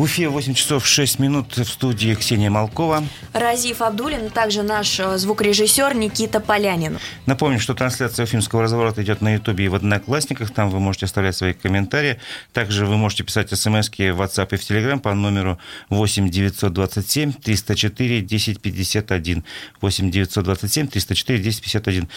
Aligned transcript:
Уфе 0.00 0.30
8 0.30 0.54
часов 0.54 0.86
6 0.86 1.18
минут 1.18 1.58
в 1.58 1.64
студии 1.66 2.14
Ксения 2.14 2.48
Малкова. 2.48 3.04
Разив 3.34 3.82
Абдулин, 3.82 4.30
также 4.30 4.62
наш 4.62 4.98
э, 4.98 5.18
звукорежиссер 5.18 5.94
Никита 5.94 6.40
Полянин. 6.40 6.98
Напомню, 7.26 7.60
что 7.60 7.74
трансляция 7.74 8.24
Уфимского 8.24 8.62
разворота 8.62 9.02
идет 9.02 9.20
на 9.20 9.34
Ютубе 9.34 9.66
и 9.66 9.68
в 9.68 9.74
Одноклассниках. 9.74 10.52
Там 10.52 10.70
вы 10.70 10.80
можете 10.80 11.04
оставлять 11.04 11.36
свои 11.36 11.52
комментарии. 11.52 12.18
Также 12.54 12.86
вы 12.86 12.96
можете 12.96 13.24
писать 13.24 13.50
смс 13.50 13.90
в 13.90 13.92
WhatsApp 13.92 14.54
и 14.54 14.56
в 14.56 14.60
Telegram 14.62 14.98
по 14.98 15.12
номеру 15.12 15.58
8 15.90 16.30
927 16.30 17.32
304 17.34 18.18
1051. 18.20 19.44
8 19.82 20.10
927 20.10 20.86
304 20.86 21.38
1051. 21.40 22.08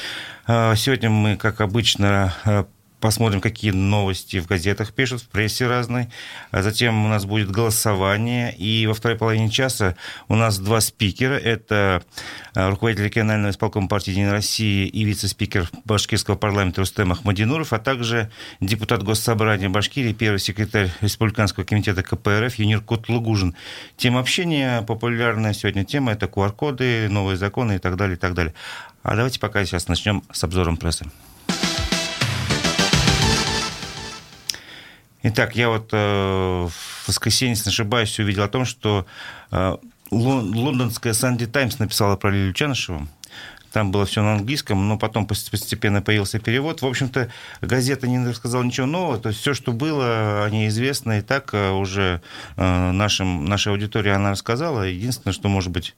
Сегодня 0.78 1.10
мы, 1.10 1.36
как 1.36 1.60
обычно, 1.60 2.34
э, 2.46 2.64
посмотрим, 3.04 3.42
какие 3.42 3.72
новости 3.72 4.40
в 4.40 4.48
газетах 4.48 4.94
пишут, 4.94 5.22
в 5.22 5.28
прессе 5.28 5.68
разной. 5.68 6.08
А 6.52 6.62
затем 6.62 7.06
у 7.06 7.10
нас 7.10 7.26
будет 7.26 7.52
голосование. 7.52 8.56
И 8.56 8.88
во 8.88 8.94
второй 8.94 9.18
половине 9.18 9.50
часа 9.50 9.98
у 10.30 10.38
нас 10.38 10.58
два 10.58 10.80
спикера. 10.80 11.34
Это 11.34 12.02
а, 12.56 12.70
руководитель 12.70 13.04
регионального 13.04 13.52
исполкома 13.52 13.90
партии 13.90 14.12
«Единая 14.12 14.32
России» 14.32 14.88
и 14.88 15.04
вице-спикер 15.04 15.70
башкирского 15.84 16.36
парламента 16.36 16.80
Рустем 16.80 17.12
Ахмадинуров, 17.12 17.74
а 17.74 17.80
также 17.80 18.32
депутат 18.62 19.04
Госсобрания 19.04 19.68
Башкирии, 19.68 20.14
первый 20.14 20.40
секретарь 20.40 20.90
Республиканского 21.02 21.66
комитета 21.66 22.04
КПРФ 22.04 22.56
Юнир 22.56 22.80
Котлугужин. 22.80 23.54
Тема 23.98 24.22
общения, 24.22 24.82
популярная 24.82 25.52
сегодня 25.52 25.84
тема, 25.84 26.14
это 26.14 26.28
QR-коды, 26.28 27.10
новые 27.10 27.36
законы 27.36 27.76
и 27.76 27.80
так 27.80 27.98
далее, 27.98 28.16
и 28.16 28.20
так 28.20 28.34
далее. 28.34 28.54
А 29.04 29.18
давайте 29.18 29.42
пока 29.42 29.66
сейчас 29.66 29.90
начнем 29.90 30.24
с 30.32 30.42
обзором 30.46 30.78
прессы. 30.78 31.06
Итак, 35.26 35.56
я 35.56 35.70
вот 35.70 35.90
э, 35.94 36.68
в 36.68 37.08
воскресенье, 37.08 37.52
если 37.52 37.70
не 37.70 37.74
ошибаюсь, 37.74 38.20
увидел 38.20 38.44
о 38.44 38.50
том, 38.50 38.66
что 38.66 39.06
э, 39.52 39.78
лондонская 40.12 41.14
Санди 41.14 41.46
Таймс 41.46 41.80
написала 41.80 42.18
про 42.18 42.30
Лилию 42.30 42.54
Чанышеву. 42.54 43.08
Там 43.72 43.92
было 43.92 44.06
все 44.06 44.22
на 44.22 44.34
английском, 44.34 44.86
но 44.86 44.98
потом 44.98 45.26
постепенно 45.26 46.02
появился 46.02 46.40
перевод. 46.40 46.82
В 46.82 46.86
общем-то, 46.86 47.30
газета 47.62 48.06
не 48.06 48.24
рассказала 48.28 48.64
ничего 48.64 48.86
нового. 48.86 49.18
То 49.18 49.30
есть 49.30 49.40
все, 49.40 49.54
что 49.54 49.72
было, 49.72 50.44
они 50.44 50.68
известны. 50.68 51.20
И 51.20 51.22
так 51.22 51.54
э, 51.54 51.72
уже 51.72 52.22
э, 52.58 52.92
нашим, 52.92 53.46
нашей 53.46 53.72
аудитории 53.72 54.12
она 54.12 54.32
рассказала. 54.32 54.84
Единственное, 54.84 55.34
что, 55.34 55.48
может 55.48 55.72
быть, 55.72 55.96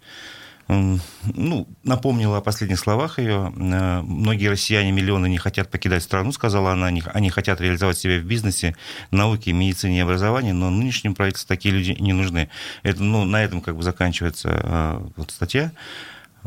ну, 0.68 1.68
напомнила 1.84 2.38
о 2.38 2.42
последних 2.42 2.80
словах 2.80 3.20
ее. 3.20 3.54
Э, 3.56 4.02
многие 4.02 4.48
россияне, 4.48 4.92
миллионы 4.92 5.28
не 5.28 5.38
хотят 5.38 5.70
покидать 5.70 6.04
страну, 6.04 6.32
сказала 6.32 6.72
она. 6.72 6.88
Они 6.88 7.30
хотят 7.30 7.62
реализовать 7.62 7.98
себя 7.98 8.20
в 8.20 8.24
бизнесе, 8.24 8.76
науке, 9.12 9.54
медицине 9.54 10.00
и 10.00 10.02
образовании, 10.02 10.54
но 10.54 10.70
нынешним 10.70 11.14
правительству 11.14 11.48
такие 11.48 11.74
люди 11.74 11.96
не 12.00 12.14
нужны. 12.14 12.50
Это, 12.84 13.04
ну, 13.04 13.26
на 13.26 13.44
этом 13.44 13.62
как 13.62 13.76
бы 13.76 13.84
заканчивается 13.84 14.50
э, 14.50 15.08
вот 15.16 15.32
статья. 15.32 15.72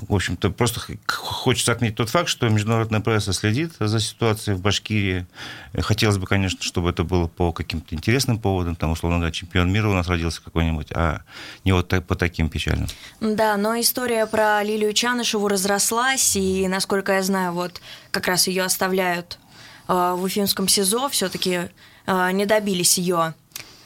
В 0.06 0.14
общем-то, 0.14 0.50
просто 0.50 0.80
хочется 1.06 1.72
отметить 1.72 1.96
тот 1.96 2.08
факт, 2.08 2.28
что 2.28 2.48
международная 2.48 3.00
пресса 3.00 3.32
следит 3.32 3.72
за 3.80 3.98
ситуацией 4.00 4.56
в 4.56 4.60
Башкирии. 4.60 5.26
Хотелось 5.76 6.18
бы, 6.18 6.26
конечно, 6.26 6.62
чтобы 6.62 6.90
это 6.90 7.02
было 7.02 7.26
по 7.26 7.52
каким-то 7.52 7.94
интересным 7.94 8.38
поводам, 8.38 8.76
там, 8.76 8.92
условно 8.92 9.18
говоря, 9.18 9.32
чемпион 9.32 9.72
мира 9.72 9.88
у 9.88 9.94
нас 9.94 10.06
родился 10.06 10.42
какой-нибудь, 10.42 10.92
а 10.92 11.22
не 11.64 11.72
вот 11.72 11.88
по 12.06 12.14
таким 12.14 12.48
печальным. 12.48 12.88
Да, 13.20 13.56
но 13.56 13.78
история 13.80 14.26
про 14.26 14.62
Лилию 14.62 14.92
Чанышеву 14.92 15.48
разрослась, 15.48 16.36
и, 16.36 16.68
насколько 16.68 17.12
я 17.12 17.22
знаю, 17.22 17.52
вот 17.52 17.80
как 18.10 18.28
раз 18.28 18.46
ее 18.46 18.62
оставляют 18.62 19.38
э, 19.88 19.92
в 19.92 20.22
Уфимском 20.22 20.68
СИЗО, 20.68 21.08
все-таки 21.08 21.70
э, 22.06 22.30
не 22.32 22.46
добились 22.46 22.98
ее 22.98 23.34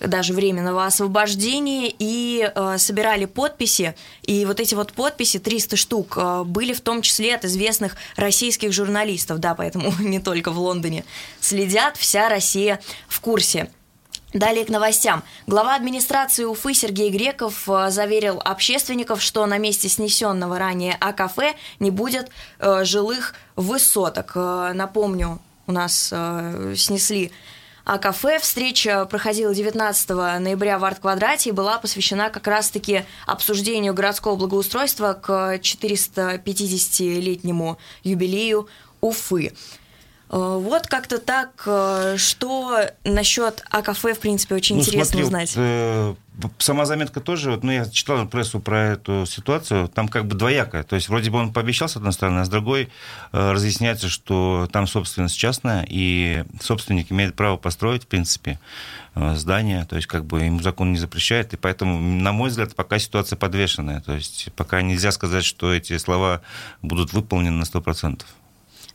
даже 0.06 0.32
временного 0.32 0.86
освобождения 0.86 1.92
и 1.98 2.50
э, 2.54 2.78
собирали 2.78 3.24
подписи. 3.24 3.94
И 4.22 4.44
вот 4.44 4.60
эти 4.60 4.74
вот 4.74 4.92
подписи, 4.92 5.38
300 5.38 5.76
штук, 5.76 6.14
э, 6.16 6.42
были 6.44 6.72
в 6.72 6.80
том 6.80 7.02
числе 7.02 7.34
от 7.34 7.44
известных 7.44 7.96
российских 8.16 8.72
журналистов, 8.72 9.38
да, 9.38 9.54
поэтому 9.54 9.92
не 10.00 10.20
только 10.20 10.50
в 10.50 10.58
Лондоне 10.58 11.04
следят, 11.40 11.96
вся 11.96 12.28
Россия 12.28 12.80
в 13.08 13.20
курсе. 13.20 13.70
Далее 14.32 14.64
к 14.64 14.70
новостям. 14.70 15.22
Глава 15.46 15.74
администрации 15.74 16.44
Уфы 16.44 16.72
Сергей 16.72 17.10
Греков 17.10 17.68
э, 17.68 17.90
заверил 17.90 18.40
общественников, 18.42 19.20
что 19.20 19.44
на 19.46 19.58
месте 19.58 19.88
снесенного 19.88 20.58
ранее 20.58 20.96
АКФ 21.00 21.38
не 21.80 21.90
будет 21.90 22.30
э, 22.58 22.84
жилых 22.84 23.34
высоток. 23.56 24.32
Э, 24.34 24.72
напомню, 24.74 25.38
у 25.66 25.72
нас 25.72 26.10
э, 26.12 26.74
снесли 26.76 27.30
а 27.84 27.98
кафе. 27.98 28.38
Встреча 28.38 29.04
проходила 29.06 29.52
19 29.54 30.10
ноября 30.10 30.78
в 30.78 30.84
арт-квадрате 30.84 31.50
и 31.50 31.52
была 31.52 31.78
посвящена 31.78 32.30
как 32.30 32.46
раз-таки 32.46 33.04
обсуждению 33.26 33.92
городского 33.94 34.36
благоустройства 34.36 35.14
к 35.14 35.56
450-летнему 35.56 37.78
юбилею 38.04 38.68
Уфы. 39.00 39.52
Э, 40.32 40.58
вот 40.60 40.86
как-то 40.86 41.18
так. 41.18 41.62
Э, 41.66 42.16
что 42.16 42.80
насчет 43.04 43.62
АКФ, 43.70 44.02
в 44.02 44.18
принципе, 44.18 44.54
очень 44.54 44.76
ну, 44.76 44.82
интересно 44.82 45.04
смотри, 45.04 45.24
узнать. 45.24 45.56
Вот, 45.56 45.62
э, 45.62 46.14
сама 46.58 46.86
заметка 46.86 47.20
тоже, 47.20 47.50
вот, 47.50 47.62
ну, 47.62 47.72
я 47.72 47.84
читал 47.84 48.26
прессу 48.26 48.58
про 48.58 48.92
эту 48.92 49.26
ситуацию, 49.26 49.88
там 49.88 50.08
как 50.08 50.26
бы 50.26 50.34
двоякая. 50.34 50.82
То 50.84 50.96
есть 50.96 51.08
вроде 51.08 51.30
бы 51.30 51.38
он 51.38 51.52
пообещал, 51.52 51.88
с 51.88 51.96
одной 51.96 52.14
стороны, 52.14 52.40
а 52.40 52.44
с 52.46 52.48
другой 52.48 52.88
э, 53.32 53.52
разъясняется, 53.52 54.08
что 54.08 54.68
там 54.72 54.86
собственность 54.86 55.36
частная, 55.36 55.86
и 55.88 56.44
собственник 56.60 57.12
имеет 57.12 57.34
право 57.34 57.58
построить, 57.58 58.04
в 58.04 58.06
принципе, 58.06 58.58
э, 59.14 59.34
здание, 59.34 59.84
то 59.84 59.96
есть 59.96 60.08
как 60.08 60.24
бы 60.24 60.40
ему 60.40 60.60
закон 60.60 60.92
не 60.92 60.98
запрещает, 60.98 61.52
и 61.52 61.56
поэтому, 61.58 61.98
на 61.98 62.32
мой 62.32 62.48
взгляд, 62.48 62.74
пока 62.74 62.98
ситуация 62.98 63.36
подвешенная. 63.36 64.00
То 64.00 64.14
есть 64.14 64.48
пока 64.56 64.80
нельзя 64.80 65.12
сказать, 65.12 65.44
что 65.44 65.72
эти 65.74 65.98
слова 65.98 66.40
будут 66.80 67.12
выполнены 67.12 67.58
на 67.58 67.64
100%. 67.64 68.22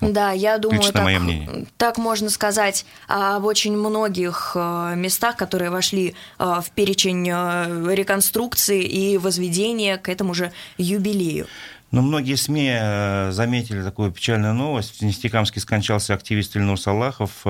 Да, 0.02 0.32
я 0.32 0.58
думаю, 0.58 0.92
так, 0.92 1.04
мое 1.04 1.20
мнение. 1.20 1.66
так 1.78 1.98
можно 1.98 2.30
сказать 2.30 2.86
об 3.08 3.46
очень 3.46 3.76
многих 3.76 4.52
э, 4.56 4.94
местах, 4.96 5.36
которые 5.38 5.72
вошли 5.72 6.14
э, 6.38 6.44
в 6.44 6.70
перечень 6.72 7.28
э, 7.30 7.96
реконструкции 7.96 8.84
и 8.84 9.18
возведения 9.18 9.98
к 9.98 10.10
этому 10.10 10.34
же 10.34 10.52
юбилею. 10.78 11.48
Но 11.90 12.02
многие 12.02 12.36
СМИ 12.36 13.32
заметили 13.32 13.82
такую 13.82 14.12
печальную 14.12 14.54
новость. 14.54 15.00
В 15.00 15.06
Нефтекамске 15.06 15.62
скончался 15.62 16.16
активист 16.16 16.58
Ильнур 16.58 16.78
Салахов. 16.78 17.46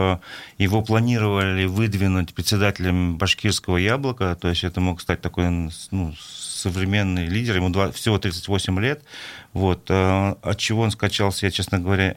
Его 0.59 0.83
планировали 0.83 1.65
выдвинуть 1.65 2.35
председателем 2.35 3.17
башкирского 3.17 3.77
яблока. 3.77 4.37
То 4.39 4.49
есть 4.49 4.63
это 4.63 4.79
мог 4.79 5.01
стать 5.01 5.21
такой 5.21 5.71
ну, 5.89 6.13
современный 6.57 7.27
лидер, 7.27 7.55
ему 7.55 7.69
2, 7.69 7.91
всего 7.91 8.17
38 8.17 8.79
лет. 8.79 9.03
Вот. 9.53 9.85
А, 9.89 10.37
от 10.41 10.57
чего 10.57 10.81
он 10.81 10.91
скачался, 10.91 11.45
я, 11.45 11.51
честно 11.51 11.79
говоря, 11.79 12.15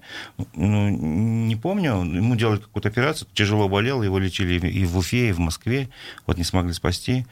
ну, 0.54 0.88
не 0.88 1.56
помню. 1.56 2.02
Ему 2.02 2.36
делали 2.36 2.58
какую-то 2.58 2.88
операцию, 2.88 3.28
тяжело 3.34 3.68
болел, 3.68 4.02
его 4.02 4.18
лечили 4.18 4.66
и 4.68 4.84
в 4.84 4.96
Уфе, 4.98 5.28
и 5.28 5.32
в 5.32 5.38
Москве. 5.38 5.88
Вот 6.26 6.38
не 6.38 6.44
смогли 6.44 6.72
спасти. 6.72 7.26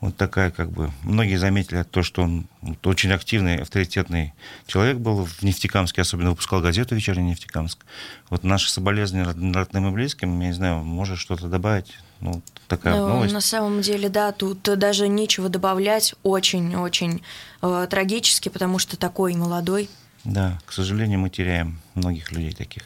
Вот 0.00 0.18
такая, 0.18 0.50
как 0.50 0.70
бы, 0.70 0.90
многие 1.02 1.36
заметили 1.36 1.82
то, 1.82 2.02
что 2.02 2.22
он 2.22 2.46
очень 2.82 3.10
активный, 3.12 3.62
авторитетный 3.62 4.34
человек 4.66 4.98
был 4.98 5.24
в 5.24 5.42
Нефтекамске, 5.42 6.02
особенно 6.02 6.28
выпускал 6.30 6.60
газету 6.60 6.94
«Вечерний 6.94 7.30
Нефтекамск». 7.30 7.86
Вот 8.28 8.44
наши 8.44 8.70
соболезнования 8.70 9.54
родным 9.54 9.88
и 9.88 9.90
близким, 9.92 10.38
я 10.40 10.48
не 10.48 10.52
знаю, 10.52 10.84
может 10.84 11.18
что-то 11.18 11.48
добавить? 11.48 11.94
Ну, 12.20 12.42
такая 12.68 12.96
ну, 12.96 13.08
новость. 13.08 13.34
На 13.34 13.40
самом 13.40 13.80
деле, 13.82 14.08
да, 14.08 14.32
тут 14.32 14.62
даже 14.62 15.08
нечего 15.08 15.48
добавлять. 15.48 16.14
Очень-очень 16.22 17.22
э, 17.62 17.86
трагически, 17.90 18.48
потому 18.48 18.78
что 18.78 18.96
такой 18.96 19.34
молодой. 19.34 19.88
Да, 20.24 20.58
к 20.64 20.72
сожалению, 20.72 21.18
мы 21.18 21.28
теряем 21.30 21.80
многих 21.94 22.32
людей 22.32 22.52
таких. 22.52 22.84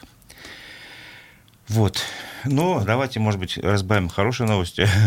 Вот. 1.69 2.01
Ну, 2.45 2.83
давайте, 2.83 3.19
может 3.19 3.39
быть, 3.39 3.57
разбавим 3.57 4.09
хорошие 4.09 4.47
новости. 4.47 4.87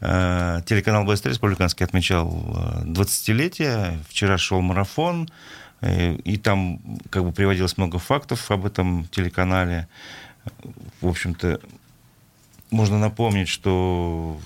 Э, 0.00 0.60
телеканал 0.64 1.04
БСТ 1.04 1.26
Республиканский 1.26 1.84
отмечал 1.84 2.28
20-летие. 2.84 3.94
Э, 3.94 3.98
Вчера 4.08 4.38
шел 4.38 4.60
марафон, 4.60 5.28
э, 5.80 6.14
и 6.14 6.36
там 6.36 6.80
как 7.10 7.24
бы 7.24 7.32
приводилось 7.32 7.76
много 7.76 7.98
фактов 7.98 8.50
об 8.50 8.64
этом 8.64 9.06
телеканале. 9.10 9.88
В 11.00 11.08
общем-то, 11.08 11.60
можно 12.70 12.98
напомнить, 12.98 13.48
что 13.48 14.38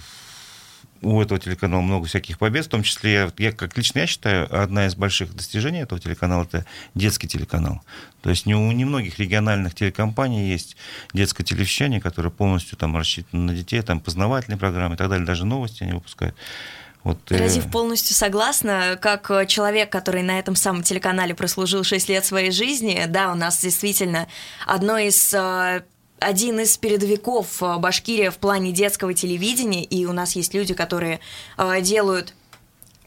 у 1.03 1.21
этого 1.21 1.41
телеканала 1.41 1.81
много 1.81 2.07
всяких 2.07 2.39
побед, 2.39 2.65
в 2.65 2.69
том 2.69 2.83
числе, 2.83 3.33
я, 3.39 3.53
как 3.53 3.77
лично 3.77 4.01
я 4.01 4.07
считаю, 4.07 4.63
одна 4.63 4.87
из 4.87 4.95
больших 4.95 5.35
достижений 5.35 5.81
этого 5.81 6.01
телеканала– 6.01 6.45
это 6.45 6.65
детский 6.95 7.27
телеканал. 7.27 7.83
То 8.23 8.31
есть 8.31 8.47
не 8.47 8.55
у 8.55 8.71
немногих 8.71 9.19
региональных 9.19 9.75
телекомпаний 9.75 10.49
есть 10.49 10.77
детское 11.13 11.43
телевещание, 11.43 12.01
которое 12.01 12.31
полностью 12.31 12.79
там 12.79 12.97
рассчитано 12.97 13.47
на 13.47 13.55
детей, 13.55 13.83
там 13.83 14.01
познавательные 14.01 14.59
программы 14.59 14.95
и 14.95 14.99
так 14.99 15.09
далее, 15.09 15.27
даже 15.27 15.45
новости 15.45 15.83
они 15.83 15.93
выпускают. 15.93 16.37
Вот, 17.03 17.19
э, 17.33 17.37
Разив 17.37 17.69
полностью 17.69 18.15
согласна. 18.15 18.97
Как 19.01 19.49
человек, 19.49 19.91
который 19.91 20.23
на 20.23 20.39
этом 20.39 20.55
самом 20.55 20.85
телеканале 20.85 21.35
прослужил 21.35 21.83
6 21.83 22.09
лет 22.09 22.25
своей 22.25 22.53
жизни, 22.53 23.07
да, 23.09 23.33
у 23.33 23.35
нас 23.35 23.61
действительно 23.61 24.29
одно 24.67 24.99
из 24.99 25.35
э, 25.35 25.83
один 26.23 26.61
из 26.61 26.77
передовиков 26.77 27.61
Башкирия 27.61 28.31
в 28.31 28.39
плане 28.39 28.73
детского 28.73 29.15
телевидения, 29.15 29.85
и 29.85 30.07
у 30.07 30.13
нас 30.13 30.37
есть 30.37 30.55
люди, 30.55 30.75
которые 30.75 31.21
делают 31.81 32.35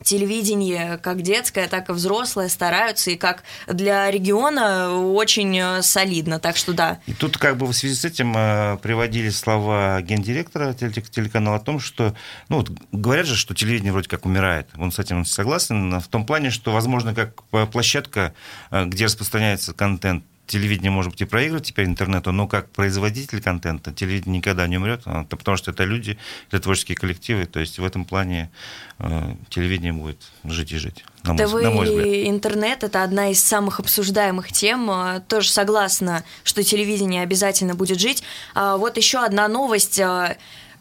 телевидение 0.06 0.98
как 0.98 1.22
детское, 1.22 1.68
так 1.68 1.90
и 1.90 1.94
взрослое 1.94 2.48
стараются, 2.48 3.12
и 3.12 3.16
как 3.16 3.44
для 3.68 4.10
региона 4.12 4.92
очень 5.02 5.58
э, 5.58 5.82
солидно, 5.82 6.40
так 6.40 6.58
что 6.58 6.74
да. 6.74 7.00
И 7.08 7.14
тут 7.14 7.38
как 7.38 7.58
бы 7.58 7.66
в 7.66 7.74
связи 7.74 7.96
с 7.96 8.06
этим 8.06 8.34
э, 8.36 8.78
приводили 8.82 9.30
слова 9.30 10.02
гендиректора 10.02 10.74
телеканала 10.74 11.58
о 11.58 11.60
том, 11.60 11.80
что, 11.80 12.16
ну 12.50 12.58
вот 12.58 12.72
говорят 12.92 13.26
же, 13.26 13.36
что 13.36 13.56
телевидение 13.56 13.92
вроде 13.92 14.08
как 14.10 14.26
умирает. 14.26 14.70
Он 14.78 14.92
с 14.92 15.00
этим 15.00 15.26
согласен 15.26 16.00
в 16.00 16.08
том 16.08 16.26
плане, 16.26 16.52
что, 16.52 16.72
возможно, 16.72 17.16
как 17.16 17.44
площадка, 17.72 18.34
э, 18.72 18.86
где 18.86 19.06
распространяется 19.06 19.74
контент, 19.74 20.24
телевидение, 20.48 20.92
может 20.92 21.12
быть, 21.12 21.22
и 21.22 21.26
проигрывает 21.26 21.66
теперь 21.66 21.86
интернету, 21.86 22.32
но 22.32 22.48
как 22.48 22.70
производитель 22.70 23.42
контента 23.42 23.92
телевидение 23.92 24.40
никогда 24.40 24.68
не 24.68 24.78
умрет, 24.78 25.02
а, 25.06 25.24
потому 25.26 25.58
что 25.58 25.72
это 25.72 25.84
люди, 25.84 26.18
это 26.50 26.60
творческие 26.60 26.96
коллективы, 26.98 27.46
то 27.46 27.60
есть 27.60 27.80
в 27.80 27.86
этом 27.86 28.06
плане 28.06 28.52
э, 29.00 29.36
телевидение 29.50 29.94
будет 29.94 30.22
жить 30.44 30.72
и 30.72 30.78
жить. 30.78 31.04
На 31.24 31.36
ТВ 31.36 31.54
на 31.54 31.72
мой 31.72 31.86
взгляд. 31.86 32.28
интернет– 32.28 32.84
это 32.86 33.04
одна 33.04 33.32
из 33.32 33.44
самых 33.44 33.80
обсуждаемых 33.80 34.52
тем. 34.52 34.90
А, 34.92 35.20
тоже 35.22 35.50
согласна, 35.50 36.24
что 36.44 36.64
телевидение 36.64 37.24
обязательно 37.24 37.76
будет 37.76 38.00
жить. 38.00 38.24
А 38.54 38.78
вот 38.78 38.98
еще 38.98 39.24
одна 39.24 39.48
новость. 39.48 40.00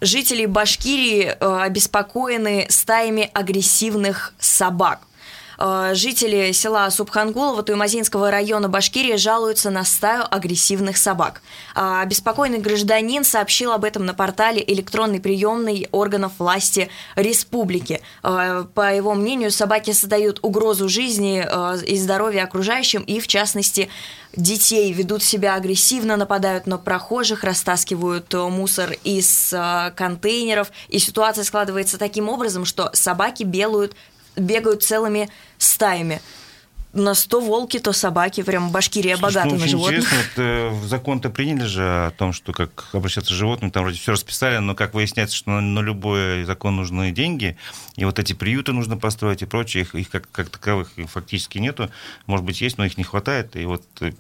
Жители 0.01 0.45
Башкирии 0.45 1.25
обеспокоены 1.41 2.67
стаями 2.69 3.31
агрессивных 3.33 4.35
собак. 4.39 5.01
Э, 5.65 5.95
жители 5.95 6.53
села 6.53 6.91
Субхангулова 6.91 7.63
Туймазинского 7.63 8.31
района 8.31 8.69
Башкирии 8.69 9.17
жалуются 9.17 9.71
на 9.71 9.85
стаю 9.85 10.25
агрессивных 10.31 10.99
собак. 10.99 11.41
Э, 11.75 12.01
обеспокоенный 12.03 12.59
гражданин 12.59 13.25
сообщил 13.25 13.73
об 13.73 13.85
этом 13.85 14.05
на 14.05 14.13
портале 14.13 14.63
электронной 14.67 15.21
приемной 15.21 15.89
органов 15.91 16.33
власти 16.39 16.91
республики. 17.17 18.03
Э, 18.23 18.67
по 18.75 18.95
его 18.95 19.15
мнению, 19.15 19.51
собаки 19.51 19.93
создают 19.93 20.39
угрозу 20.43 20.89
жизни 20.89 21.47
и 21.87 21.97
здоровью 21.97 22.45
окружающим 22.45 23.03
и, 23.03 23.21
в 23.21 23.27
частности, 23.27 23.89
детей, 24.37 24.93
ведут 24.93 25.23
себя 25.23 25.55
агрессивно, 25.55 26.17
нападают 26.17 26.67
на 26.67 26.77
прохожих, 26.77 27.45
растаскивают 27.45 28.33
мусор 28.35 28.97
из 29.05 29.55
контейнеров. 29.95 30.71
И 30.89 30.99
ситуация 30.99 31.45
складывается 31.45 31.99
таким 31.99 32.29
образом, 32.29 32.65
что 32.65 32.91
собаки 32.93 33.45
белуют 33.45 33.95
бегают 34.37 34.83
целыми 34.83 35.29
стаями 35.59 36.21
на 36.95 37.15
100 37.15 37.41
волки, 37.41 37.79
то 37.79 37.93
собаки. 37.93 38.43
Прям 38.43 38.71
Башкирия 38.71 39.17
Слушай, 39.17 39.35
богата 39.35 39.55
ну, 39.55 39.61
на 39.61 39.67
животных. 39.67 40.05
Интересно, 40.05 40.43
э, 40.43 40.87
закон-то 40.87 41.31
приняли 41.31 41.65
же 41.65 41.83
о 41.83 42.11
том, 42.13 42.33
что 42.33 42.53
как 42.53 42.89
обращаться 42.93 43.33
с 43.33 43.37
животными, 43.37 43.71
там 43.71 43.83
вроде 43.83 43.99
все 43.99 44.13
расписали, 44.13 44.59
но 44.59 44.75
как 44.75 44.95
выясняется, 44.95 45.37
что 45.37 45.51
на, 45.51 45.61
на 45.61 45.81
любой 45.81 46.45
закон 46.45 46.77
нужны 46.77 47.11
деньги, 47.11 47.57
и 47.97 48.05
вот 48.05 48.19
эти 48.19 48.33
приюты 48.33 48.73
нужно 48.73 48.97
построить 48.97 49.43
и 49.43 49.47
прочее, 49.47 49.83
их, 49.83 49.95
их 49.95 50.09
как, 50.09 50.31
как 50.31 50.49
таковых 50.51 50.93
фактически 51.09 51.59
нету. 51.59 51.91
Может 52.27 52.47
быть, 52.47 52.61
есть, 52.61 52.79
но 52.79 52.85
их 52.85 52.97
не 52.97 53.05
хватает. 53.05 53.57
И 53.57 53.65
вот, 53.65 53.83
э, 54.01 54.13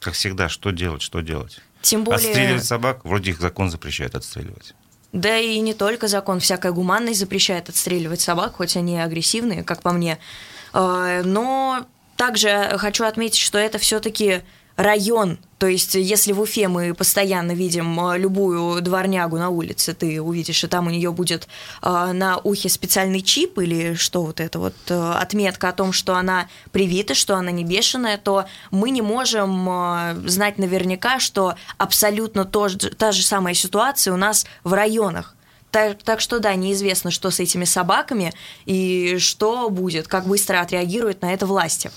как 0.00 0.14
всегда, 0.14 0.48
что 0.48 0.70
делать, 0.70 1.02
что 1.02 1.20
делать? 1.20 1.60
Тем 1.82 2.04
более... 2.04 2.16
Отстреливать 2.16 2.64
собак, 2.64 3.04
вроде 3.04 3.32
их 3.32 3.40
закон 3.40 3.70
запрещает 3.70 4.14
отстреливать. 4.14 4.74
Да 5.12 5.38
и 5.38 5.58
не 5.60 5.74
только 5.74 6.06
закон, 6.06 6.40
всякая 6.40 6.72
гуманность 6.72 7.20
запрещает 7.20 7.68
отстреливать 7.68 8.20
собак, 8.20 8.56
хоть 8.56 8.76
они 8.76 9.00
агрессивные, 9.00 9.64
как 9.64 9.82
по 9.82 9.92
мне. 9.92 10.18
А, 10.72 11.22
но 11.22 11.86
также 12.16 12.74
хочу 12.76 13.04
отметить, 13.04 13.38
что 13.38 13.58
это 13.58 13.78
все-таки 13.78 14.42
район. 14.78 15.38
То 15.58 15.66
есть, 15.66 15.96
если 15.96 16.32
в 16.32 16.40
Уфе 16.40 16.68
мы 16.68 16.94
постоянно 16.94 17.50
видим 17.50 17.98
э, 18.06 18.16
любую 18.16 18.80
дворнягу 18.80 19.36
на 19.36 19.48
улице, 19.48 19.92
ты 19.92 20.22
увидишь, 20.22 20.62
и 20.62 20.68
там 20.68 20.86
у 20.86 20.90
нее 20.90 21.10
будет 21.10 21.48
э, 21.82 22.12
на 22.12 22.38
ухе 22.38 22.68
специальный 22.68 23.20
чип 23.20 23.58
или 23.58 23.94
что 23.94 24.22
вот 24.22 24.38
это 24.38 24.60
вот 24.60 24.76
э, 24.86 25.12
отметка 25.16 25.70
о 25.70 25.72
том, 25.72 25.92
что 25.92 26.14
она 26.14 26.48
привита, 26.70 27.14
что 27.14 27.34
она 27.34 27.50
не 27.50 27.64
бешеная, 27.64 28.18
то 28.18 28.44
мы 28.70 28.90
не 28.90 29.02
можем 29.02 29.68
знать 30.28 30.58
наверняка, 30.58 31.18
что 31.18 31.56
абсолютно 31.76 32.44
то, 32.44 32.68
та 32.68 33.10
же 33.10 33.22
самая 33.22 33.54
ситуация 33.54 34.14
у 34.14 34.16
нас 34.16 34.46
в 34.62 34.72
районах. 34.72 35.34
Так, 35.72 36.02
так 36.02 36.20
что 36.20 36.38
да, 36.38 36.54
неизвестно, 36.54 37.10
что 37.10 37.30
с 37.30 37.40
этими 37.40 37.64
собаками 37.64 38.32
и 38.64 39.18
что 39.18 39.68
будет, 39.70 40.08
как 40.08 40.26
быстро 40.26 40.60
отреагируют 40.60 41.20
на 41.20 41.34
это 41.34 41.46
власти. 41.46 41.90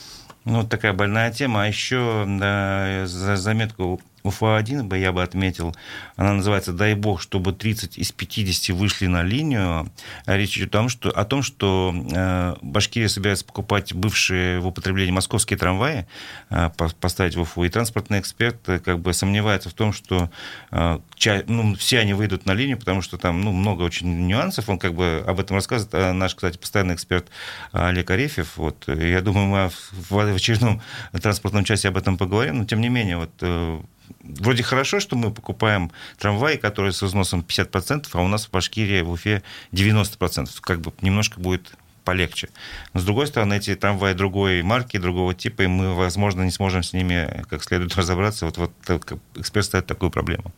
Ну, 0.45 0.63
такая 0.65 0.93
больная 0.93 1.31
тема. 1.31 1.63
А 1.63 1.67
еще 1.67 2.25
да, 2.27 3.05
за 3.05 3.35
заметку 3.35 4.01
УФА-1 4.23 4.83
бы 4.83 4.97
я 4.97 5.11
бы 5.11 5.23
отметил, 5.23 5.75
она 6.15 6.33
называется 6.33 6.73
«Дай 6.73 6.95
бог, 6.95 7.21
чтобы 7.21 7.53
30 7.53 7.97
из 7.97 8.11
50 8.11 8.75
вышли 8.75 9.07
на 9.07 9.23
линию». 9.23 9.91
Речь 10.25 10.57
идет 10.57 10.69
о 10.69 10.71
том, 10.71 10.89
что, 10.89 11.09
о 11.09 11.25
том, 11.25 11.43
что 11.43 11.93
э, 12.11 12.55
Башкирия 12.61 13.07
собирается 13.07 13.45
покупать 13.45 13.93
бывшие 13.93 14.59
в 14.59 14.67
употреблении 14.67 15.11
московские 15.11 15.57
трамваи, 15.57 16.07
э, 16.49 16.69
поставить 16.99 17.35
в 17.35 17.41
Уфу. 17.41 17.63
И 17.63 17.69
транспортный 17.69 18.19
эксперт 18.19 18.57
э, 18.69 18.79
как 18.79 18.99
бы 18.99 19.13
сомневается 19.13 19.69
в 19.69 19.73
том, 19.73 19.93
что 19.93 20.29
э, 20.71 20.99
ча, 21.15 21.43
ну, 21.47 21.75
все 21.75 21.99
они 21.99 22.13
выйдут 22.13 22.45
на 22.45 22.53
линию, 22.53 22.77
потому 22.77 23.01
что 23.01 23.17
там 23.17 23.41
ну, 23.41 23.51
много 23.51 23.83
очень 23.83 24.27
нюансов. 24.27 24.69
Он 24.69 24.79
как 24.79 24.93
бы 24.93 25.23
об 25.25 25.39
этом 25.39 25.55
рассказывает. 25.55 25.93
А 25.93 26.13
наш, 26.13 26.35
кстати, 26.35 26.57
постоянный 26.57 26.95
эксперт 26.95 27.27
Олег 27.71 28.09
Арефьев. 28.09 28.57
Вот, 28.57 28.87
я 28.87 29.21
думаю, 29.21 29.47
мы 29.47 29.69
в, 29.69 30.11
в 30.11 30.35
очередном 30.35 30.81
транспортном 31.21 31.63
части 31.63 31.87
об 31.87 31.97
этом 31.97 32.17
поговорим. 32.17 32.59
Но, 32.59 32.65
тем 32.65 32.81
не 32.81 32.89
менее, 32.89 33.17
вот 33.17 33.31
э, 33.41 33.81
вроде 34.21 34.63
хорошо, 34.63 34.99
что 34.99 35.15
мы 35.15 35.31
покупаем 35.31 35.91
трамваи, 36.17 36.57
которые 36.57 36.91
с 36.91 37.03
износом 37.03 37.45
50%, 37.47 38.07
а 38.13 38.21
у 38.21 38.27
нас 38.27 38.45
в 38.45 38.51
Башкирии, 38.51 39.01
в 39.01 39.11
Уфе 39.11 39.43
90%. 39.71 40.49
Как 40.61 40.81
бы 40.81 40.93
немножко 41.01 41.39
будет 41.39 41.73
полегче. 42.03 42.49
Но, 42.93 42.99
с 42.99 43.03
другой 43.03 43.27
стороны, 43.27 43.55
эти 43.55 43.75
трамваи 43.75 44.13
другой 44.13 44.63
марки, 44.63 44.97
другого 44.97 45.33
типа, 45.33 45.63
и 45.63 45.67
мы, 45.67 45.93
возможно, 45.93 46.41
не 46.43 46.51
сможем 46.51 46.83
с 46.83 46.93
ними 46.93 47.43
как 47.49 47.63
следует 47.63 47.95
разобраться. 47.97 48.45
Вот, 48.45 48.57
вот 48.57 49.19
эксперт 49.35 49.65
ставит 49.65 49.87
такую 49.87 50.11
проблему. 50.11 50.51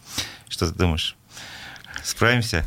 Что 0.47 0.67
ты 0.71 0.77
думаешь? 0.77 1.15
Справимся? 2.03 2.65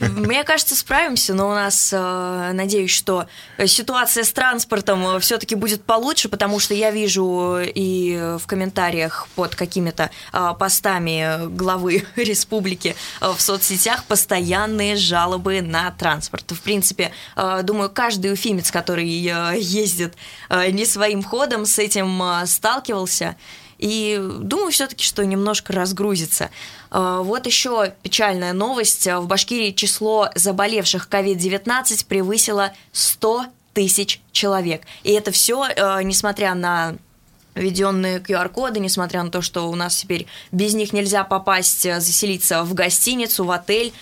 Мне 0.00 0.42
кажется, 0.42 0.74
справимся, 0.74 1.34
но 1.34 1.50
у 1.50 1.54
нас, 1.54 1.90
э, 1.92 2.50
надеюсь, 2.54 2.90
что 2.90 3.26
ситуация 3.66 4.24
с 4.24 4.32
транспортом 4.32 5.06
э, 5.06 5.20
все-таки 5.20 5.54
будет 5.54 5.84
получше, 5.84 6.30
потому 6.30 6.58
что 6.58 6.72
я 6.72 6.90
вижу 6.90 7.58
и 7.62 8.36
в 8.40 8.46
комментариях 8.46 9.28
под 9.34 9.54
какими-то 9.54 10.10
э, 10.32 10.52
постами 10.58 11.46
главы 11.54 12.06
республики 12.16 12.96
в 13.20 13.38
соцсетях 13.38 14.04
постоянные 14.04 14.96
жалобы 14.96 15.60
на 15.60 15.90
транспорт. 15.90 16.50
В 16.50 16.60
принципе, 16.62 17.12
думаю, 17.62 17.90
каждый 17.90 18.32
уфимец, 18.32 18.70
который 18.70 19.06
ездит 19.06 20.14
не 20.50 20.86
своим 20.86 21.22
ходом, 21.22 21.66
с 21.66 21.78
этим 21.78 22.22
сталкивался. 22.46 23.36
И 23.78 24.20
думаю 24.40 24.72
все-таки, 24.72 25.04
что 25.04 25.24
немножко 25.24 25.72
разгрузится. 25.72 26.50
А, 26.90 27.22
вот 27.22 27.46
еще 27.46 27.94
печальная 28.02 28.52
новость. 28.52 29.06
В 29.06 29.26
Башкирии 29.26 29.70
число 29.70 30.30
заболевших 30.34 31.08
COVID-19 31.10 32.06
превысило 32.06 32.72
100 32.92 33.46
тысяч 33.74 34.20
человек. 34.32 34.82
И 35.04 35.12
это 35.12 35.30
все, 35.30 35.62
а, 35.62 36.02
несмотря 36.02 36.54
на 36.54 36.96
введенные 37.54 38.18
QR-коды, 38.18 38.80
несмотря 38.80 39.22
на 39.22 39.30
то, 39.30 39.42
что 39.42 39.68
у 39.70 39.74
нас 39.74 39.96
теперь 39.96 40.26
без 40.52 40.74
них 40.74 40.92
нельзя 40.92 41.24
попасть, 41.24 41.86
а, 41.86 42.00
заселиться 42.00 42.64
в 42.64 42.74
гостиницу, 42.74 43.44
в 43.44 43.50
отель, 43.50 43.92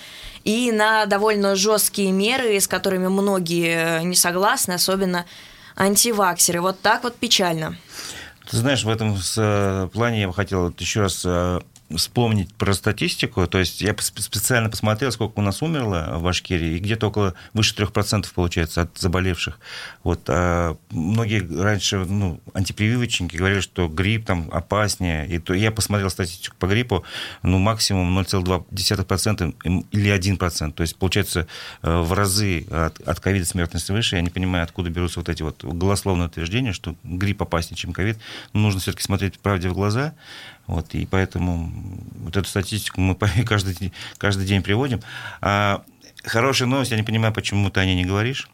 и 0.45 0.71
на 0.71 1.06
довольно 1.06 1.56
жесткие 1.56 2.12
меры, 2.12 2.61
с 2.61 2.68
которыми 2.68 3.09
многие 3.09 4.02
не 4.04 4.14
согласны, 4.14 4.75
особенно 4.75 5.26
антиваксеры. 5.75 6.61
Вот 6.61 6.80
так 6.80 7.02
вот 7.02 7.16
печально. 7.16 7.76
Ты 8.48 8.58
знаешь, 8.58 8.84
в 8.84 8.88
этом 8.88 9.16
э, 9.36 9.88
плане 9.92 10.20
я 10.20 10.28
бы 10.28 10.34
хотел 10.34 10.72
еще 10.78 11.00
раз 11.00 11.22
э, 11.24 11.60
вспомнить 11.94 12.52
про 12.54 12.74
статистику, 12.74 13.46
то 13.46 13.58
есть 13.58 13.80
я 13.80 13.94
специально 13.98 14.68
посмотрел, 14.68 15.12
сколько 15.12 15.38
у 15.38 15.42
нас 15.42 15.62
умерло 15.62 16.14
в 16.16 16.22
Башкирии, 16.22 16.76
и 16.76 16.78
где-то 16.78 17.08
около 17.08 17.34
выше 17.52 17.74
3% 17.74 18.26
получается 18.34 18.82
от 18.82 18.98
заболевших. 18.98 19.60
Вот, 20.02 20.22
а 20.28 20.76
многие 20.90 21.46
раньше 21.62 21.98
ну, 21.98 22.40
антипрививочники 22.54 23.36
говорили, 23.36 23.60
что 23.60 23.88
грипп 23.88 24.26
там 24.26 24.48
опаснее, 24.52 25.28
и 25.28 25.38
то 25.38 25.54
я 25.54 25.70
посмотрел 25.70 26.10
статистику 26.10 26.56
по 26.58 26.66
гриппу, 26.66 27.04
ну, 27.42 27.58
максимум 27.58 28.18
0,2% 28.18 29.84
или 29.92 30.18
1%, 30.18 30.72
то 30.72 30.82
есть 30.82 30.96
получается 30.96 31.46
э, 31.82 32.00
в 32.00 32.12
разы 32.12 32.66
от, 32.70 33.20
ковида 33.20 33.46
смертность 33.46 33.90
выше, 33.90 34.16
я 34.16 34.22
не 34.22 34.30
понимаю, 34.30 34.64
откуда 34.64 34.90
берутся 34.90 35.20
вот 35.20 35.28
эти 35.28 35.42
вот 35.42 35.64
голословные 35.64 36.26
утверждения, 36.26 36.72
что 36.72 36.96
грипп 37.04 37.42
опаснее, 37.42 37.76
чем 37.76 37.92
ковид, 37.92 38.18
но 38.52 38.60
нужно 38.60 38.80
все-таки 38.80 39.04
смотреть 39.04 39.38
правде 39.38 39.68
в 39.68 39.74
глаза, 39.74 40.14
вот, 40.66 40.94
и 40.94 41.06
поэтому 41.06 41.70
вот 42.20 42.37
эту 42.37 42.49
статистику 42.49 43.00
мы 43.00 43.14
каждый, 43.46 43.92
каждый 44.18 44.46
день 44.46 44.62
приводим. 44.62 45.00
А 45.40 45.82
хорошая 46.25 46.68
новость, 46.68 46.90
я 46.90 46.96
не 46.96 47.02
понимаю, 47.02 47.32
почему 47.32 47.70
ты 47.70 47.80
о 47.80 47.85
ней 47.85 47.94
не 47.94 48.04
говоришь. 48.04 48.49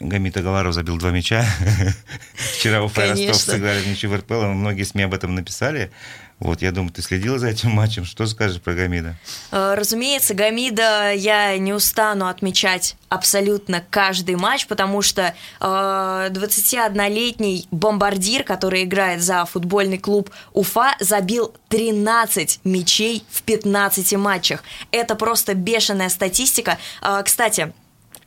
Гамит 0.00 0.36
Агаларов 0.36 0.74
забил 0.74 0.98
два 0.98 1.10
мяча. 1.10 1.46
Вчера 2.34 2.82
у 2.82 2.88
Ростов 2.88 3.36
сыграли 3.36 3.80
в 3.80 3.86
ничью 3.86 4.10
в 4.10 4.16
РПЛ, 4.16 4.46
многие 4.46 4.82
СМИ 4.82 5.04
об 5.04 5.14
этом 5.14 5.34
написали. 5.36 5.92
Вот, 6.40 6.62
я 6.62 6.70
думаю, 6.70 6.92
ты 6.92 7.02
следила 7.02 7.36
за 7.38 7.48
этим 7.48 7.70
матчем. 7.70 8.04
Что 8.04 8.26
скажешь 8.26 8.60
про 8.60 8.74
Гамида? 8.74 9.16
Э, 9.50 9.74
разумеется, 9.76 10.34
Гамида 10.34 11.12
я 11.14 11.58
не 11.58 11.72
устану 11.72 12.28
отмечать 12.28 12.94
абсолютно 13.08 13.82
каждый 13.90 14.36
матч, 14.36 14.66
потому 14.66 15.02
что 15.02 15.34
21-летний 15.60 17.60
э, 17.60 17.64
бомбардир, 17.70 18.44
который 18.44 18.84
играет 18.84 19.22
за 19.22 19.44
футбольный 19.46 19.98
клуб 19.98 20.30
Уфа, 20.52 20.94
забил 21.00 21.52
13 21.70 22.60
мячей 22.64 23.24
в 23.30 23.42
15 23.42 24.12
матчах. 24.14 24.62
Это 24.92 25.16
просто 25.16 25.54
бешеная 25.54 26.08
статистика. 26.08 26.78
Э, 27.02 27.22
кстати, 27.24 27.72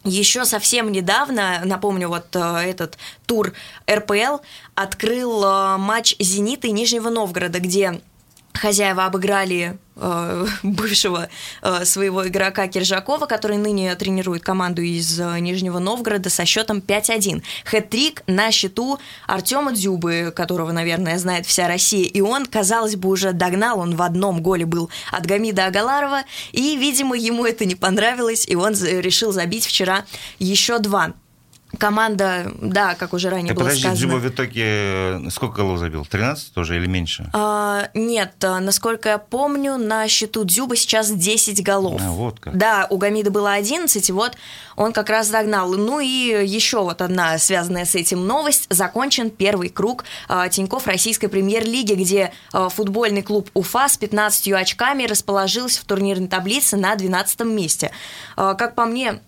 еще 0.04 0.46
совсем 0.46 0.92
недавно, 0.92 1.62
напомню, 1.64 2.08
вот 2.08 2.36
э, 2.36 2.40
этот 2.40 2.98
тур 3.26 3.54
РПЛ 3.90 4.38
открыл 4.74 5.44
э, 5.44 5.78
матч 5.78 6.16
«Зенита» 6.20 6.68
и 6.68 6.72
Нижнего 6.72 7.10
Новгорода, 7.10 7.60
где 7.60 8.02
хозяева 8.54 9.06
обыграли 9.06 9.78
э, 9.96 10.46
бывшего 10.64 11.30
э, 11.62 11.86
своего 11.86 12.28
игрока 12.28 12.68
Киржакова, 12.68 13.26
который 13.26 13.58
ныне 13.58 13.94
тренирует 13.96 14.44
команду 14.44 14.82
из 14.82 15.20
э, 15.20 15.40
Нижнего 15.40 15.80
Новгорода 15.80 16.30
со 16.30 16.46
счетом 16.46 16.80
5-1. 16.80 17.44
Хэт-трик 17.66 18.24
на 18.28 18.52
счету 18.52 19.00
Артема 19.28 19.74
Дзюбы, 19.74 20.34
которого, 20.36 20.72
наверное, 20.72 21.18
знает 21.18 21.46
вся 21.46 21.68
Россия. 21.68 22.06
И 22.06 22.22
он, 22.22 22.46
казалось 22.46 22.96
бы, 22.96 23.10
уже 23.10 23.34
догнал, 23.34 23.80
он 23.80 23.96
в 23.96 24.02
одном 24.02 24.42
голе 24.42 24.66
был 24.66 24.90
от 25.12 25.26
Гамида 25.26 25.68
Агаларова, 25.68 26.24
и, 26.52 26.76
видимо, 26.76 27.16
ему 27.16 27.46
это 27.46 27.66
не 27.66 27.76
понравилось, 27.76 28.46
и 28.48 28.56
он 28.56 28.74
решил 28.74 29.32
забить 29.32 29.66
вчера 29.66 30.06
еще 30.40 30.80
два. 30.80 31.14
Команда, 31.78 32.52
да, 32.62 32.96
как 32.96 33.14
уже 33.14 33.30
ранее 33.30 33.50
так 33.50 33.58
было 33.58 33.66
подожди, 33.66 33.84
сказано. 33.84 33.98
Дзюба 33.98 34.20
в 34.20 34.28
итоге 34.28 34.64
э, 34.66 35.30
сколько 35.30 35.58
голов 35.58 35.80
забил? 35.80 36.06
13 36.06 36.54
тоже 36.54 36.78
или 36.78 36.86
меньше? 36.88 37.30
А, 37.34 37.90
нет, 37.94 38.34
э, 38.42 38.60
насколько 38.60 39.10
я 39.10 39.18
помню, 39.18 39.78
на 39.78 40.08
счету 40.08 40.44
Дзюба 40.44 40.76
сейчас 40.76 41.10
10 41.10 41.64
голов. 41.64 42.02
А, 42.04 42.12
вот 42.12 42.40
как. 42.40 42.58
Да, 42.58 42.88
у 42.90 42.98
Гамида 42.98 43.32
было 43.32 43.54
11, 43.54 44.10
и 44.10 44.12
вот 44.12 44.38
он 44.76 44.94
как 44.94 45.10
раз 45.10 45.30
догнал. 45.30 45.72
Ну 45.72 46.00
и 46.00 46.08
еще 46.08 46.82
вот 46.82 47.02
одна 47.02 47.38
связанная 47.38 47.86
с 47.86 47.96
этим 47.96 48.26
новость. 48.26 48.68
Закончен 48.70 49.30
первый 49.30 49.70
круг 49.70 50.04
а, 50.28 50.50
Тиньков 50.50 50.88
российской 50.88 51.28
премьер-лиги, 51.28 51.94
где 51.94 52.34
а, 52.52 52.70
футбольный 52.70 53.22
клуб 53.22 53.50
Уфа 53.54 53.88
с 53.88 53.98
15 53.98 54.52
очками 54.54 55.06
расположился 55.06 55.82
в 55.82 55.86
турнирной 55.86 56.28
таблице 56.28 56.78
на 56.78 56.96
12 56.96 57.42
месте. 57.42 57.92
А, 58.36 58.56
как 58.56 58.76
по 58.76 58.86
мне, 58.86 59.22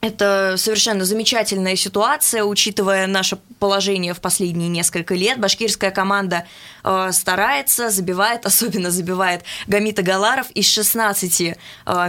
это 0.00 0.54
совершенно 0.56 1.04
замечательная 1.04 1.74
ситуация, 1.74 2.44
учитывая 2.44 3.06
наше 3.08 3.38
положение 3.58 4.14
в 4.14 4.20
последние 4.20 4.68
несколько 4.68 5.14
лет. 5.14 5.40
Башкирская 5.40 5.90
команда 5.90 6.44
э, 6.84 7.10
старается, 7.12 7.90
забивает, 7.90 8.46
особенно 8.46 8.90
забивает 8.90 9.42
Гамита 9.66 10.02
Галаров. 10.02 10.50
Из 10.52 10.68
16 10.68 11.40
э, 11.40 11.54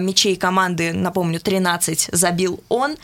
мячей 0.01 0.35
команды, 0.35 0.93
напомню, 0.93 1.39
13 1.39 2.09
забил 2.11 2.63
он. 2.69 2.95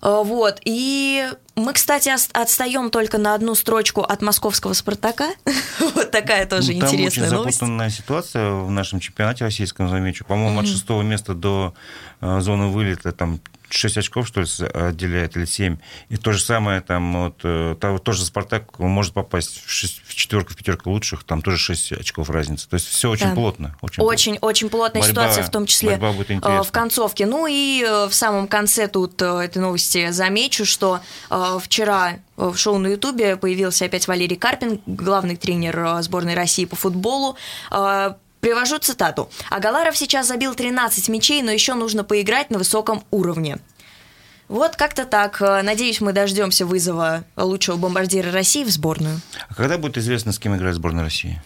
Э, 0.00 0.22
вот. 0.24 0.58
И 0.64 1.28
мы, 1.54 1.74
кстати, 1.74 2.10
отстаем 2.32 2.88
только 2.88 3.18
на 3.18 3.34
одну 3.34 3.54
строчку 3.54 4.00
от 4.00 4.22
московского 4.22 4.72
«Спартака». 4.72 5.28
вот 5.94 6.10
такая 6.10 6.46
тоже 6.46 6.72
ну, 6.72 6.80
там 6.80 6.88
интересная 6.88 7.26
очень 7.26 7.34
новость. 7.34 7.58
запутанная 7.58 7.90
ситуация 7.90 8.52
в 8.52 8.70
нашем 8.70 9.00
чемпионате 9.00 9.44
российском, 9.44 9.90
замечу. 9.90 10.24
По-моему, 10.24 10.60
от 10.60 10.66
шестого 10.66 11.02
места 11.02 11.34
до 11.34 11.74
э, 12.22 12.40
зоны 12.40 12.68
вылета 12.68 13.12
там 13.12 13.38
6 13.74 13.98
очков, 13.98 14.28
что 14.28 14.40
ли, 14.40 14.46
отделяет, 14.72 15.36
или 15.36 15.44
7. 15.44 15.78
И 16.08 16.16
то 16.16 16.32
же 16.32 16.40
самое, 16.40 16.80
там, 16.80 17.24
вот, 17.24 17.40
э, 17.44 17.76
тоже 18.02 18.24
Спартак 18.24 18.78
может 18.78 19.12
попасть 19.14 19.64
в, 19.64 19.70
шесть, 19.70 20.02
в 20.04 20.14
четверку, 20.14 20.52
в 20.52 20.56
пятерку 20.56 20.90
лучших, 20.90 21.24
там 21.24 21.42
тоже 21.42 21.58
6 21.58 21.92
очков 21.92 22.30
разницы. 22.30 22.68
То 22.68 22.74
есть 22.74 22.86
все 22.86 23.10
очень 23.10 23.28
да. 23.28 23.34
плотно. 23.34 23.76
Очень, 23.80 24.02
очень, 24.02 24.32
плотно. 24.32 24.48
очень 24.48 24.68
плотная 24.68 25.02
борьба, 25.02 25.22
ситуация, 25.22 25.44
в 25.44 25.50
том 25.50 25.66
числе 25.66 25.98
э, 25.98 26.62
в 26.62 26.70
концовке. 26.70 27.26
Ну 27.26 27.46
и 27.46 27.84
э, 27.86 28.06
в 28.06 28.14
самом 28.14 28.48
конце 28.48 28.88
тут 28.88 29.20
этой 29.20 29.58
новости 29.58 30.10
замечу, 30.10 30.64
что 30.64 31.00
вчера 31.60 32.18
в 32.36 32.56
шоу 32.56 32.78
на 32.78 32.88
Ютубе 32.88 33.36
появился 33.36 33.84
опять 33.84 34.08
Валерий 34.08 34.36
Карпин, 34.36 34.80
главный 34.86 35.36
тренер 35.36 36.02
сборной 36.02 36.34
России 36.34 36.64
по 36.64 36.76
футболу. 36.76 37.36
Привожу 38.44 38.76
цитату. 38.78 39.30
«Агаларов 39.48 39.96
сейчас 39.96 40.28
забил 40.28 40.54
13 40.54 41.08
мячей, 41.08 41.40
но 41.40 41.50
еще 41.50 41.72
нужно 41.72 42.04
поиграть 42.04 42.50
на 42.50 42.58
высоком 42.58 43.02
уровне». 43.10 43.56
Вот 44.48 44.76
как-то 44.76 45.06
так. 45.06 45.40
Надеюсь, 45.40 46.02
мы 46.02 46.12
дождемся 46.12 46.66
вызова 46.66 47.24
лучшего 47.36 47.76
бомбардира 47.76 48.30
России 48.30 48.62
в 48.62 48.68
сборную. 48.68 49.18
А 49.48 49.54
когда 49.54 49.78
будет 49.78 49.96
известно, 49.96 50.30
с 50.30 50.38
кем 50.38 50.54
играет 50.54 50.74
сборная 50.74 51.04
России? 51.04 51.40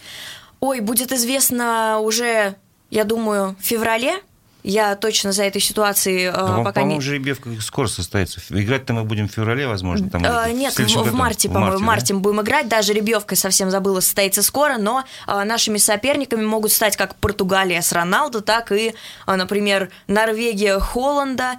Ой, 0.59 0.81
будет 0.81 1.12
известно 1.12 2.00
уже, 2.00 2.57
я 2.90 3.05
думаю, 3.05 3.55
в 3.61 3.64
феврале. 3.64 4.21
Я 4.69 4.97
точно 4.97 5.33
за 5.33 5.45
этой 5.45 5.63
ситуацией 5.63 6.31
да, 6.31 6.59
пока 6.59 6.81
по-моему, 6.81 6.97
не... 6.97 7.01
жеребьевка 7.01 7.49
скоро 7.63 7.87
состоится. 7.87 8.39
Играть-то 8.51 8.93
мы 8.93 9.05
будем 9.05 9.27
в 9.27 9.33
феврале, 9.33 9.67
возможно. 9.67 10.11
Там, 10.11 10.23
а, 10.27 10.51
нет, 10.51 10.75
в, 10.75 10.81
в 10.81 11.15
марте, 11.15 11.49
по-моему, 11.49 11.79
в 11.79 11.81
марте, 11.81 12.13
да? 12.13 12.21
будем 12.21 12.43
играть. 12.43 12.69
Даже 12.69 12.89
жеребьевка 12.89 13.35
совсем 13.35 13.71
забыла, 13.71 14.01
состоится 14.01 14.43
скоро, 14.43 14.77
но 14.77 15.05
а, 15.27 15.47
нашими 15.47 15.79
соперниками 15.79 16.45
могут 16.45 16.71
стать 16.71 16.99
как 16.99 17.15
Португалия 17.15 17.81
с 17.81 17.93
Роналду, 17.93 18.43
так 18.43 18.71
и, 18.71 18.95
а, 19.25 19.37
например, 19.37 19.89
Норвегия 20.07 20.79
Холланда. 20.79 21.55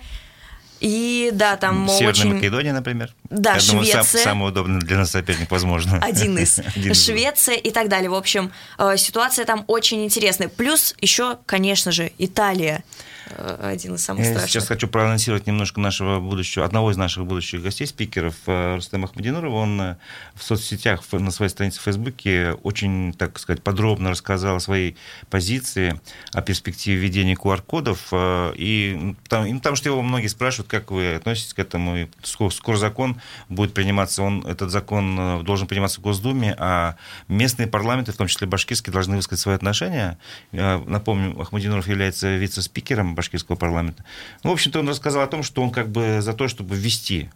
И 0.79 1.31
да, 1.33 1.57
там 1.57 1.87
Северная 1.89 2.09
очень... 2.09 2.33
Македония, 2.33 2.73
например. 2.73 3.13
Да, 3.29 3.55
Я 3.55 3.59
Швеция. 3.59 3.93
Думаю, 3.93 4.05
сам, 4.05 4.21
самый 4.23 4.49
удобный 4.49 4.79
для 4.79 4.97
нас 4.97 5.11
соперник, 5.11 5.51
возможно. 5.51 5.99
Один 6.01 6.37
из. 6.37 6.59
Один 6.75 6.93
Швеция 6.93 7.55
и 7.55 7.71
так 7.71 7.89
далее. 7.89 8.09
В 8.09 8.15
общем, 8.15 8.51
э, 8.77 8.95
ситуация 8.97 9.45
там 9.45 9.65
очень 9.67 10.03
интересная. 10.03 10.47
Плюс 10.47 10.95
еще, 11.01 11.37
конечно 11.45 11.91
же, 11.91 12.11
Италия. 12.17 12.83
Э, 13.31 13.69
один 13.71 13.95
из 13.95 14.03
самых 14.03 14.23
Я 14.23 14.31
страшных. 14.31 14.51
сейчас 14.51 14.67
хочу 14.67 14.87
проанонсировать 14.87 15.47
немножко 15.47 15.79
нашего 15.79 16.19
будущего, 16.19 16.65
одного 16.65 16.91
из 16.91 16.97
наших 16.97 17.25
будущих 17.25 17.61
гостей, 17.61 17.85
спикеров, 17.85 18.35
э, 18.47 18.75
Рустема 18.75 19.05
Ахмадинурова. 19.05 19.55
Он 19.55 19.81
э, 19.81 19.95
в 20.35 20.43
соцсетях, 20.43 21.03
на 21.11 21.31
своей 21.31 21.49
странице 21.49 21.79
в 21.79 21.83
Фейсбуке 21.83 22.53
очень, 22.63 23.13
так 23.13 23.39
сказать, 23.39 23.61
подробно 23.61 24.11
рассказал 24.11 24.57
о 24.57 24.59
своей 24.59 24.95
позиции, 25.29 25.99
о 26.33 26.41
перспективе 26.41 26.97
введения 26.97 27.35
QR-кодов. 27.35 28.13
И 28.55 29.15
там, 29.27 29.59
там 29.59 29.75
что 29.75 29.89
его 29.89 30.01
многие 30.01 30.27
спрашивают, 30.27 30.69
как 30.69 30.91
вы 30.91 31.15
относитесь 31.15 31.53
к 31.53 31.59
этому. 31.59 31.97
И 31.97 32.07
скоро, 32.23 32.49
скоро 32.49 32.77
закон 32.77 33.21
будет 33.47 33.73
приниматься, 33.73 34.23
он, 34.23 34.45
этот 34.45 34.71
закон 34.71 35.43
должен 35.43 35.67
приниматься 35.67 35.99
в 35.99 36.03
Госдуме, 36.03 36.55
а 36.57 36.95
местные 37.27 37.67
парламенты, 37.67 38.11
в 38.11 38.17
том 38.17 38.27
числе 38.27 38.47
башкирские, 38.47 38.93
должны 38.93 39.15
высказать 39.15 39.41
свои 39.41 39.55
отношения. 39.55 40.17
Напомню, 40.51 41.39
Ахмадинуров 41.39 41.87
является 41.87 42.35
вице-спикером 42.35 43.15
башкирского 43.19 43.57
парламента. 43.57 44.03
Ну, 44.43 44.51
в 44.51 44.53
общем-то, 44.53 44.79
он 44.79 44.89
рассказал 44.89 45.23
о 45.23 45.27
том, 45.27 45.43
что 45.43 45.61
он 45.61 45.71
как 45.71 45.89
бы 45.89 46.21
за 46.21 46.33
то, 46.33 46.47
чтобы 46.47 46.75
ввести 46.75 47.29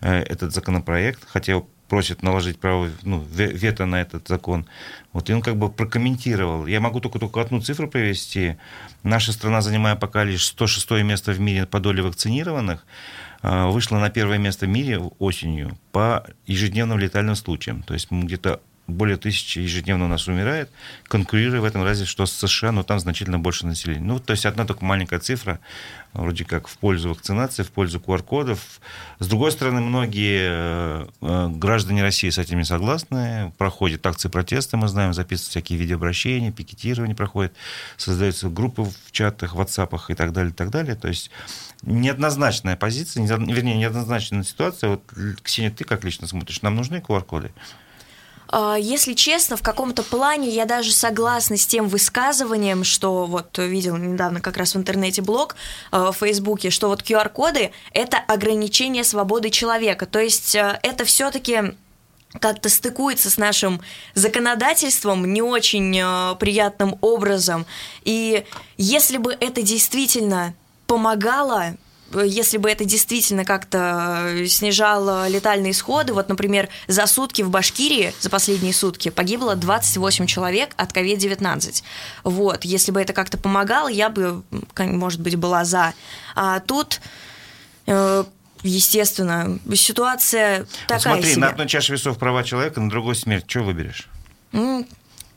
э, 0.00 0.20
этот 0.20 0.52
законопроект, 0.52 1.20
хотя 1.26 1.62
просит 1.88 2.22
наложить 2.22 2.58
право, 2.58 2.90
ну, 3.02 3.24
вето 3.32 3.86
на 3.86 4.00
этот 4.00 4.28
закон. 4.28 4.66
Вот, 5.12 5.30
и 5.30 5.32
он 5.32 5.42
как 5.42 5.56
бы 5.56 5.70
прокомментировал. 5.70 6.66
Я 6.66 6.80
могу 6.80 7.00
только, 7.00 7.18
только 7.18 7.40
одну 7.40 7.60
цифру 7.60 7.88
привести. 7.88 8.56
Наша 9.02 9.32
страна, 9.32 9.60
занимая 9.60 9.96
пока 9.96 10.24
лишь 10.24 10.46
106 10.46 10.90
место 11.02 11.32
в 11.32 11.40
мире 11.40 11.66
по 11.66 11.80
доле 11.80 12.02
вакцинированных, 12.02 12.84
э, 13.42 13.66
вышла 13.68 13.98
на 13.98 14.10
первое 14.10 14.38
место 14.38 14.66
в 14.66 14.68
мире 14.68 14.98
осенью 15.18 15.78
по 15.92 16.26
ежедневным 16.46 16.98
летальным 16.98 17.36
случаям. 17.36 17.82
То 17.82 17.94
есть 17.94 18.10
мы 18.10 18.24
где-то 18.24 18.60
более 18.86 19.16
тысячи 19.16 19.60
ежедневно 19.60 20.04
у 20.04 20.08
нас 20.08 20.28
умирает, 20.28 20.70
конкурируя 21.04 21.60
в 21.60 21.64
этом 21.64 21.82
разве 21.82 22.04
что 22.04 22.26
с 22.26 22.32
США, 22.32 22.70
но 22.70 22.82
там 22.82 22.98
значительно 22.98 23.38
больше 23.38 23.66
населения. 23.66 24.04
Ну, 24.04 24.18
то 24.18 24.32
есть 24.32 24.44
одна 24.44 24.66
только 24.66 24.84
маленькая 24.84 25.20
цифра, 25.20 25.58
вроде 26.12 26.44
как 26.44 26.68
в 26.68 26.76
пользу 26.76 27.08
вакцинации, 27.08 27.62
в 27.62 27.70
пользу 27.70 27.98
QR-кодов. 27.98 28.60
С 29.18 29.26
другой 29.26 29.52
стороны, 29.52 29.80
многие 29.80 30.48
э, 30.50 31.06
э, 31.22 31.48
граждане 31.48 32.02
России 32.02 32.28
с 32.28 32.38
этим 32.38 32.58
не 32.58 32.64
согласны. 32.64 33.52
Проходят 33.56 34.06
акции 34.06 34.28
протеста, 34.28 34.76
мы 34.76 34.88
знаем, 34.88 35.14
записывают 35.14 35.50
всякие 35.50 35.78
видеообращения, 35.78 36.52
пикетирования 36.52 37.14
проходят, 37.14 37.54
создаются 37.96 38.48
группы 38.48 38.82
в 38.82 39.12
чатах, 39.12 39.54
в 39.54 39.60
WhatsApp 39.60 39.98
и 40.08 40.14
так 40.14 40.32
далее, 40.32 40.52
и 40.52 40.54
так 40.54 40.70
далее. 40.70 40.94
То 40.94 41.08
есть 41.08 41.30
неоднозначная 41.82 42.76
позиция, 42.76 43.24
вернее, 43.24 43.76
неоднозначная 43.76 44.42
ситуация. 44.42 44.90
Вот, 44.90 45.02
Ксения, 45.42 45.70
ты 45.70 45.84
как 45.84 46.04
лично 46.04 46.26
смотришь, 46.26 46.60
нам 46.60 46.74
нужны 46.74 46.96
QR-коды? 46.96 47.50
А, 48.56 48.76
если 48.76 49.14
честно, 49.14 49.56
в 49.56 49.62
каком-то 49.62 50.04
плане 50.04 50.48
я 50.48 50.64
даже 50.64 50.92
согласна 50.92 51.56
с 51.56 51.66
тем 51.66 51.88
высказыванием, 51.88 52.84
что 52.84 53.26
вот 53.26 53.58
видел 53.58 53.96
недавно 53.96 54.40
как 54.40 54.56
раз 54.56 54.76
в 54.76 54.78
интернете 54.78 55.22
блог 55.22 55.56
а, 55.90 56.12
в 56.12 56.18
Фейсбуке, 56.18 56.70
что 56.70 56.86
вот 56.86 57.02
QR-коды– 57.02 57.72
это 57.92 58.16
ограничение 58.16 59.02
свободы 59.02 59.50
человека. 59.50 60.06
То 60.06 60.20
есть 60.20 60.54
а, 60.54 60.78
это 60.84 61.04
все-таки 61.04 61.74
как-то 62.38 62.68
стыкуется 62.68 63.28
с 63.28 63.38
нашим 63.38 63.80
законодательством 64.14 65.32
не 65.32 65.42
очень 65.42 66.36
приятным 66.38 66.96
образом. 67.00 67.66
И 68.04 68.44
если 68.76 69.18
бы 69.18 69.36
это 69.38 69.62
действительно 69.62 70.54
помогало 70.86 71.76
если 72.22 72.58
бы 72.58 72.70
это 72.70 72.84
действительно 72.84 73.44
как-то 73.44 74.44
снижало 74.46 75.28
летальные 75.28 75.72
исходы, 75.72 76.12
вот, 76.12 76.28
например, 76.28 76.68
за 76.86 77.06
сутки 77.06 77.42
в 77.42 77.50
Башкирии, 77.50 78.12
за 78.20 78.30
последние 78.30 78.72
сутки, 78.72 79.08
погибло 79.08 79.56
28 79.56 80.26
человек 80.26 80.70
от 80.76 80.92
COVID-19. 80.92 81.82
Вот, 82.24 82.64
если 82.64 82.92
бы 82.92 83.00
это 83.00 83.12
как-то 83.12 83.38
помогало, 83.38 83.88
я 83.88 84.08
бы, 84.10 84.42
может 84.78 85.20
быть, 85.20 85.36
была 85.36 85.64
за. 85.64 85.94
А 86.34 86.60
тут 86.60 87.00
э, 87.86 88.24
естественно, 88.62 89.58
ситуация 89.74 90.66
такая 90.86 91.14
Смотри, 91.14 91.32
себе. 91.32 91.40
на 91.42 91.48
одной 91.48 91.68
чаше 91.68 91.92
весов 91.92 92.18
права 92.18 92.42
человека, 92.44 92.80
на 92.80 92.90
другой 92.90 93.14
смерть. 93.14 93.44
Что 93.46 93.60
выберешь? 93.60 94.08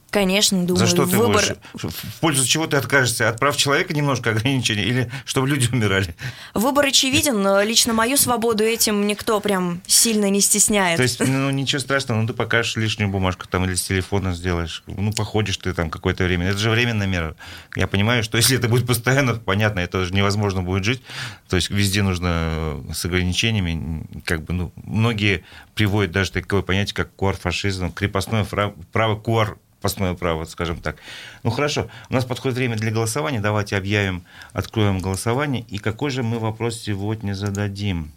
Конечно, 0.09 0.65
думаю, 0.65 0.85
За 0.85 0.87
что 0.87 1.05
ты 1.05 1.17
выбор... 1.17 1.43
будешь? 1.73 1.93
В 1.93 2.19
пользу 2.21 2.47
чего 2.47 2.65
ты 2.65 2.77
откажешься? 2.77 3.27
От 3.27 3.39
прав 3.39 3.57
человека 3.57 3.93
немножко 3.93 4.29
ограничений 4.29 4.83
или 4.83 5.11
чтобы 5.25 5.49
люди 5.49 5.67
умирали? 5.71 6.15
Выбор 6.53 6.85
очевиден, 6.85 7.41
но 7.41 7.61
лично 7.61 7.93
мою 7.93 8.15
свободу 8.15 8.63
этим 8.63 9.05
никто 9.05 9.39
прям 9.41 9.81
сильно 9.85 10.29
не 10.29 10.39
стесняет. 10.39 10.97
То 10.97 11.03
есть, 11.03 11.19
ну, 11.19 11.49
ничего 11.49 11.79
страшного, 11.79 12.21
ну, 12.21 12.27
ты 12.27 12.33
покажешь 12.33 12.77
лишнюю 12.77 13.09
бумажку 13.09 13.47
там 13.47 13.65
или 13.65 13.75
с 13.75 13.83
телефона 13.83 14.33
сделаешь, 14.33 14.83
ну, 14.87 15.11
походишь 15.11 15.57
ты 15.57 15.73
там 15.73 15.89
какое-то 15.89 16.23
время. 16.23 16.47
Это 16.47 16.57
же 16.57 16.69
временная 16.69 17.07
мера. 17.07 17.35
Я 17.75 17.87
понимаю, 17.87 18.23
что 18.23 18.37
если 18.37 18.57
это 18.57 18.69
будет 18.69 18.87
постоянно, 18.87 19.35
понятно, 19.35 19.81
это 19.81 20.05
же 20.05 20.13
невозможно 20.13 20.63
будет 20.63 20.85
жить. 20.85 21.01
То 21.49 21.57
есть, 21.57 21.69
везде 21.69 22.01
нужно 22.01 22.81
с 22.93 23.03
ограничениями, 23.03 24.05
как 24.23 24.43
бы, 24.43 24.53
ну, 24.53 24.71
многие 24.77 25.43
приводят 25.75 26.11
даже 26.11 26.31
такое 26.31 26.61
понятие, 26.61 26.95
как 26.95 27.13
куар-фашизм, 27.15 27.91
крепостное 27.91 28.45
право 28.91 29.15
куар 29.15 29.57
крепостное 29.77 30.13
право, 30.13 30.45
скажем 30.45 30.79
так. 30.81 30.97
Ну 31.43 31.51
хорошо, 31.51 31.89
у 32.09 32.13
нас 32.13 32.25
подходит 32.25 32.57
время 32.57 32.75
для 32.75 32.91
голосования. 32.91 33.39
Давайте 33.39 33.77
объявим, 33.77 34.23
откроем 34.53 34.99
голосование. 34.99 35.65
И 35.69 35.77
какой 35.77 36.11
же 36.11 36.23
мы 36.23 36.39
вопрос 36.39 36.79
сегодня 36.79 37.33
зададим? 37.33 38.11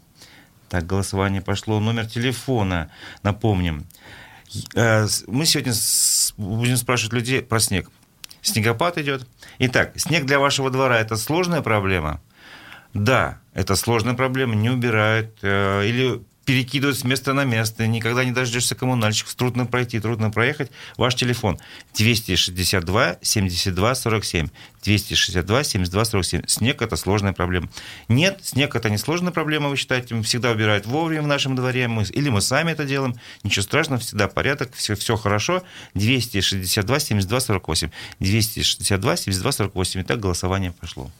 Так, 0.68 0.86
голосование 0.86 1.42
пошло. 1.42 1.80
Номер 1.80 2.06
телефона, 2.06 2.90
напомним. 3.22 3.84
Э, 4.74 5.06
мы 5.26 5.46
сегодня 5.46 5.72
будем 6.36 6.76
спрашивать 6.76 7.12
людей 7.12 7.42
про 7.42 7.60
снег. 7.60 7.90
Снегопад 8.42 8.98
идет. 8.98 9.26
Итак, 9.58 9.92
снег 9.96 10.24
для 10.24 10.38
вашего 10.38 10.70
двора– 10.70 10.98
это 11.00 11.16
сложная 11.16 11.60
проблема? 11.60 12.20
Да, 12.94 13.38
это 13.52 13.76
сложная 13.76 14.14
проблема, 14.14 14.54
не 14.54 14.70
убирают. 14.70 15.38
Э, 15.42 15.84
или 15.86 16.22
перекидывают 16.50 16.98
с 16.98 17.04
места 17.04 17.32
на 17.32 17.44
место, 17.44 17.86
никогда 17.86 18.24
не 18.24 18.32
дождешься 18.32 18.74
коммунальщиков, 18.74 19.32
трудно 19.36 19.66
пройти, 19.66 20.00
трудно 20.00 20.32
проехать. 20.32 20.72
Ваш 20.96 21.14
телефон 21.14 21.60
262 21.96 23.18
72 23.22 23.94
47. 23.94 24.48
262 24.82 25.62
72 25.62 26.04
47. 26.04 26.42
Снег– 26.48 26.82
это 26.82 26.96
сложная 26.96 27.32
проблема. 27.32 27.68
Нет, 28.08 28.40
снег– 28.42 28.74
это 28.74 28.90
не 28.90 28.98
сложная 28.98 29.30
проблема, 29.30 29.68
вы 29.68 29.76
считаете, 29.76 30.20
всегда 30.22 30.50
убирают 30.50 30.86
вовремя 30.86 31.22
в 31.22 31.28
нашем 31.28 31.54
дворе, 31.54 31.86
мы, 31.86 32.02
или 32.02 32.30
мы 32.30 32.40
сами 32.40 32.72
это 32.72 32.84
делаем, 32.84 33.14
ничего 33.44 33.62
страшного, 33.62 34.00
всегда 34.00 34.26
порядок, 34.26 34.72
все, 34.74 34.96
все 34.96 35.16
хорошо. 35.16 35.62
262 35.94 36.98
72 36.98 37.40
48. 37.40 37.90
262 38.18 39.16
72 39.16 39.52
48. 39.52 40.00
Итак, 40.02 40.18
голосование 40.18 40.72
пошло. 40.72 41.12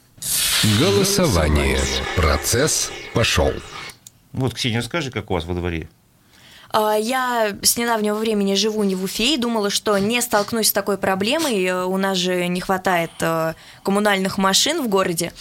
Голосование. 0.77 1.79
Процесс 2.17 2.91
пошел. 3.13 3.53
Вот, 4.33 4.53
Ксения, 4.53 4.81
скажи, 4.81 5.11
как 5.11 5.29
у 5.29 5.33
вас 5.33 5.45
во 5.45 5.53
дворе? 5.53 5.89
А, 6.69 6.95
я 6.95 7.55
с 7.61 7.77
недавнего 7.77 8.15
времени 8.15 8.55
живу 8.55 8.83
не 8.83 8.95
в 8.95 9.03
Уфе 9.03 9.35
и 9.35 9.37
думала, 9.37 9.69
что 9.69 9.97
не 9.97 10.21
столкнусь 10.21 10.69
с 10.69 10.71
такой 10.71 10.97
проблемой. 10.97 11.83
У 11.83 11.97
нас 11.97 12.17
же 12.17 12.47
не 12.47 12.61
хватает 12.61 13.11
э, 13.19 13.53
коммунальных 13.83 14.37
машин 14.37 14.81
в 14.81 14.87
городе. 14.87 15.33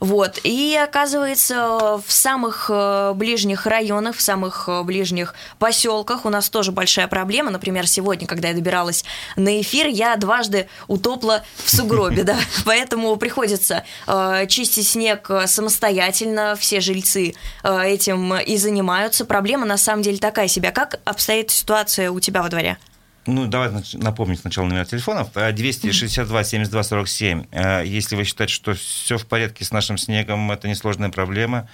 Вот. 0.00 0.38
И 0.42 0.76
оказывается, 0.76 2.00
в 2.04 2.12
самых 2.12 2.70
э, 2.72 3.12
ближних 3.14 3.66
районах, 3.66 4.16
в 4.16 4.20
самых 4.20 4.68
э, 4.68 4.82
ближних 4.82 5.34
поселках 5.58 6.24
у 6.24 6.30
нас 6.30 6.48
тоже 6.48 6.72
большая 6.72 7.08
проблема. 7.08 7.50
Например, 7.50 7.86
сегодня, 7.86 8.26
когда 8.26 8.48
я 8.48 8.54
добиралась 8.54 9.04
на 9.36 9.60
эфир, 9.60 9.86
я 9.86 10.16
дважды 10.16 10.68
утопла 10.86 11.44
в 11.56 11.70
сугробе, 11.70 12.24
да. 12.24 12.36
Поэтому 12.64 13.16
приходится 13.16 13.84
э, 14.06 14.46
чистить 14.48 14.88
снег 14.88 15.30
самостоятельно. 15.46 16.56
Все 16.58 16.80
жильцы 16.80 17.34
этим 17.62 18.36
и 18.36 18.56
занимаются. 18.56 19.24
Проблема 19.24 19.66
на 19.66 19.76
самом 19.76 20.02
деле 20.02 20.18
такая 20.18 20.48
себе. 20.48 20.70
Как 20.70 21.00
обстоит 21.04 21.50
ситуация 21.50 22.10
у 22.10 22.20
тебя 22.20 22.42
во 22.42 22.48
дворе? 22.48 22.78
Ну, 23.26 23.46
давай 23.46 23.70
напомнить 23.94 24.40
сначала 24.40 24.66
номер 24.66 24.86
телефонов. 24.86 25.28
262 25.32 26.44
72 26.44 26.82
47. 26.82 27.44
Если 27.84 28.16
вы 28.16 28.24
считаете, 28.24 28.54
что 28.54 28.74
все 28.74 29.18
в 29.18 29.26
порядке 29.26 29.64
с 29.64 29.72
нашим 29.72 29.98
снегом, 29.98 30.50
это 30.52 30.68
несложная 30.68 31.10
проблема. 31.10 31.68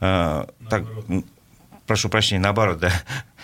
Э, 0.00 0.46
так, 0.68 0.84
прошу 1.86 2.08
прощения, 2.08 2.40
наоборот, 2.40 2.78
да. 2.78 2.92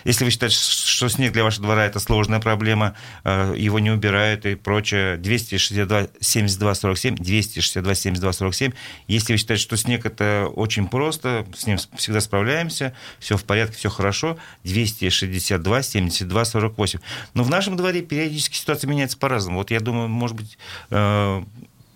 Если 0.04 0.24
вы 0.24 0.30
считаете, 0.30 0.56
что 0.56 1.08
снег 1.08 1.32
для 1.32 1.44
вашего 1.44 1.64
двора 1.64 1.86
это 1.86 1.98
сложная 1.98 2.40
проблема, 2.40 2.94
его 3.24 3.78
не 3.78 3.90
убирают 3.90 4.46
и 4.46 4.54
прочее, 4.54 5.16
262 5.16 6.08
72 6.20 6.74
47, 6.74 7.16
262 7.16 7.94
72 7.94 8.32
47. 8.32 8.72
Если 9.08 9.32
вы 9.32 9.38
считаете, 9.38 9.62
что 9.62 9.76
снег 9.76 10.06
это 10.06 10.48
очень 10.54 10.88
просто, 10.88 11.46
с 11.56 11.66
ним 11.66 11.78
всегда 11.96 12.20
справляемся, 12.20 12.94
все 13.18 13.36
в 13.36 13.44
порядке, 13.44 13.76
все 13.76 13.90
хорошо, 13.90 14.38
262 14.64 15.82
72 15.82 16.44
48. 16.44 16.98
Но 17.34 17.42
в 17.42 17.50
нашем 17.50 17.76
дворе 17.76 18.02
периодически 18.02 18.56
ситуация 18.56 18.88
меняется 18.88 19.18
по-разному. 19.18 19.58
Вот 19.58 19.70
я 19.70 19.80
думаю, 19.80 20.08
может 20.08 20.36
быть, 20.36 20.58
э, 20.90 21.42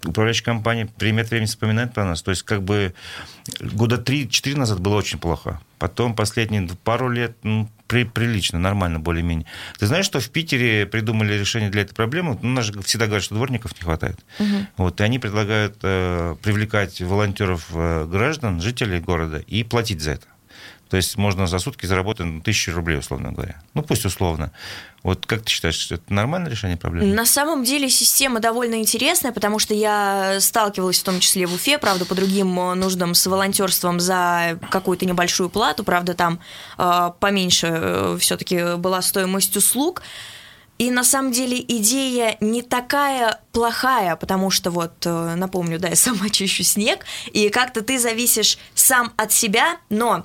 управляющая 0.04 0.44
компания 0.44 0.88
время 0.98 1.22
от 1.22 1.30
времени 1.30 1.46
вспоминает 1.46 1.92
про 1.94 2.04
нас. 2.04 2.22
То 2.22 2.30
есть, 2.30 2.42
как 2.42 2.62
бы 2.62 2.94
года 3.60 3.96
3-4 3.96 4.56
назад 4.56 4.80
было 4.80 4.96
очень 4.96 5.18
плохо. 5.18 5.60
Потом 5.78 6.14
последние 6.14 6.68
пару 6.84 7.08
лет 7.08 7.36
ну, 7.42 7.68
при, 7.86 8.04
прилично, 8.04 8.58
нормально, 8.58 9.00
более-менее. 9.00 9.46
Ты 9.78 9.86
знаешь, 9.86 10.04
что 10.04 10.20
в 10.20 10.30
Питере 10.30 10.86
придумали 10.86 11.34
решение 11.34 11.70
для 11.70 11.82
этой 11.82 11.94
проблемы? 11.94 12.38
Ну, 12.42 12.50
у 12.50 12.52
нас 12.52 12.66
же 12.66 12.80
всегда 12.82 13.06
говорят, 13.06 13.24
что 13.24 13.34
дворников 13.34 13.72
не 13.74 13.84
хватает. 13.84 14.18
Угу. 14.38 14.66
Вот, 14.76 15.00
и 15.00 15.04
они 15.04 15.18
предлагают 15.18 15.78
э, 15.82 16.36
привлекать 16.42 17.00
волонтеров 17.00 17.68
э, 17.72 18.06
граждан, 18.06 18.60
жителей 18.60 19.00
города, 19.00 19.38
и 19.38 19.64
платить 19.64 20.00
за 20.00 20.12
это. 20.12 20.26
То 20.88 20.96
есть 20.96 21.16
можно 21.16 21.46
за 21.46 21.58
сутки 21.58 21.86
заработать 21.86 22.42
тысячу 22.42 22.72
рублей, 22.72 22.98
условно 22.98 23.32
говоря. 23.32 23.60
Ну, 23.74 23.82
пусть 23.82 24.04
условно. 24.04 24.52
Вот 25.02 25.26
как 25.26 25.42
ты 25.42 25.50
считаешь, 25.50 25.90
это 25.90 26.12
нормальное 26.12 26.50
решение 26.50 26.76
проблемы? 26.76 27.14
На 27.14 27.26
самом 27.26 27.62
деле 27.62 27.88
система 27.88 28.40
довольно 28.40 28.76
интересная, 28.76 29.32
потому 29.32 29.58
что 29.58 29.74
я 29.74 30.38
сталкивалась 30.40 30.98
в 30.98 31.04
том 31.04 31.20
числе 31.20 31.46
в 31.46 31.54
Уфе, 31.54 31.78
правда, 31.78 32.04
по 32.04 32.14
другим 32.14 32.58
э, 32.58 32.74
нуждам 32.74 33.14
с 33.14 33.26
волонтерством 33.26 34.00
за 34.00 34.58
какую-то 34.70 35.06
небольшую 35.06 35.50
плату, 35.50 35.84
правда, 35.84 36.14
там 36.14 36.40
э, 36.78 37.10
поменьше 37.20 37.68
э, 37.70 38.18
все-таки 38.20 38.76
была 38.76 39.02
стоимость 39.02 39.56
услуг. 39.56 40.02
И 40.78 40.92
на 40.92 41.02
самом 41.02 41.32
деле 41.32 41.60
идея 41.60 42.36
не 42.40 42.62
такая 42.62 43.40
плохая, 43.52 44.14
потому 44.14 44.50
что 44.50 44.70
вот, 44.70 44.94
э, 45.04 45.34
напомню, 45.34 45.78
да, 45.78 45.88
я 45.88 45.96
сама 45.96 46.28
чищу 46.30 46.62
снег, 46.62 47.04
и 47.32 47.48
как-то 47.50 47.82
ты 47.82 47.98
зависишь 47.98 48.58
сам 48.74 49.12
от 49.16 49.32
себя, 49.32 49.78
но 49.90 50.24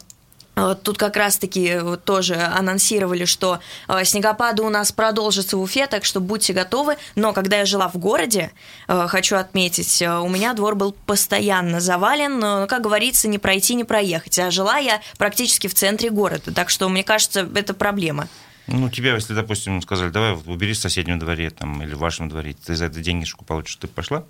Тут 0.84 0.98
как 1.00 1.18
раз-таки 1.18 1.80
тоже 2.06 2.36
анонсировали, 2.36 3.26
что 3.26 3.60
э, 3.88 4.04
снегопады 4.06 4.62
у 4.62 4.70
нас 4.70 4.92
продолжатся 4.92 5.58
в 5.58 5.62
Уфе, 5.62 5.88
так 5.88 6.06
что 6.06 6.20
будьте 6.20 6.54
готовы. 6.54 6.98
Но 7.16 7.34
когда 7.34 7.58
я 7.58 7.66
жила 7.66 7.88
в 7.88 7.98
городе, 7.98 8.52
э, 8.88 9.08
хочу 9.08 9.36
отметить, 9.38 10.02
э, 10.04 10.20
у 10.20 10.30
меня 10.30 10.54
двор 10.54 10.76
был 10.76 10.92
постоянно 11.08 11.80
завален, 11.80 12.38
но, 12.38 12.68
как 12.68 12.84
говорится, 12.84 13.28
не 13.28 13.40
пройти, 13.40 13.74
не 13.74 13.84
проехать. 13.84 14.38
А 14.38 14.52
жила 14.52 14.78
я 14.78 15.02
практически 15.18 15.68
в 15.68 15.74
центре 15.74 16.12
города, 16.12 16.54
так 16.54 16.70
что, 16.70 16.88
мне 16.88 17.04
кажется, 17.04 17.50
это 17.56 17.74
проблема. 17.74 18.28
Ну, 18.68 18.90
тебя, 18.90 19.16
если, 19.16 19.34
допустим, 19.34 19.82
сказали, 19.82 20.10
давай 20.10 20.34
убери 20.46 20.74
в 20.74 20.78
соседнем 20.78 21.20
дворе 21.20 21.50
там, 21.50 21.82
или 21.82 21.96
в 21.96 22.00
вашем 22.00 22.30
дворе, 22.30 22.56
ты 22.66 22.76
за 22.76 22.86
это 22.86 23.02
денежку 23.02 23.44
получишь, 23.44 23.76
ты 23.76 23.88
пошла? 23.88 24.24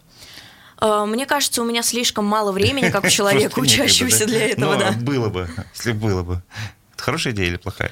Э, 0.83 1.05
мне 1.05 1.25
кажется, 1.25 1.61
у 1.61 1.65
меня 1.65 1.81
слишком 1.81 2.25
мало 2.25 2.51
времени, 2.51 2.89
как 2.89 3.05
у 3.05 3.09
человека, 3.09 3.59
учащегося 3.59 4.25
для 4.25 4.47
этого, 4.49 4.75
да. 4.75 4.91
Было 4.91 5.29
бы, 5.29 5.49
если 5.73 5.93
было 5.93 6.23
бы. 6.23 6.43
Это 6.93 7.03
хорошая 7.03 7.33
идея 7.33 7.47
или 7.47 7.57
плохая? 7.57 7.91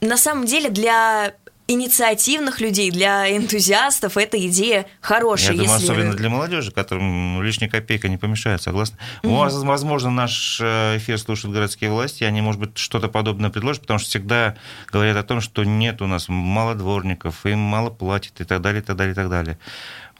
На 0.00 0.16
самом 0.16 0.46
деле, 0.46 0.70
для 0.70 1.34
инициативных 1.68 2.60
людей, 2.60 2.90
для 2.90 3.36
энтузиастов 3.36 4.16
эта 4.16 4.44
идея 4.48 4.86
хорошая. 5.00 5.52
Я 5.52 5.62
думаю, 5.62 5.78
если... 5.78 5.92
особенно 5.92 6.14
для 6.14 6.28
молодежи, 6.28 6.72
которым 6.72 7.34
ну, 7.34 7.42
лишняя 7.42 7.70
копейка 7.70 8.08
не 8.08 8.16
помешает, 8.16 8.60
согласна? 8.60 8.98
Mm-hmm. 9.22 9.66
Возможно, 9.66 10.10
наш 10.10 10.58
э, 10.60 10.96
эфир 10.96 11.16
слушают 11.18 11.54
городские 11.54 11.90
власти, 11.90 12.24
они, 12.24 12.40
может 12.40 12.60
быть, 12.60 12.76
что-то 12.76 13.08
подобное 13.08 13.50
предложат, 13.50 13.82
потому 13.82 14.00
что 14.00 14.08
всегда 14.08 14.56
говорят 14.90 15.16
о 15.16 15.22
том, 15.22 15.40
что 15.40 15.62
нет 15.62 16.02
у 16.02 16.08
нас 16.08 16.28
мало 16.28 16.74
дворников, 16.74 17.46
им 17.46 17.60
мало 17.60 17.90
платят 17.90 18.40
и 18.40 18.44
так 18.44 18.60
далее, 18.62 18.82
и 18.82 18.84
так 18.84 18.96
далее, 18.96 19.12
и 19.12 19.14
так 19.14 19.28
далее. 19.28 19.56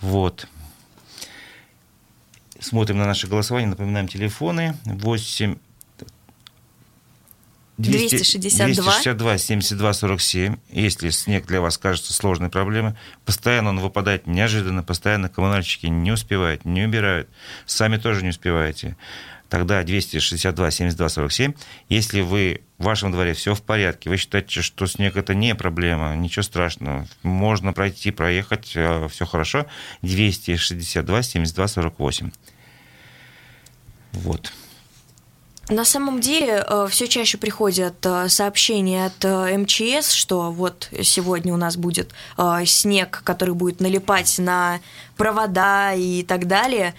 Вот. 0.00 0.46
Смотрим 2.60 2.98
на 2.98 3.06
наше 3.06 3.26
голосование, 3.26 3.70
напоминаем 3.70 4.06
телефоны 4.06 4.76
8 4.84 5.56
262. 7.80 8.74
262 8.74 9.38
72 9.38 9.92
47. 9.92 10.56
Если 10.70 11.10
снег 11.10 11.46
для 11.46 11.60
вас 11.60 11.78
кажется 11.78 12.12
сложной 12.12 12.50
проблемой, 12.50 12.94
постоянно 13.24 13.70
он 13.70 13.80
выпадает 13.80 14.26
неожиданно, 14.26 14.82
постоянно 14.82 15.28
коммунальщики 15.28 15.86
не 15.86 16.12
успевают, 16.12 16.64
не 16.64 16.82
убирают, 16.82 17.28
сами 17.66 17.96
тоже 17.96 18.22
не 18.22 18.30
успеваете. 18.30 18.96
тогда 19.48 19.82
262 19.82 20.70
72 20.70 21.08
47. 21.08 21.54
Если 21.88 22.20
вы 22.20 22.60
в 22.78 22.84
вашем 22.84 23.10
дворе 23.10 23.34
все 23.34 23.54
в 23.54 23.62
порядке, 23.62 24.08
вы 24.08 24.16
считаете, 24.16 24.62
что 24.62 24.86
снег 24.86 25.16
это 25.16 25.34
не 25.34 25.56
проблема, 25.56 26.14
ничего 26.14 26.44
страшного, 26.44 27.08
можно 27.24 27.72
пройти, 27.72 28.12
проехать, 28.12 28.72
э, 28.76 29.08
все 29.10 29.26
хорошо, 29.26 29.66
262 30.02 31.22
72 31.22 31.66
48. 31.66 32.30
Вот. 34.12 34.52
На 35.68 35.84
самом 35.84 36.20
деле 36.20 36.64
э, 36.66 36.88
все 36.90 37.06
чаще 37.06 37.38
приходят 37.38 37.94
э, 38.04 38.28
сообщения 38.28 39.06
от 39.06 39.24
МЧС, 39.24 40.12
что 40.12 40.50
вот 40.50 40.88
сегодня 41.02 41.54
у 41.54 41.56
нас 41.56 41.76
будет 41.76 42.12
снег, 42.66 43.22
который 43.24 43.54
будет 43.54 43.80
налипать 43.80 44.38
на 44.38 44.80
провода 45.16 45.94
и 45.94 46.24
так 46.24 46.48
далее. 46.48 46.94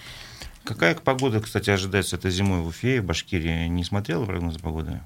Какая 0.63 0.95
погода, 0.95 1.39
кстати, 1.41 1.69
ожидается 1.69 2.15
этой 2.15 2.31
зимой 2.31 2.61
в 2.61 2.67
Уфе, 2.67 3.01
в 3.01 3.05
Башкирии? 3.05 3.67
Не 3.67 3.83
смотрела 3.83 4.25
прогнозы 4.25 4.59
погоды? 4.59 5.01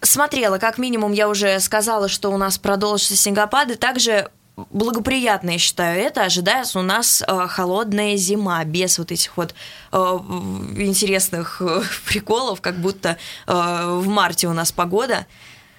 Смотрела, 0.00 0.58
как 0.58 0.78
минимум 0.78 1.12
я 1.12 1.28
уже 1.28 1.60
сказала, 1.60 2.08
что 2.08 2.30
у 2.30 2.36
нас 2.36 2.58
продолжатся 2.58 3.16
снегопады. 3.16 3.76
Также 3.76 4.30
благоприятно, 4.56 5.50
я 5.50 5.58
считаю, 5.58 6.00
это 6.00 6.22
ожидается 6.22 6.78
у 6.78 6.82
нас 6.82 7.22
э, 7.26 7.46
холодная 7.48 8.16
зима, 8.16 8.62
без 8.64 8.98
вот 8.98 9.10
этих 9.10 9.36
вот 9.36 9.54
э, 9.92 9.96
интересных 9.96 11.60
э, 11.60 11.82
приколов, 12.06 12.60
как 12.60 12.76
будто 12.76 13.16
э, 13.46 13.52
в 13.52 14.06
марте 14.06 14.48
у 14.48 14.52
нас 14.52 14.72
погода. 14.72 15.26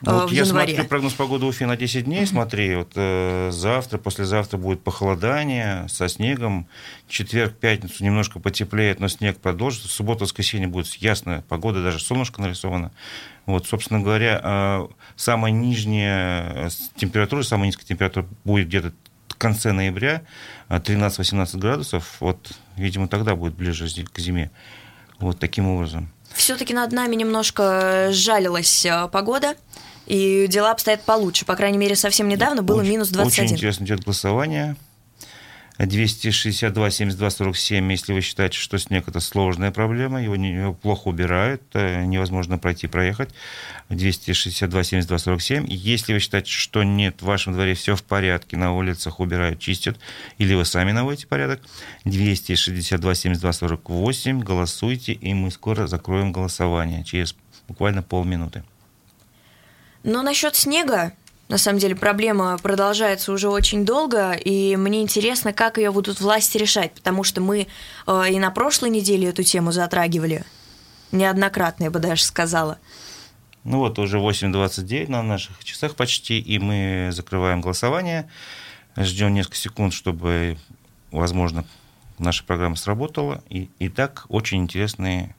Ну, 0.05 0.21
вот 0.21 0.29
в 0.29 0.33
я 0.33 0.43
январе. 0.43 0.73
смотрю 0.73 0.89
прогноз 0.89 1.13
погоды 1.13 1.45
Уфи 1.45 1.63
на 1.63 1.75
10 1.75 2.05
дней, 2.05 2.25
смотри, 2.27 2.75
вот 2.75 2.91
э, 2.95 3.49
завтра, 3.51 3.97
послезавтра 3.97 4.57
будет 4.57 4.83
похолодание 4.83 5.87
со 5.89 6.07
снегом, 6.07 6.67
четверг, 7.07 7.55
пятницу 7.55 8.03
немножко 8.03 8.39
потеплеет, 8.39 8.99
но 8.99 9.07
снег 9.07 9.39
продолжится, 9.39 9.87
суббота, 9.87 10.25
воскресенье 10.25 10.67
будет 10.67 10.87
ясная 10.95 11.41
погода, 11.47 11.81
даже 11.81 11.99
солнышко 11.99 12.41
нарисовано. 12.41 12.91
Вот, 13.45 13.65
собственно 13.65 13.99
говоря, 13.99 14.41
э, 14.43 14.87
самая 15.15 15.51
нижняя 15.51 16.67
э, 16.67 16.69
температура, 16.95 17.41
самая 17.41 17.67
низкая 17.67 17.87
температура 17.87 18.27
будет 18.43 18.67
где-то 18.67 18.93
в 19.29 19.35
конце 19.35 19.71
ноября, 19.71 20.21
13-18 20.69 21.49
э, 21.55 21.57
градусов, 21.57 22.17
вот, 22.19 22.51
видимо, 22.77 23.07
тогда 23.07 23.35
будет 23.35 23.55
ближе 23.55 23.87
к 23.87 24.19
зиме. 24.19 24.51
Вот 25.19 25.39
таким 25.39 25.67
образом. 25.67 26.09
Все-таки 26.33 26.73
над 26.73 26.91
нами 26.91 27.15
немножко 27.15 28.09
жалилась 28.11 28.85
погода 29.11 29.55
и 30.05 30.47
дела 30.47 30.71
обстоят 30.71 31.03
получше. 31.03 31.45
По 31.45 31.55
крайней 31.55 31.77
мере, 31.77 31.95
совсем 31.95 32.27
недавно 32.27 32.63
было 32.63 32.81
очень, 32.81 32.91
минус 32.91 33.09
21. 33.09 33.45
Очень 33.45 33.55
интересно 33.55 33.83
идет 33.85 34.03
голосование. 34.03 34.75
262, 35.77 36.89
72, 36.89 37.29
47, 37.29 37.91
если 37.91 38.13
вы 38.13 38.21
считаете, 38.21 38.57
что 38.57 38.77
снег 38.77 39.09
это 39.09 39.19
сложная 39.19 39.71
проблема, 39.71 40.23
его, 40.23 40.37
не, 40.37 40.53
его 40.53 40.73
плохо 40.73 41.09
убирают, 41.09 41.61
э, 41.73 42.05
невозможно 42.05 42.57
пройти, 42.57 42.87
проехать. 42.87 43.31
262, 43.89 44.83
72, 44.83 45.17
47. 45.17 45.65
Если 45.67 46.13
вы 46.13 46.19
считаете, 46.19 46.49
что 46.49 46.83
нет, 46.83 47.21
в 47.21 47.25
вашем 47.25 47.53
дворе 47.53 47.73
все 47.73 47.97
в 47.97 48.03
порядке, 48.03 48.55
на 48.55 48.73
улицах 48.73 49.19
убирают, 49.19 49.59
чистят, 49.59 49.99
или 50.37 50.53
вы 50.53 50.63
сами 50.63 50.93
наводите 50.93 51.27
порядок, 51.27 51.59
262, 52.05 53.13
72, 53.13 53.51
48, 53.51 54.39
голосуйте, 54.39 55.11
и 55.11 55.33
мы 55.33 55.51
скоро 55.51 55.87
закроем 55.87 56.31
голосование 56.31 57.03
через 57.03 57.35
буквально 57.67 58.01
полминуты. 58.01 58.63
Но 60.05 60.21
насчет 60.21 60.55
снега, 60.55 61.13
на 61.49 61.57
самом 61.57 61.79
деле, 61.79 61.95
проблема 61.95 62.59
продолжается 62.59 63.31
уже 63.31 63.49
очень 63.49 63.85
долго, 63.85 64.33
и 64.33 64.75
мне 64.75 65.01
интересно, 65.01 65.51
как 65.51 65.79
ее 65.79 65.91
будут 65.91 66.21
власти 66.21 66.59
решать, 66.59 66.91
потому 66.93 67.23
что 67.23 67.41
мы 67.41 67.65
э, 68.05 68.25
и 68.29 68.37
на 68.37 68.51
прошлой 68.51 68.91
неделе 68.91 69.29
эту 69.29 69.41
тему 69.41 69.71
затрагивали. 69.71 70.45
Неоднократно, 71.11 71.85
я 71.85 71.89
бы 71.89 71.97
даже 71.97 72.23
сказала. 72.23 72.77
Ну 73.63 73.79
вот, 73.79 73.97
уже 73.97 74.19
8.29 74.19 75.09
на 75.09 75.23
наших 75.23 75.63
часах 75.63 75.95
почти, 75.95 76.39
и 76.39 76.59
мы 76.59 77.09
закрываем 77.11 77.61
голосование. 77.61 78.29
Ждем 78.95 79.33
несколько 79.33 79.57
секунд, 79.57 79.91
чтобы, 79.91 80.59
возможно, 81.09 81.65
наша 82.19 82.43
программа 82.43 82.75
сработала. 82.75 83.43
И, 83.49 83.71
и 83.79 83.89
так 83.89 84.27
очень 84.29 84.59
интересные 84.61 85.35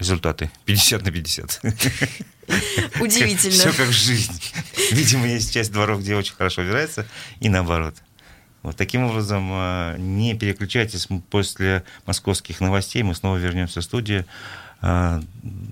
результаты. 0.00 0.50
50 0.64 1.04
на 1.04 1.12
50. 1.12 1.60
Удивительно. 3.00 3.52
Все 3.52 3.72
как 3.72 3.92
жизнь. 3.92 4.42
Видимо, 4.90 5.28
есть 5.28 5.52
часть 5.52 5.72
дворов, 5.72 6.00
где 6.00 6.16
очень 6.16 6.34
хорошо 6.34 6.62
убирается, 6.62 7.06
и 7.38 7.48
наоборот. 7.48 7.94
Вот 8.62 8.76
таким 8.76 9.04
образом, 9.04 9.48
а, 9.52 9.96
не 9.96 10.34
переключайтесь 10.34 11.08
после 11.30 11.84
московских 12.06 12.60
новостей, 12.60 13.02
мы 13.02 13.14
снова 13.14 13.36
вернемся 13.36 13.80
в 13.80 13.84
студию. 13.84 14.26
А, 14.82 15.22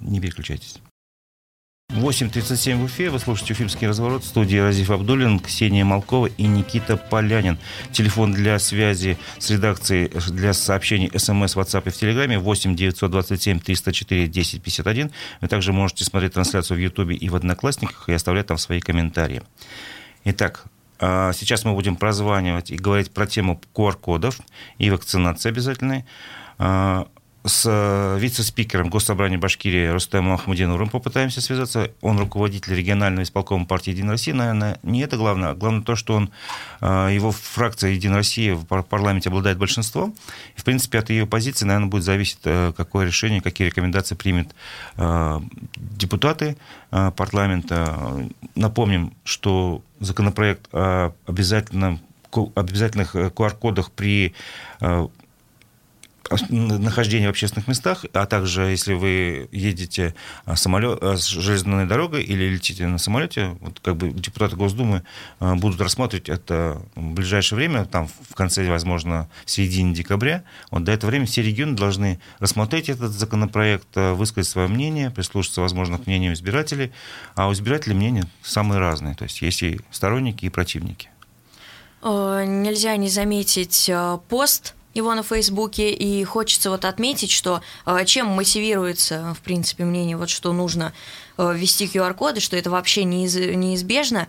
не 0.01 0.21
переключайтесь. 0.21 0.81
8.37 1.91 2.77
в 2.77 2.85
Уфе. 2.85 3.09
Вы 3.09 3.19
слушаете 3.19 3.55
«Уфимский 3.55 3.89
разворот» 3.89 4.23
в 4.23 4.27
студии 4.27 4.59
Разиф 4.59 4.91
Абдулин, 4.91 5.41
Ксения 5.41 5.87
Малкова 5.87 6.27
и 6.27 6.43
Никита 6.47 6.99
Полянин. 6.99 7.59
Телефон 7.93 8.35
для 8.35 8.59
связи 8.59 9.17
с 9.39 9.49
редакцией 9.49 10.11
для 10.31 10.53
сообщений 10.53 11.11
СМС, 11.19 11.57
WhatsApp 11.57 11.85
и 11.87 11.91
в 11.91 11.97
Телеграме 11.97 12.39
8 12.39 12.77
927 12.77 13.61
304 13.61 14.27
10 14.29 14.63
51. 14.63 15.11
Вы 15.41 15.49
также 15.49 15.73
можете 15.73 16.05
смотреть 16.05 16.35
трансляцию 16.35 16.77
в 16.77 16.81
Ютубе 16.81 17.17
и 17.17 17.31
в 17.31 17.37
Одноклассниках 17.37 18.11
и 18.11 18.13
оставлять 18.13 18.47
там 18.47 18.59
свои 18.59 18.81
комментарии. 18.81 19.43
Итак, 20.25 20.67
а, 21.01 21.33
сейчас 21.33 21.65
мы 21.65 21.73
будем 21.73 21.97
прозванивать 21.97 22.71
и 22.71 22.77
говорить 22.77 23.11
про 23.13 23.27
тему 23.27 23.63
QR-кодов 23.75 24.39
и 24.77 24.91
вакцинации 24.91 25.49
обязательной. 25.49 26.05
С 27.49 27.65
э, 27.67 28.19
вице-спикером 28.19 28.91
Госсобрания 28.91 29.39
Башкирии 29.39 29.89
Рустемом 29.89 30.35
Ахмадинуром 30.35 30.91
попытаемся 30.91 31.41
связаться. 31.41 31.91
Он 32.03 32.19
руководитель 32.19 32.75
регионального 32.75 33.23
исполкома 33.23 33.65
партии 33.65 33.91
«Единая 33.91 34.13
Россия». 34.13 34.35
Наверное, 34.35 34.79
не 34.83 35.01
это 35.01 35.17
главное. 35.17 35.55
Главное 35.55 35.83
то, 35.83 35.97
что 35.97 36.15
он, 36.15 36.31
э, 36.83 37.09
его 37.11 37.33
фракция 37.33 37.93
«Единая 37.93 38.19
Россия» 38.19 38.55
в 38.55 38.65
парламенте 38.83 39.31
обладает 39.31 39.57
большинством. 39.57 40.15
И, 40.57 40.61
в 40.61 40.65
принципе, 40.65 40.99
от 40.99 41.09
ее 41.09 41.27
позиции, 41.27 41.65
наверное, 41.65 41.89
будет 41.89 42.05
зависеть, 42.05 42.41
э, 42.45 42.75
какое 42.77 43.07
решение, 43.07 43.41
какие 43.41 43.69
рекомендации 43.69 44.15
примет 44.15 44.55
депутаты 45.77 46.57
парламента. 46.91 48.29
Напомним, 48.55 49.13
что 49.25 49.83
законопроект 50.01 50.69
о 50.73 51.13
обязательном 51.27 52.01
обязательных 52.55 53.15
QR-кодах 53.15 53.91
при 53.91 54.35
нахождения 56.51 57.27
в 57.27 57.31
общественных 57.31 57.69
местах, 57.69 58.05
а 58.13 58.27
также 58.27 58.63
если 58.63 58.95
вы 58.95 59.49
едете 59.53 60.15
а, 60.45 60.57
самолет, 60.57 60.99
а, 61.03 61.17
с 61.17 61.27
железной 61.27 61.87
дорогой 61.87 62.23
или 62.23 62.45
летите 62.45 62.87
на 62.87 62.99
самолете, 62.99 63.57
вот 63.61 63.81
как 63.81 63.97
бы 63.97 64.11
депутаты 64.11 64.57
Госдумы 64.57 65.03
а, 65.41 65.55
будут 65.55 65.81
рассматривать 65.81 66.29
это 66.29 66.83
в 66.95 67.13
ближайшее 67.13 67.57
время, 67.57 67.85
там 67.85 68.09
в 68.09 68.35
конце, 68.35 68.69
возможно, 68.69 69.29
в 69.45 69.51
середине 69.51 69.95
декабря. 69.95 70.45
Вот 70.71 70.85
до 70.85 70.93
этого 70.93 71.11
времени 71.11 71.27
все 71.27 71.43
регионы 71.43 71.77
должны 71.77 72.21
рассмотреть 72.39 72.89
этот 72.89 73.13
законопроект, 73.13 73.89
высказать 73.95 74.51
свое 74.51 74.69
мнение, 74.69 75.11
прислушаться, 75.11 75.61
возможно, 75.61 75.99
к 75.99 76.07
мнению 76.07 76.33
избирателей. 76.35 76.93
А 77.35 77.49
у 77.49 77.53
избирателей 77.53 77.95
мнения 77.95 78.25
самые 78.43 78.79
разные. 78.79 79.15
То 79.15 79.25
есть 79.25 79.41
есть 79.43 79.63
и 79.63 79.81
сторонники, 79.91 80.45
и 80.45 80.49
противники. 80.49 81.11
Нельзя 82.03 82.97
не 82.97 83.09
заметить 83.09 83.91
пост 84.29 84.75
его 84.99 85.15
на 85.15 85.23
Фейсбуке, 85.23 85.91
и 85.91 86.23
хочется 86.25 86.71
вот 86.71 86.85
отметить, 86.85 87.31
что 87.31 87.63
э, 87.87 88.05
чем 88.05 88.27
мотивируется, 88.27 89.35
в 89.39 89.43
принципе, 89.43 89.85
мнение, 89.85 90.17
вот 90.17 90.29
что 90.29 90.53
нужно 90.53 90.93
э, 91.39 91.53
ввести 91.55 91.87
QR-коды, 91.87 92.41
что 92.41 92.57
это 92.57 92.69
вообще 92.69 93.05
неизбежно. 93.05 94.29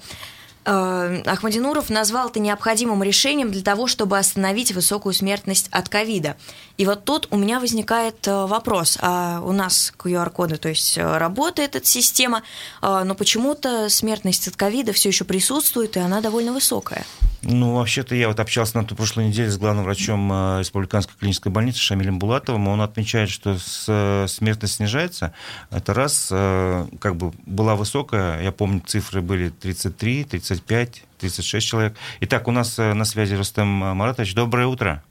Э, 0.65 1.21
Ахмадинуров 1.25 1.89
назвал 1.89 2.29
это 2.29 2.39
необходимым 2.39 3.01
решением 3.03 3.51
для 3.51 3.63
того, 3.63 3.87
чтобы 3.87 4.17
остановить 4.17 4.71
высокую 4.71 5.13
смертность 5.13 5.67
от 5.71 5.89
ковида. 5.89 6.37
И 6.77 6.85
вот 6.85 7.03
тут 7.03 7.27
у 7.31 7.37
меня 7.37 7.59
возникает 7.59 8.25
вопрос, 8.27 8.97
а 9.01 9.41
у 9.43 9.51
нас 9.51 9.91
QR-коды, 9.97 10.57
то 10.57 10.69
есть 10.69 10.97
работает 10.97 11.75
эта 11.75 11.85
система, 11.85 12.43
но 12.81 13.15
почему-то 13.15 13.89
смертность 13.89 14.47
от 14.47 14.55
ковида 14.55 14.93
все 14.93 15.09
еще 15.09 15.25
присутствует, 15.25 15.97
и 15.97 15.99
она 15.99 16.21
довольно 16.21 16.53
высокая. 16.53 17.05
Ну, 17.51 17.73
вообще-то 17.73 18.13
я 18.13 18.27
вот 18.27 18.39
общался 18.39 18.77
на 18.77 18.83
прошлой 18.83 19.25
неделе 19.25 19.49
с 19.49 19.57
главным 19.57 19.83
врачом 19.83 20.31
э, 20.31 20.59
Республиканской 20.59 21.15
клинической 21.19 21.51
больницы 21.51 21.79
Шамилем 21.79 22.19
Булатовым. 22.19 22.67
Он 22.67 22.79
отмечает, 22.81 23.29
что 23.31 23.57
э, 23.87 24.27
смертность 24.27 24.75
снижается. 24.75 25.33
Это 25.71 25.95
раз, 25.95 26.29
э, 26.31 26.85
как 26.99 27.15
бы 27.15 27.31
была 27.47 27.75
высокая, 27.75 28.43
я 28.43 28.51
помню, 28.51 28.81
цифры 28.85 29.21
были 29.21 29.49
33, 29.49 30.25
35, 30.25 31.03
36 31.17 31.67
человек. 31.67 31.97
Итак, 32.19 32.47
у 32.47 32.51
нас 32.51 32.77
на 32.77 33.03
связи 33.03 33.33
Рустем 33.33 33.67
Маратович. 33.67 34.35
Доброе 34.35 34.67
утро. 34.67 35.03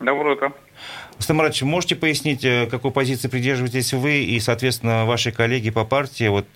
Доброе 0.00 0.36
утро. 0.36 0.52
Рустам 1.18 1.40
можете 1.62 1.96
пояснить, 1.96 2.46
какой 2.70 2.90
позиции 2.90 3.28
придерживаетесь 3.28 3.92
вы 3.92 4.22
и, 4.24 4.38
соответственно, 4.40 5.04
ваши 5.06 5.32
коллеги 5.32 5.70
по 5.70 5.84
партии, 5.84 6.28
вот, 6.28 6.46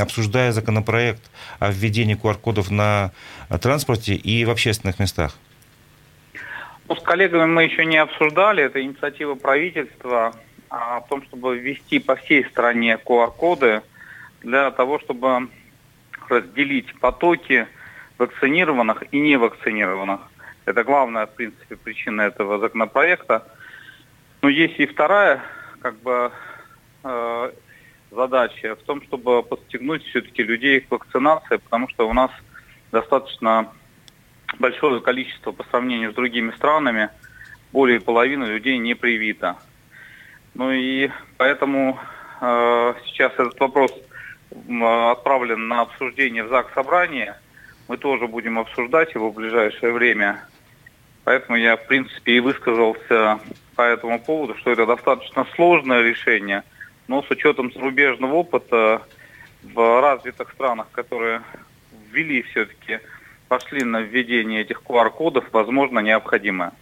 обсуждая 0.00 0.52
законопроект 0.52 1.22
о 1.58 1.70
введении 1.70 2.16
QR-кодов 2.16 2.70
на 2.70 3.12
транспорте 3.60 4.14
и 4.14 4.44
в 4.44 4.50
общественных 4.50 4.98
местах? 4.98 5.36
Ну, 6.88 6.96
с 6.96 7.02
коллегами 7.02 7.46
мы 7.46 7.64
еще 7.64 7.84
не 7.84 7.98
обсуждали. 7.98 8.62
Это 8.62 8.82
инициатива 8.82 9.34
правительства. 9.34 10.32
о 10.70 11.00
том, 11.00 11.22
чтобы 11.24 11.58
ввести 11.58 11.98
по 11.98 12.16
всей 12.16 12.44
стране 12.44 12.98
QR-коды 13.04 13.82
для 14.42 14.70
того, 14.70 14.98
чтобы 14.98 15.48
разделить 16.28 16.94
потоки 17.00 17.66
вакцинированных 18.18 19.04
и 19.12 19.20
невакцинированных. 19.20 20.20
Это 20.66 20.84
главная, 20.84 21.26
в 21.26 21.34
принципе, 21.34 21.76
причина 21.76 22.22
этого 22.22 22.58
законопроекта. 22.58 23.46
Но 24.42 24.48
есть 24.48 24.78
и 24.78 24.86
вторая, 24.86 25.42
как 25.80 25.96
бы, 26.00 26.32
э, 27.04 27.52
задача 28.10 28.76
в 28.76 28.82
том, 28.82 29.02
чтобы 29.02 29.42
подстегнуть 29.42 30.04
все-таки 30.04 30.42
людей 30.42 30.80
к 30.80 30.90
вакцинации, 30.90 31.56
потому 31.56 31.88
что 31.88 32.08
у 32.08 32.12
нас 32.12 32.30
достаточно 32.92 33.72
большое 34.58 35.00
количество 35.00 35.52
по 35.52 35.64
сравнению 35.64 36.12
с 36.12 36.14
другими 36.14 36.52
странами, 36.52 37.10
более 37.72 38.00
половины 38.00 38.44
людей 38.44 38.78
не 38.78 38.94
привито. 38.94 39.56
Ну 40.54 40.70
и 40.72 41.10
поэтому 41.36 41.98
э, 42.40 42.94
сейчас 43.06 43.32
этот 43.34 43.58
вопрос 43.60 43.92
отправлен 45.10 45.68
на 45.68 45.82
обсуждение 45.82 46.44
в 46.44 46.48
ЗАГС 46.48 46.72
собрания. 46.74 47.40
Мы 47.86 47.96
тоже 47.96 48.26
будем 48.26 48.58
обсуждать 48.58 49.14
его 49.14 49.30
в 49.30 49.34
ближайшее 49.34 49.92
время. 49.92 50.44
Поэтому 51.28 51.58
я, 51.58 51.76
в 51.76 51.86
принципе, 51.86 52.38
и 52.38 52.40
высказался 52.40 53.38
по 53.76 53.82
этому 53.82 54.18
поводу, 54.18 54.56
что 54.56 54.70
это 54.70 54.86
достаточно 54.86 55.46
сложное 55.56 56.00
решение, 56.00 56.62
но 57.06 57.22
с 57.22 57.30
учетом 57.30 57.70
зарубежного 57.70 58.32
опыта 58.32 59.02
в 59.62 60.00
развитых 60.00 60.50
странах, 60.52 60.86
которые 60.90 61.42
ввели 62.10 62.40
все-таки, 62.44 63.00
пошли 63.48 63.84
на 63.84 64.00
введение 64.00 64.62
этих 64.62 64.80
QR-кодов, 64.80 65.44
возможно, 65.52 65.98
необходимое. 65.98 66.72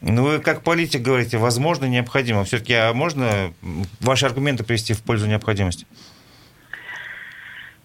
Ну, 0.00 0.24
вы 0.24 0.38
как 0.38 0.62
политик 0.62 1.02
говорите, 1.02 1.36
возможно, 1.36 1.84
необходимо. 1.84 2.44
Все-таки 2.44 2.72
а 2.72 2.94
можно 2.94 3.52
ваши 4.00 4.24
аргументы 4.24 4.64
привести 4.64 4.94
в 4.94 5.02
пользу 5.02 5.26
необходимости? 5.26 5.86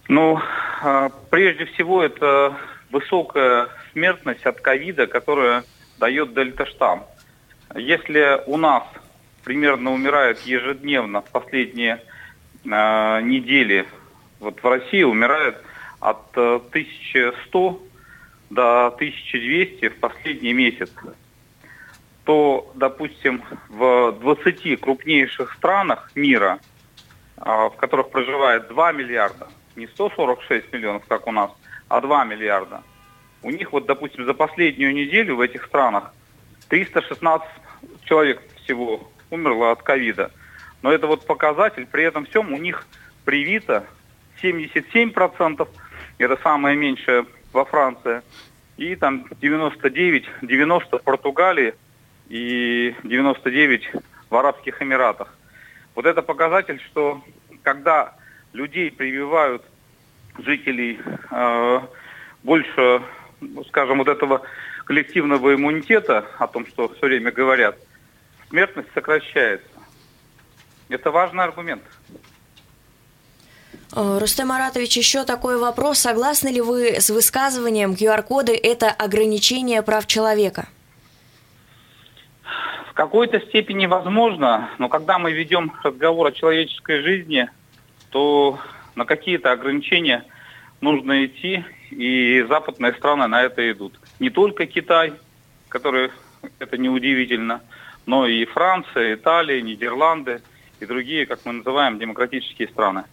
Ну, 0.07 0.39
а, 0.81 1.09
прежде 1.29 1.65
всего, 1.65 2.01
это 2.01 2.55
высокая 2.91 3.67
смертность 3.97 4.45
от 4.45 4.61
ковида, 4.61 5.07
которая 5.07 5.63
дает 5.97 6.35
дельта-штамм. 6.35 7.03
Если 7.75 8.43
у 8.45 8.57
нас 8.57 8.83
примерно 9.43 9.91
умирает 9.91 10.39
ежедневно 10.41 11.23
в 11.23 11.31
последние 11.31 12.03
э, 12.63 13.21
недели, 13.21 13.87
вот 14.39 14.61
в 14.61 14.67
России 14.67 15.01
умирает 15.01 15.57
от 15.99 16.37
1100 16.37 17.81
э, 17.81 17.87
до 18.51 18.87
1200 18.87 19.89
в 19.89 19.99
последний 19.99 20.53
месяц, 20.53 20.91
то, 22.23 22.71
допустим, 22.75 23.41
в 23.69 24.11
20 24.11 24.79
крупнейших 24.79 25.53
странах 25.53 26.11
мира, 26.13 26.59
а, 27.37 27.69
в 27.69 27.77
которых 27.77 28.11
проживает 28.11 28.67
2 28.67 28.91
миллиарда, 28.91 29.47
не 29.75 29.87
146 29.87 30.71
миллионов, 30.71 31.03
как 31.07 31.25
у 31.25 31.31
нас, 31.31 31.49
а 31.87 31.99
2 31.99 32.25
миллиарда, 32.25 32.83
у 33.47 33.49
них 33.49 33.71
вот, 33.71 33.85
допустим, 33.85 34.25
за 34.25 34.33
последнюю 34.33 34.93
неделю 34.93 35.37
в 35.37 35.41
этих 35.41 35.63
странах 35.67 36.13
316 36.67 37.47
человек 38.03 38.41
всего 38.57 39.09
умерло 39.29 39.71
от 39.71 39.81
ковида. 39.81 40.31
Но 40.81 40.91
это 40.91 41.07
вот 41.07 41.25
показатель, 41.25 41.87
при 41.89 42.03
этом 42.03 42.25
всем 42.25 42.51
у 42.51 42.57
них 42.57 42.85
привито 43.23 43.85
77%, 44.43 45.65
это 46.17 46.37
самое 46.43 46.75
меньшее 46.75 47.25
во 47.53 47.63
Франции, 47.63 48.21
и 48.75 48.97
там 48.97 49.25
99, 49.39 50.25
90 50.41 50.97
в 50.97 51.03
Португалии, 51.03 51.73
и 52.27 52.95
99 53.03 53.91
в 54.29 54.35
Арабских 54.35 54.81
Эмиратах. 54.81 55.33
Вот 55.95 56.05
это 56.05 56.21
показатель, 56.21 56.81
что 56.81 57.23
когда 57.63 58.13
людей 58.51 58.91
прививают 58.91 59.63
жителей 60.37 60.99
э, 61.31 61.79
больше, 62.43 63.01
скажем, 63.67 63.99
вот 63.99 64.07
этого 64.07 64.41
коллективного 64.85 65.55
иммунитета, 65.55 66.25
о 66.37 66.47
том, 66.47 66.65
что 66.67 66.89
все 66.89 67.07
время 67.07 67.31
говорят, 67.31 67.77
смертность 68.49 68.89
сокращается. 68.93 69.67
Это 70.89 71.11
важный 71.11 71.43
аргумент. 71.43 71.83
Э, 73.95 74.17
Рустем 74.19 74.47
Маратович, 74.47 74.97
еще 74.97 75.23
такой 75.23 75.57
вопрос. 75.57 75.99
Согласны 75.99 76.49
ли 76.49 76.61
вы 76.61 76.99
с 76.99 77.09
высказыванием 77.09 77.93
QR-коды– 77.93 78.55
это 78.63 78.89
ограничение 78.89 79.81
прав 79.81 80.07
человека? 80.07 80.67
какой-то 82.97 83.39
степени 83.41 83.85
возможно, 83.85 84.71
но 84.79 84.89
когда 84.89 85.19
мы 85.19 85.31
ведем 85.31 85.71
разговор 85.83 86.25
о 86.25 86.31
человеческой 86.31 87.03
жизни, 87.03 87.47
то 88.09 88.57
на 88.95 89.05
какие-то 89.05 89.51
ограничения 89.51 90.25
нужно 90.81 91.23
идти, 91.23 91.63
и 91.89 92.43
западные 92.47 92.93
страны 92.93 93.27
на 93.27 93.43
это 93.43 93.69
идут. 93.71 93.99
Не 94.19 94.29
только 94.29 94.65
Китай, 94.65 95.13
который, 95.69 96.11
это 96.59 96.77
неудивительно, 96.77 97.61
но 98.05 98.25
и 98.27 98.45
Франция, 98.45 99.15
Италия, 99.15 99.61
Нидерланды 99.61 100.41
и 100.79 100.85
другие, 100.85 101.25
как 101.25 101.45
мы 101.45 101.53
называем, 101.53 101.99
демократические 101.99 102.67
страны. 102.69 103.03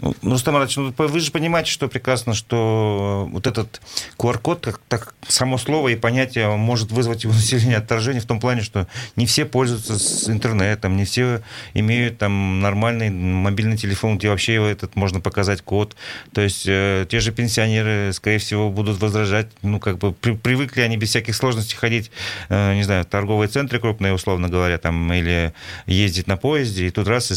Ну, 0.00 0.14
Рустам 0.22 0.54
Маратович, 0.54 0.76
ну, 0.76 0.94
вы 0.96 1.20
же 1.20 1.30
понимаете, 1.30 1.70
что 1.70 1.88
прекрасно, 1.88 2.34
что 2.34 3.28
вот 3.30 3.46
этот 3.46 3.80
QR-код, 4.18 4.60
как, 4.64 4.80
так, 4.88 5.14
само 5.28 5.56
слово 5.56 5.88
и 5.88 5.96
понятие 5.96 6.48
может 6.56 6.90
вызвать 6.90 7.24
у 7.26 7.28
населения 7.28 7.76
отторжение 7.76 8.20
в 8.20 8.26
том 8.26 8.40
плане, 8.40 8.62
что 8.62 8.88
не 9.16 9.26
все 9.26 9.44
пользуются 9.44 9.98
с 9.98 10.28
интернетом, 10.28 10.96
не 10.96 11.04
все 11.04 11.42
имеют 11.74 12.18
там 12.18 12.60
нормальный 12.60 13.10
мобильный 13.10 13.76
телефон, 13.76 14.18
где 14.18 14.28
вообще 14.28 14.54
этот 14.70 14.96
можно 14.96 15.20
показать 15.20 15.62
код. 15.62 15.96
То 16.32 16.40
есть 16.40 16.64
э, 16.66 17.06
те 17.08 17.20
же 17.20 17.32
пенсионеры, 17.32 18.12
скорее 18.12 18.38
всего, 18.38 18.70
будут 18.70 19.00
возражать, 19.00 19.46
ну, 19.62 19.78
как 19.78 19.98
бы 19.98 20.12
при, 20.12 20.32
привыкли 20.32 20.80
они 20.80 20.96
без 20.96 21.10
всяких 21.10 21.36
сложностей 21.36 21.76
ходить, 21.76 22.10
э, 22.48 22.74
не 22.74 22.82
знаю, 22.82 23.04
в 23.04 23.06
торговые 23.06 23.48
центры 23.48 23.78
крупные, 23.78 24.12
условно 24.12 24.48
говоря, 24.48 24.78
там, 24.78 25.12
или 25.12 25.52
ездить 25.86 26.26
на 26.26 26.36
поезде, 26.36 26.88
и 26.88 26.90
тут 26.90 27.06
раз 27.06 27.30
и 27.30 27.34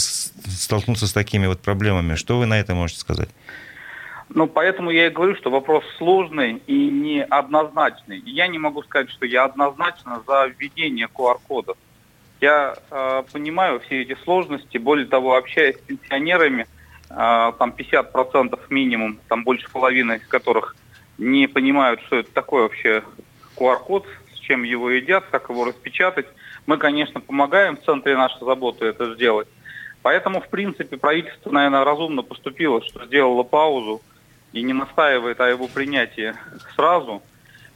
столкнуться 0.49 1.07
с 1.07 1.13
такими 1.13 1.45
вот 1.45 1.61
проблемами. 1.61 2.15
Что 2.15 2.39
вы 2.39 2.46
на 2.47 2.59
это 2.59 2.73
можете 2.73 2.99
сказать? 2.99 3.29
Ну, 4.29 4.47
поэтому 4.47 4.91
я 4.91 5.07
и 5.07 5.09
говорю, 5.09 5.35
что 5.35 5.49
вопрос 5.49 5.83
сложный 5.97 6.61
и 6.67 6.89
неоднозначный. 6.89 8.21
я 8.25 8.47
не 8.47 8.59
могу 8.59 8.83
сказать, 8.83 9.09
что 9.09 9.25
я 9.25 9.45
однозначно 9.45 10.21
за 10.27 10.47
введение 10.47 11.07
QR-кодов. 11.07 11.77
Я 12.41 12.75
э, 12.91 13.23
понимаю 13.31 13.79
все 13.79 14.01
эти 14.01 14.15
сложности, 14.23 14.77
более 14.77 15.07
того, 15.07 15.35
общаясь 15.35 15.77
с 15.77 15.79
пенсионерами, 15.79 16.67
э, 17.09 17.51
там 17.57 17.73
50% 17.75 18.59
минимум, 18.69 19.19
там 19.27 19.43
больше 19.43 19.69
половины 19.71 20.17
из 20.17 20.27
которых 20.27 20.75
не 21.17 21.47
понимают, 21.47 22.01
что 22.01 22.17
это 22.17 22.31
такое 22.31 22.63
вообще 22.63 23.03
QR-код, 23.55 24.05
с 24.35 24.39
чем 24.39 24.63
его 24.63 24.89
едят, 24.89 25.23
как 25.31 25.49
его 25.49 25.65
распечатать. 25.65 26.27
Мы, 26.65 26.77
конечно, 26.77 27.21
помогаем 27.21 27.77
в 27.77 27.83
центре 27.83 28.15
нашей 28.15 28.43
заботы 28.45 28.85
это 28.85 29.15
сделать. 29.15 29.47
Поэтому, 30.01 30.41
в 30.41 30.47
принципе, 30.49 30.97
правительство, 30.97 31.51
наверное, 31.51 31.83
разумно 31.83 32.21
поступило, 32.21 32.81
что 32.83 33.05
сделало 33.05 33.43
паузу 33.43 34.01
и 34.53 34.61
не 34.61 34.73
настаивает 34.73 35.39
о 35.41 35.49
его 35.49 35.67
принятии 35.67 36.33
сразу. 36.75 37.21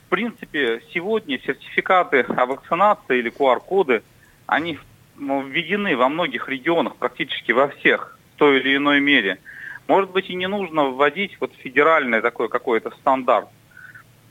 В 0.06 0.10
принципе, 0.10 0.82
сегодня 0.94 1.40
сертификаты 1.40 2.22
о 2.22 2.46
вакцинации 2.46 3.20
или 3.20 3.32
QR-коды, 3.32 4.04
они 4.46 4.78
ну, 5.18 5.42
введены 5.42 5.96
во 5.96 6.10
многих 6.10 6.50
регионах, 6.50 6.96
практически 6.96 7.52
во 7.52 7.68
всех, 7.70 8.18
в 8.36 8.40
той 8.40 8.60
или 8.60 8.76
иной 8.76 9.00
мере. 9.00 9.40
Может 9.88 10.12
быть, 10.12 10.30
и 10.30 10.36
не 10.36 10.48
нужно 10.48 10.86
вводить 10.86 11.38
вот 11.40 11.54
федеральный 11.58 12.22
такой 12.22 12.50
какой-то 12.50 12.92
стандарт. 12.92 13.50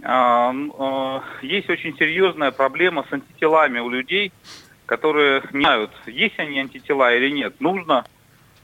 А, 0.03 0.55
а, 0.79 1.23
есть 1.43 1.69
очень 1.69 1.97
серьезная 1.97 2.51
проблема 2.51 3.05
с 3.09 3.13
антителами 3.13 3.79
у 3.81 3.91
людей, 3.91 4.33
которые 4.91 5.41
знают, 5.53 5.93
есть 6.07 6.37
они 6.41 6.59
антитела 6.59 7.15
или 7.15 7.31
нет, 7.31 7.61
нужно 7.61 8.05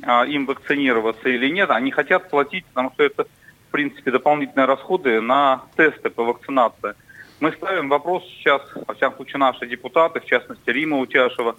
а, 0.02 0.26
им 0.26 0.44
вакцинироваться 0.46 1.28
или 1.28 1.48
нет. 1.48 1.70
Они 1.70 1.92
хотят 1.92 2.30
платить, 2.30 2.66
потому 2.66 2.90
что 2.90 3.04
это, 3.04 3.26
в 3.68 3.70
принципе, 3.70 4.10
дополнительные 4.10 4.64
расходы 4.64 5.20
на 5.20 5.62
тесты 5.76 6.10
по 6.10 6.24
вакцинации. 6.24 6.94
Мы 7.38 7.52
ставим 7.52 7.88
вопрос 7.88 8.24
сейчас, 8.24 8.60
во 8.88 8.94
всяком 8.94 9.18
случае, 9.18 9.38
наши 9.38 9.68
депутаты, 9.68 10.18
в 10.18 10.24
частности, 10.24 10.68
Рима 10.68 10.98
Утяшева, 10.98 11.54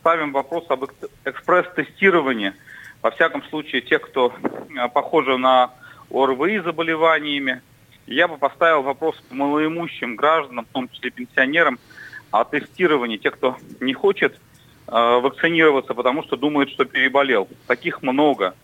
ставим 0.00 0.32
вопрос 0.32 0.64
об 0.70 0.86
экспресс-тестировании. 1.26 2.54
Во 3.02 3.10
всяком 3.10 3.42
случае, 3.50 3.82
тех, 3.82 4.00
кто 4.00 4.32
а, 4.78 4.88
похожи 4.88 5.36
на 5.36 5.72
ОРВИ 6.10 6.60
заболеваниями. 6.60 7.60
Я 8.06 8.28
бы 8.28 8.38
поставил 8.38 8.80
вопрос 8.80 9.22
малоимущим 9.28 10.16
гражданам, 10.16 10.64
в 10.64 10.72
том 10.72 10.88
числе 10.88 11.10
пенсионерам, 11.10 11.78
о 12.30 12.44
тестировании 12.44 13.16
тех, 13.16 13.34
кто 13.34 13.56
не 13.80 13.94
хочет 13.94 14.38
э, 14.86 14.90
вакцинироваться, 14.90 15.94
потому 15.94 16.22
что 16.22 16.36
думает, 16.36 16.70
что 16.70 16.84
переболел. 16.84 17.48
Таких 17.66 18.02
много. 18.02 18.54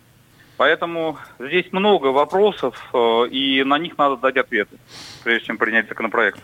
Поэтому 0.56 1.18
здесь 1.38 1.72
много 1.72 2.08
вопросов, 2.08 2.76
э, 2.92 3.28
и 3.30 3.64
на 3.64 3.78
них 3.78 3.98
надо 3.98 4.16
дать 4.16 4.36
ответы, 4.36 4.76
прежде 5.24 5.46
чем 5.46 5.58
принять 5.58 5.88
законопроект. 5.88 6.38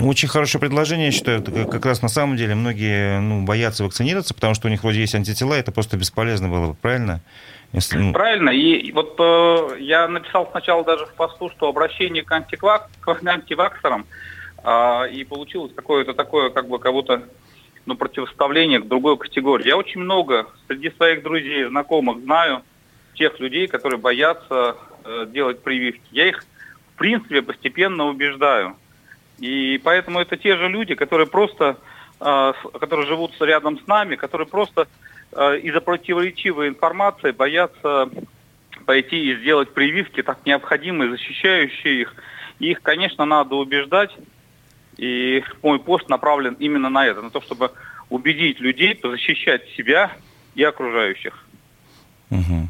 Очень 0.00 0.28
хорошее 0.28 0.60
предложение, 0.60 1.06
я 1.06 1.12
считаю. 1.12 1.42
Как 1.42 1.86
раз 1.86 2.02
на 2.02 2.08
самом 2.08 2.36
деле 2.36 2.54
многие 2.54 3.20
ну, 3.20 3.44
боятся 3.44 3.84
вакцинироваться, 3.84 4.34
потому 4.34 4.54
что 4.54 4.66
у 4.66 4.70
них 4.70 4.82
вроде 4.82 5.00
есть 5.00 5.14
антитела, 5.14 5.54
это 5.54 5.70
просто 5.70 5.96
бесполезно 5.96 6.48
было 6.48 6.68
бы, 6.68 6.74
правильно? 6.74 7.20
Если, 7.72 7.98
ну... 7.98 8.12
Правильно. 8.12 8.50
И 8.50 8.92
вот 8.92 9.16
э, 9.18 9.80
я 9.80 10.06
написал 10.08 10.48
сначала 10.50 10.84
даже 10.84 11.06
в 11.06 11.14
посту, 11.14 11.50
что 11.50 11.68
обращение 11.68 12.22
к, 12.22 12.30
антивак... 12.30 12.88
к 13.00 13.08
антиваксерам, 13.24 14.06
э, 14.64 15.10
и 15.12 15.24
получилось 15.24 15.72
какое-то 15.74 16.14
такое, 16.14 16.50
как 16.50 16.68
бы, 16.68 16.78
как 16.78 16.92
будто 16.92 17.28
ну, 17.86 17.96
противоставление 17.96 18.80
к 18.80 18.88
другой 18.88 19.18
категории. 19.18 19.68
Я 19.68 19.76
очень 19.76 20.00
много 20.00 20.48
среди 20.66 20.90
своих 20.90 21.22
друзей, 21.22 21.64
знакомых 21.66 22.22
знаю 22.22 22.62
тех 23.14 23.38
людей, 23.40 23.68
которые 23.68 23.98
боятся 23.98 24.76
э, 25.04 25.26
делать 25.28 25.62
прививки. 25.62 26.02
Я 26.10 26.28
их, 26.28 26.44
в 26.94 26.98
принципе, 26.98 27.42
постепенно 27.42 28.06
убеждаю. 28.06 28.76
И 29.38 29.80
поэтому 29.82 30.20
это 30.20 30.36
те 30.36 30.56
же 30.56 30.68
люди, 30.68 30.94
которые 30.94 31.26
просто, 31.26 31.76
э, 32.20 32.52
которые 32.80 33.06
живут 33.06 33.32
рядом 33.40 33.78
с 33.78 33.86
нами, 33.86 34.16
которые 34.16 34.48
просто 34.48 34.88
э, 35.32 35.58
из-за 35.58 35.80
противоречивой 35.80 36.68
информации 36.68 37.30
боятся 37.30 38.08
пойти 38.86 39.32
и 39.32 39.36
сделать 39.36 39.72
прививки, 39.72 40.22
так 40.22 40.44
необходимые, 40.44 41.10
защищающие 41.10 42.02
их. 42.02 42.14
И 42.58 42.70
их, 42.70 42.82
конечно, 42.82 43.24
надо 43.24 43.56
убеждать. 43.56 44.10
И 44.96 45.42
мой 45.62 45.78
пост 45.78 46.08
направлен 46.08 46.54
именно 46.54 46.88
на 46.88 47.06
это, 47.06 47.22
на 47.22 47.30
то, 47.30 47.40
чтобы 47.40 47.72
убедить 48.10 48.60
людей 48.60 48.98
защищать 49.02 49.62
себя 49.76 50.12
и 50.54 50.62
окружающих. 50.62 51.44
Угу. 52.30 52.68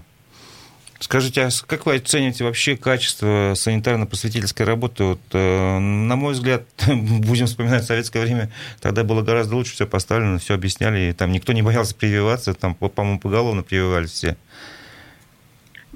Скажите, 1.01 1.43
а 1.43 1.49
как 1.67 1.85
вы 1.85 1.97
оцените 1.97 2.45
вообще 2.45 2.79
качество 2.79 3.53
санитарно-просветительской 3.55 4.65
работы? 4.65 5.05
Вот, 5.05 5.21
э, 5.33 5.79
на 5.79 6.17
мой 6.17 6.33
взгляд, 6.33 6.63
будем 6.87 7.45
вспоминать 7.45 7.85
советское 7.85 8.23
время, 8.23 8.51
тогда 8.81 9.05
было 9.05 9.21
гораздо 9.21 9.55
лучше 9.55 9.75
все 9.75 9.87
поставлено, 9.87 10.39
все 10.39 10.55
объясняли, 10.55 11.11
и 11.11 11.13
там 11.13 11.31
никто 11.31 11.53
не 11.53 11.61
боялся 11.61 11.95
прививаться, 11.95 12.55
там, 12.55 12.75
по-моему, 12.75 13.21
поголовно 13.21 13.63
прививались 13.63 14.13
все. 14.13 14.37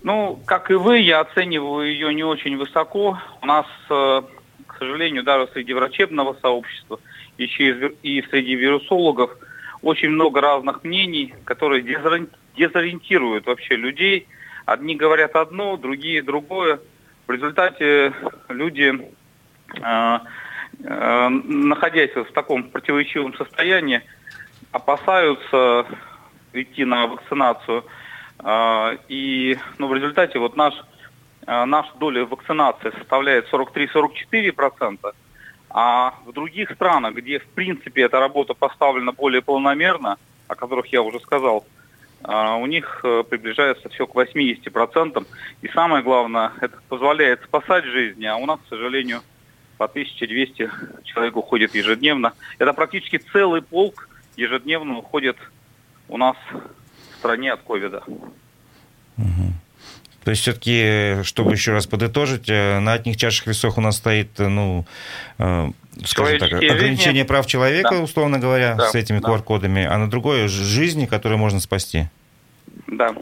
Ну, 0.03 0.39
как 0.45 0.71
и 0.71 0.75
вы, 0.75 0.99
я 0.99 1.21
оцениваю 1.21 1.91
ее 1.91 2.15
не 2.15 2.23
очень 2.23 2.57
высоко. 2.59 3.19
У 3.41 3.47
нас, 3.47 3.67
э, 3.89 4.23
к 4.79 4.85
сожалению, 4.85 5.25
даже 5.25 5.51
среди 5.53 5.75
врачебного 5.75 6.37
сообщества, 6.41 7.01
еще 7.37 7.93
и 8.03 8.23
среди 8.31 8.55
вирусологов, 8.55 9.37
очень 9.83 10.11
много 10.11 10.41
разных 10.41 10.85
мнений, 10.85 11.35
которые 11.45 11.83
дезориентируют 11.83 13.47
вообще 13.47 13.77
людей– 13.77 14.27
Одни 14.69 14.97
говорят 14.97 15.35
одно, 15.35 15.79
другие 15.79 16.23
другое. 16.23 16.79
В 17.27 17.31
результате 17.31 18.13
люди, 18.51 19.15
э, 19.83 20.19
э, 20.85 21.29
находясь 21.29 22.15
в 22.15 22.31
таком 22.35 22.65
противоречивом 22.65 23.33
состоянии, 23.33 24.03
опасаются 24.71 25.87
идти 26.53 26.85
на 26.85 27.07
вакцинацию. 27.07 27.83
Э, 28.41 28.99
и 29.09 29.57
ну, 29.79 29.87
в 29.87 29.95
результате 29.95 30.39
вот 30.39 30.55
наш, 30.55 30.75
э, 30.75 30.83
наша 31.49 31.91
доля 31.99 32.27
вакцинации 32.27 32.91
составляет 32.91 33.51
43-44%, 33.53 35.15
а 35.71 36.15
в 36.27 36.33
других 36.33 36.71
странах, 36.73 37.15
где 37.15 37.39
в 37.39 37.47
принципе 37.47 38.03
эта 38.03 38.21
работа 38.21 38.55
поставлена 38.55 39.13
более 39.13 39.43
полномерно, 39.43 40.19
о 40.47 40.55
которых 40.55 40.87
я 40.87 41.03
уже 41.03 41.21
сказал, 41.21 41.65
а 42.23 42.57
у 42.57 42.67
них 42.67 43.01
э, 43.05 43.23
приближается 43.29 43.89
все 43.89 44.07
к 44.07 44.15
80%. 44.15 45.27
И 45.63 45.69
самое 45.69 46.03
главное, 46.03 46.53
это 46.61 46.77
позволяет 46.89 47.43
спасать 47.45 47.85
жизни, 47.85 48.27
а 48.27 48.37
у 48.37 48.47
нас, 48.47 48.59
к 48.61 48.69
сожалению, 48.69 49.21
по 49.77 49.85
1200 49.85 50.71
человек 51.05 51.37
уходит 51.37 51.75
ежедневно. 51.75 52.33
Это 52.59 52.73
практически 52.73 53.19
целый 53.19 53.63
полк 53.63 54.09
ежедневно 54.37 54.99
уходит 54.99 55.37
у 56.09 56.17
нас 56.17 56.37
в 56.53 57.17
стране 57.19 57.53
от 57.53 57.63
ковида. 57.63 58.03
Угу. 59.17 59.53
То 60.25 60.31
есть 60.31 60.43
все-таки, 60.43 61.23
чтобы 61.23 61.53
еще 61.53 61.73
раз 61.73 61.87
подытожить, 61.87 62.49
э, 62.49 62.81
на 62.81 62.93
одних 62.93 63.17
чашах 63.17 63.47
весов 63.47 63.79
у 63.79 63.81
нас 63.81 63.97
стоит, 63.97 64.29
э, 64.39 64.49
ну, 64.49 64.85
скажем 66.05 66.39
так, 66.39 66.53
ограничение 66.53 67.25
прав 67.25 67.47
человека, 67.47 67.91
да. 67.93 68.03
условно 68.03 68.39
говоря, 68.39 68.75
да, 68.75 68.89
с 68.89 68.95
этими 68.95 69.21
да. 69.21 69.29
QR-кодами, 69.29 69.85
а 69.85 69.97
на 69.99 70.11
другое 70.11 70.49
жизни, 70.49 71.07
которые 71.07 71.39
можно 71.39 71.61
спасти. 71.61 72.09
Да, 72.87 73.15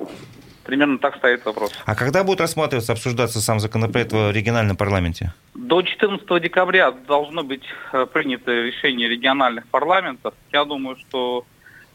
примерно 0.65 0.99
так 0.99 1.17
стоит 1.17 1.45
вопрос. 1.45 1.73
А 1.85 1.95
когда 1.95 2.25
будет 2.25 2.41
рассматриваться, 2.41 2.93
обсуждаться 2.93 3.41
сам 3.41 3.61
законопроект 3.61 4.13
в 4.13 4.31
региональном 4.33 4.77
парламенте? 4.77 5.33
До 5.55 5.83
14 5.83 6.43
декабря 6.43 6.91
должно 6.91 7.43
быть 7.43 7.65
э, 7.93 8.07
принято 8.13 8.51
решение 8.51 9.09
региональных 9.09 9.67
парламентов. 9.69 10.35
Я 10.53 10.65
думаю, 10.65 10.97
что 10.97 11.47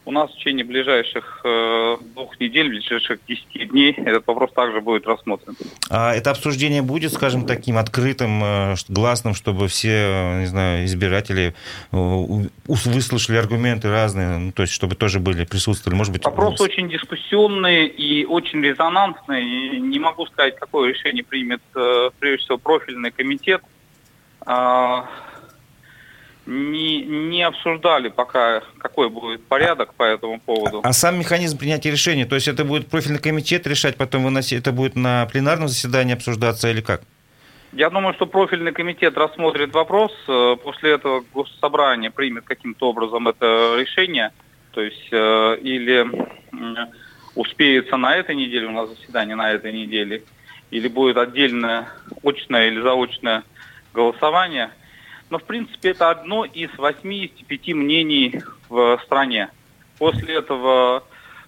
у 0.04 0.10
нас 0.10 0.30
в 0.30 0.36
течение 0.36 0.64
ближайших 0.64 1.40
э, 1.44 1.96
двух 2.14 2.38
недель, 2.40 2.68
ближайших 2.68 3.20
10 3.28 3.70
дней 3.70 3.92
этот 3.92 4.26
вопрос 4.26 4.52
также 4.52 4.80
будет 4.80 5.06
рассмотрен. 5.06 5.56
А 5.90 6.12
это 6.14 6.30
обсуждение 6.30 6.82
будет, 6.82 7.12
скажем, 7.12 7.46
таким 7.46 7.78
открытым, 7.78 8.42
э, 8.42 8.74
гласным, 8.88 9.34
чтобы 9.34 9.68
все, 9.68 10.40
не 10.40 10.46
знаю, 10.46 10.84
избиратели 10.86 11.54
э, 11.92 11.96
выслушали 12.66 13.36
аргументы 13.36 13.90
разные, 13.90 14.38
ну, 14.38 14.52
то 14.52 14.62
есть 14.62 14.72
чтобы 14.72 14.96
тоже 14.96 15.20
были, 15.20 15.44
присутствовали, 15.44 15.96
может 15.96 16.12
быть... 16.12 16.24
Вопрос 16.24 16.60
очень 16.60 16.88
дискуссионный 16.88 17.86
и 17.86 18.24
очень 18.24 18.60
резонансный. 18.60 19.44
И 19.44 19.80
не 19.80 19.98
могу 19.98 20.26
сказать, 20.26 20.56
какое 20.56 20.92
решение 20.92 21.22
примет, 21.22 21.62
э, 21.74 22.10
прежде 22.18 22.44
всего, 22.44 22.58
профильный 22.58 23.10
комитет. 23.10 23.62
Не, 26.44 27.04
не 27.04 27.42
обсуждали 27.42 28.08
пока, 28.08 28.62
какой 28.78 29.08
будет 29.08 29.44
порядок 29.44 29.94
по 29.94 30.02
этому 30.02 30.40
поводу. 30.40 30.80
А, 30.82 30.88
а 30.88 30.92
сам 30.92 31.18
механизм 31.20 31.56
принятия 31.56 31.92
решения, 31.92 32.26
то 32.26 32.34
есть 32.34 32.48
это 32.48 32.64
будет 32.64 32.88
профильный 32.88 33.20
комитет 33.20 33.64
решать, 33.66 33.96
потом 33.96 34.24
выносить, 34.24 34.58
это 34.58 34.72
будет 34.72 34.96
на 34.96 35.24
пленарном 35.26 35.68
заседании 35.68 36.14
обсуждаться 36.14 36.68
или 36.68 36.80
как? 36.80 37.02
Я 37.72 37.90
думаю, 37.90 38.14
что 38.14 38.26
профильный 38.26 38.72
комитет 38.72 39.16
рассмотрит 39.16 39.72
вопрос, 39.72 40.12
э, 40.26 40.56
после 40.62 40.92
этого 40.92 41.24
госсобрание 41.32 42.10
примет 42.10 42.44
каким-то 42.44 42.88
образом 42.88 43.28
это 43.28 43.76
решение, 43.78 44.32
то 44.72 44.80
есть 44.80 45.08
э, 45.12 45.58
или 45.62 46.06
успеется 47.36 47.96
на 47.96 48.16
этой 48.16 48.34
неделе, 48.34 48.66
у 48.66 48.72
нас 48.72 48.88
заседание 48.90 49.36
на 49.36 49.52
этой 49.52 49.72
неделе, 49.72 50.24
или 50.72 50.88
будет 50.88 51.18
отдельное 51.18 51.88
очное 52.24 52.66
или 52.66 52.80
заочное 52.80 53.44
голосование– 53.94 54.70
но, 55.32 55.38
в 55.38 55.44
принципе, 55.44 55.92
это 55.92 56.10
одно 56.10 56.44
из 56.44 56.68
85 56.76 57.68
мнений 57.68 58.42
в 58.68 59.00
стране. 59.02 59.48
После 59.98 60.34
этого 60.34 61.04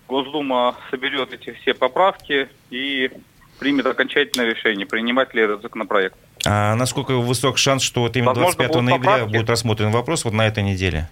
Госдума 0.08 0.74
соберет 0.90 1.34
эти 1.34 1.52
все 1.52 1.74
поправки 1.74 2.48
и 2.70 3.10
примет 3.58 3.84
окончательное 3.84 4.48
решение, 4.48 4.86
принимать 4.86 5.34
ли 5.34 5.42
этот 5.42 5.60
законопроект. 5.60 6.16
А 6.46 6.74
насколько 6.76 7.12
высок 7.16 7.58
шанс, 7.58 7.82
что 7.82 8.00
вот 8.00 8.16
именно 8.16 8.30
Возможно, 8.30 8.56
25 8.56 8.82
ноября 8.82 9.10
поправки. 9.10 9.32
будет 9.36 9.50
рассмотрен 9.50 9.90
вопрос 9.90 10.24
вот 10.24 10.32
на 10.32 10.46
этой 10.46 10.62
неделе? 10.62 11.10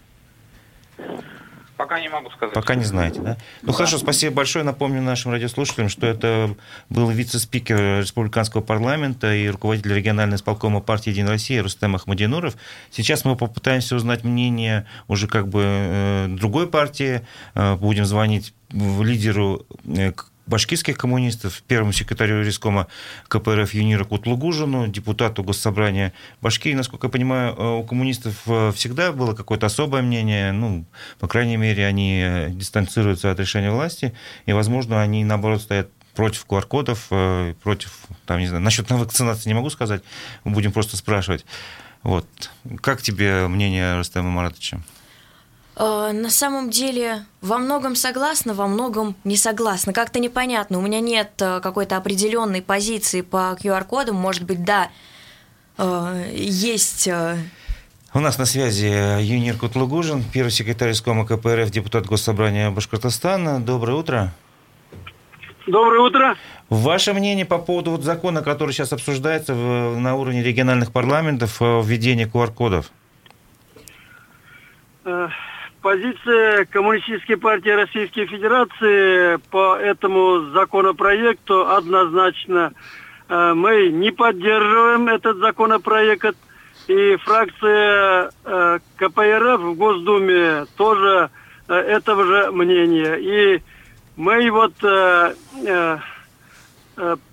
Пока 1.93 2.01
не 2.01 2.09
могу 2.09 2.31
сказать. 2.31 2.55
Пока 2.55 2.75
не 2.75 2.85
знаете, 2.85 3.21
да? 3.21 3.37
Ну 3.61 3.69
да. 3.69 3.73
хорошо, 3.75 3.99
спасибо 3.99 4.37
большое. 4.37 4.65
Напомню 4.65 5.03
нашим 5.03 5.31
радиослушателям, 5.31 5.91
что 5.91 6.07
это 6.07 6.55
был 6.89 7.11
вице-спикер 7.11 8.01
Республиканского 8.01 8.63
парламента 8.63 9.35
и 9.35 9.47
руководитель 9.49 9.93
регионального 9.93 10.37
исполкома 10.37 10.81
партии 10.81 11.11
«Единая 11.11 11.33
Россия» 11.33 11.63
Рустем 11.63 11.95
Ахмадинуров. 11.95 12.55
Сейчас 12.91 13.27
мы 13.27 13.37
попытаемся 13.37 13.95
узнать 13.95 14.25
мнение 14.25 14.87
уже 15.07 15.27
как 15.29 15.49
бы 15.49 15.63
э, 15.65 16.27
другой 16.31 16.67
партии. 16.67 17.27
Э, 17.55 17.77
будем 17.77 18.07
звонить 18.07 18.55
лидеру 18.71 19.67
э, 19.85 20.13
башкирских 20.47 20.97
коммунистов, 20.99 21.63
первому 21.67 21.93
секретарю 21.93 22.43
Рискома 22.43 22.89
КПРФ 23.29 23.75
Юнира 23.75 24.05
Кутлугужину, 24.05 24.89
депутату 24.89 25.43
Госсобрания 25.45 26.13
Башкирии. 26.41 26.75
Насколько 26.75 27.07
я 27.07 27.11
понимаю, 27.11 27.55
э, 27.55 27.79
у 27.79 27.85
коммунистов 27.85 28.43
э, 28.47 28.73
всегда 28.75 29.13
было 29.13 29.35
какое-то 29.35 29.67
особое 29.67 30.03
мнение, 30.03 30.53
ну, 30.53 30.85
по 31.19 31.29
крайней 31.29 31.57
мере, 31.57 31.87
они 31.87 32.23
э, 32.25 32.51
дистанцируются 32.51 33.31
от 33.31 33.39
решения 33.39 33.71
власти, 33.71 34.13
и, 34.47 34.53
возможно, 34.53 35.01
они, 35.01 35.25
наоборот, 35.25 35.63
стоят 35.63 35.89
против 36.15 36.45
QR-кодов, 36.47 37.09
против, 37.63 38.01
там, 38.27 38.39
не 38.39 38.47
знаю, 38.47 38.63
насчет 38.63 38.91
вакцинации 38.91 39.49
не 39.49 39.55
могу 39.55 39.71
сказать, 39.71 40.03
будем 40.45 40.71
просто 40.71 40.99
спрашивать. 40.99 41.47
Вот. 42.03 42.27
Как 42.83 43.01
тебе 43.01 43.49
мнение 43.49 43.97
Рустема 43.97 44.29
Маратовича? 44.29 44.83
Э, 45.77 46.11
на 46.13 46.31
самом 46.31 46.71
деле 46.71 47.25
во 47.41 47.59
многом 47.59 47.97
согласна, 47.97 48.55
во 48.55 48.67
многом 48.67 49.17
не 49.25 49.37
согласна. 49.37 49.93
Как-то 49.93 50.19
непонятно. 50.19 50.79
У 50.79 50.83
меня 50.83 51.01
нет 51.01 51.31
э, 51.41 51.61
какой-то 51.61 51.97
определенной 51.97 52.63
позиции 52.63 53.23
по 53.23 53.57
QR-кодам. 53.61 54.17
Может 54.17 54.45
быть, 54.45 54.65
да, 54.65 54.91
э, 55.79 56.31
есть... 56.35 57.09
У 58.15 58.21
нас 58.21 58.37
на 58.37 58.45
связи 58.45 59.23
Юнир 59.23 59.57
Кутлугужин, 59.57 60.23
первый 60.23 60.51
секретарь 60.51 60.93
Искома 60.93 61.27
КПРФ, 61.27 61.71
депутат 61.71 62.05
Госсобрания 62.05 62.71
Башкортостана. 62.71 63.59
Доброе 63.59 63.95
утро. 63.95 64.35
Доброе 65.67 66.01
утро. 66.03 66.37
Ваше 66.69 67.15
мнение 67.15 67.47
по 67.47 67.57
поводу 67.57 67.93
вот 67.93 68.03
закона, 68.03 68.43
который 68.43 68.73
сейчас 68.73 68.93
обсуждается 68.93 69.55
на 69.55 70.15
уровне 70.15 70.43
региональных 70.43 70.93
парламентов, 70.93 71.59
введения 71.63 72.27
QR-кодов? 72.27 72.91
Э, 75.83 75.89
позиция 75.93 76.65
Коммунистической 76.67 77.37
партии 77.37 77.71
Российской 77.71 78.27
Федерации 78.27 79.37
по 79.51 79.77
этому 79.77 80.51
законопроекту 80.53 81.69
однозначно. 81.69 82.73
Э, 83.29 83.53
мы 83.55 83.89
не 83.89 84.11
поддерживаем 84.11 85.09
этот 85.09 85.39
законопроект. 85.39 86.37
И 86.89 87.17
фракция 87.17 88.31
э, 88.45 88.79
КПРФ 88.97 89.61
в 89.61 89.75
Госдуме 89.75 90.67
тоже 90.77 91.31
этого 91.69 92.25
же 92.25 92.51
мнения. 92.51 93.15
И 93.15 93.63
мы 94.17 94.51
вот 94.51 94.75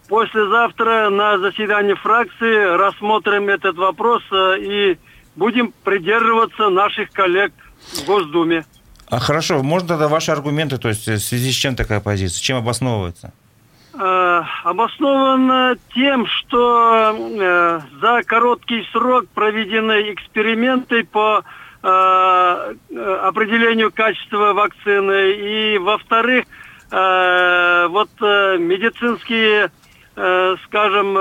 послезавтра 0.07 1.09
на 1.09 1.39
заседании 1.39 1.95
фракции 1.95 2.77
рассмотрим 2.77 3.49
этот 3.49 3.75
вопрос 3.75 4.23
и 4.31 4.97
будем 5.35 5.73
придерживаться 5.83 6.69
наших 6.69 7.11
коллег 7.11 7.51
в 7.93 8.05
Госдуме. 8.05 8.65
А 9.09 9.19
хорошо, 9.19 9.63
можно 9.63 9.89
тогда 9.89 10.07
ваши 10.07 10.31
аргументы, 10.31 10.77
то 10.77 10.89
есть 10.89 11.07
в 11.07 11.19
связи 11.19 11.51
с 11.51 11.55
чем 11.55 11.75
такая 11.75 11.99
позиция, 11.99 12.41
чем 12.41 12.57
обосновывается? 12.57 13.33
Э, 13.93 14.43
обоснован 14.63 15.77
тем, 15.95 16.27
что 16.27 17.15
э, 17.17 17.81
за 17.99 18.21
короткий 18.23 18.87
срок 18.91 19.27
проведены 19.33 20.13
эксперименты 20.13 21.03
по 21.05 21.43
э, 21.81 22.75
определению 23.23 23.91
качества 23.91 24.53
вакцины. 24.53 25.31
И, 25.31 25.77
во-вторых, 25.79 26.45
э, 26.91 27.87
вот 27.89 28.09
э, 28.21 28.57
медицинские, 28.59 29.71
э, 30.15 30.55
скажем, 30.65 31.17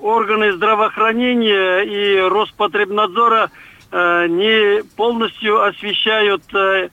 органы 0.00 0.52
здравоохранения 0.52 1.82
и 1.82 2.20
Роспотребнадзора 2.28 3.44
э, 3.44 3.65
не 3.92 4.82
полностью 4.96 5.62
освещают 5.62 6.42
э, 6.54 6.88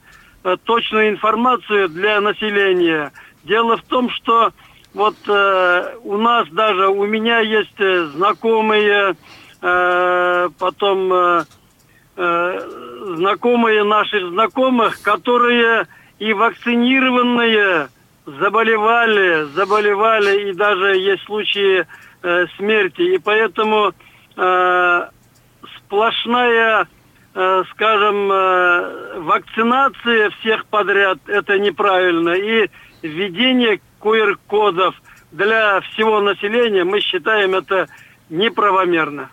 точную 0.64 1.10
информацию 1.10 1.88
для 1.88 2.20
населения. 2.20 3.12
Дело 3.44 3.76
в 3.76 3.82
том, 3.82 4.10
что 4.10 4.52
вот 4.92 5.16
э, 5.26 5.96
у 6.02 6.16
нас 6.16 6.48
даже, 6.50 6.88
у 6.88 7.06
меня 7.06 7.40
есть 7.40 7.76
знакомые, 8.12 9.16
потом 9.60 11.46
знакомые 12.16 13.82
наших 13.84 14.28
знакомых, 14.28 15.00
которые 15.00 15.86
и 16.18 16.32
вакцинированные 16.32 17.88
заболевали, 18.26 19.44
заболевали, 19.54 20.50
и 20.50 20.54
даже 20.54 20.96
есть 20.96 21.24
случаи 21.24 21.86
э, 22.22 22.46
смерти. 22.56 23.02
И 23.14 23.18
поэтому 23.18 23.92
э, 24.36 25.08
сплошная, 25.94 26.88
э, 27.34 27.62
скажем, 27.70 28.32
э, 28.32 29.20
вакцинация 29.20 30.30
всех 30.40 30.66
подряд– 30.66 31.18
это 31.26 31.58
неправильно. 31.58 32.30
И 32.30 32.68
введение 33.02 33.80
QR-кодов 34.00 34.94
для 35.30 35.80
всего 35.82 36.20
населения, 36.20 36.84
мы 36.84 37.00
считаем 37.00 37.54
это 37.54 37.88
неправомерно. 38.28 39.30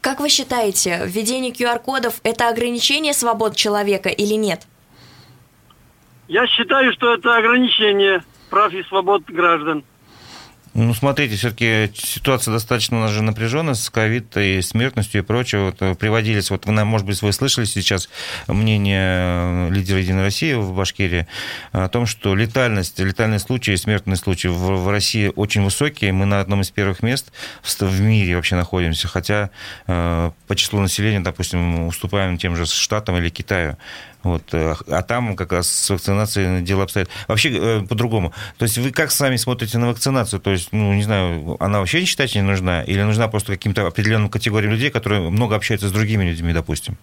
Как 0.00 0.20
вы 0.20 0.28
считаете, 0.28 1.02
введение 1.06 1.50
QR-кодов– 1.50 2.20
это 2.22 2.48
ограничение 2.48 3.12
свобод 3.12 3.56
человека 3.56 4.10
или 4.10 4.34
нет? 4.34 4.62
Я 6.28 6.46
считаю, 6.46 6.92
что 6.92 7.14
это 7.14 7.36
ограничение 7.36 8.22
прав 8.48 8.72
и 8.72 8.82
свобод 8.84 9.24
граждан. 9.24 9.82
Ну, 10.74 10.92
смотрите, 10.92 11.36
все-таки 11.36 11.92
ситуация 11.94 12.50
достаточно 12.50 12.96
у 12.96 13.00
нас 13.00 13.12
же 13.12 13.22
напряженная 13.22 13.74
с 13.74 13.88
ковид 13.90 14.36
и 14.36 14.60
смертностью 14.60 15.22
и 15.22 15.24
прочее. 15.24 15.66
Вот, 15.66 15.76
э, 15.80 15.94
приводились, 15.94 16.50
вот, 16.50 16.66
вы, 16.66 16.84
может 16.84 17.06
быть, 17.06 17.22
вы 17.22 17.32
слышали 17.32 17.64
сейчас 17.64 18.08
мнение 18.48 19.68
э, 19.68 19.70
лидера 19.70 20.00
Единой 20.00 20.24
России 20.24 20.52
в 20.54 20.74
Башкирии 20.74 21.28
о 21.70 21.88
том, 21.88 22.06
что 22.06 22.34
летальность, 22.34 22.98
летальные 22.98 23.38
случаи, 23.38 23.76
смертные 23.76 24.16
случаи 24.16 24.48
в, 24.48 24.82
в 24.82 24.90
России 24.90 25.30
очень 25.36 25.62
высокие. 25.62 26.12
Мы 26.12 26.26
на 26.26 26.40
одном 26.40 26.62
из 26.62 26.72
первых 26.72 27.04
мест 27.04 27.30
в, 27.62 27.80
в 27.80 28.00
мире 28.00 28.34
вообще 28.34 28.56
находимся, 28.56 29.06
хотя 29.06 29.50
э, 29.86 30.32
по 30.48 30.56
числу 30.56 30.80
населения, 30.80 31.20
допустим, 31.20 31.86
уступаем 31.86 32.36
тем 32.36 32.56
же 32.56 32.66
Штатам 32.66 33.16
или 33.18 33.28
Китаю. 33.28 33.76
Вот, 34.24 34.42
э, 34.52 34.74
а 34.88 35.02
там 35.02 35.36
как 35.36 35.52
раз 35.52 35.70
с 35.70 35.90
вакцинацией 35.90 36.62
дело 36.62 36.84
обстоит. 36.84 37.10
Вообще 37.28 37.50
э, 37.50 37.82
по-другому. 37.82 38.32
То 38.56 38.64
есть 38.64 38.78
вы 38.78 38.90
как 38.90 39.10
сами 39.10 39.36
смотрите 39.36 39.76
на 39.76 39.88
вакцинацию? 39.88 40.40
То 40.40 40.50
есть, 40.50 40.72
ну, 40.72 40.94
не 40.94 41.02
знаю, 41.02 41.58
она 41.60 41.80
вообще 41.80 42.00
не 42.00 42.06
считаете 42.06 42.40
не 42.40 42.46
нужна? 42.46 42.82
Или 42.82 43.02
нужна 43.02 43.28
просто 43.28 43.52
каким-то 43.52 43.86
определенным 43.86 44.30
категориям 44.30 44.72
людей, 44.72 44.90
которые 44.90 45.20
много 45.28 45.54
общаются 45.54 45.88
с 45.88 45.92
другими 45.92 46.24
людьми, 46.24 46.54
допустим? 46.54 46.96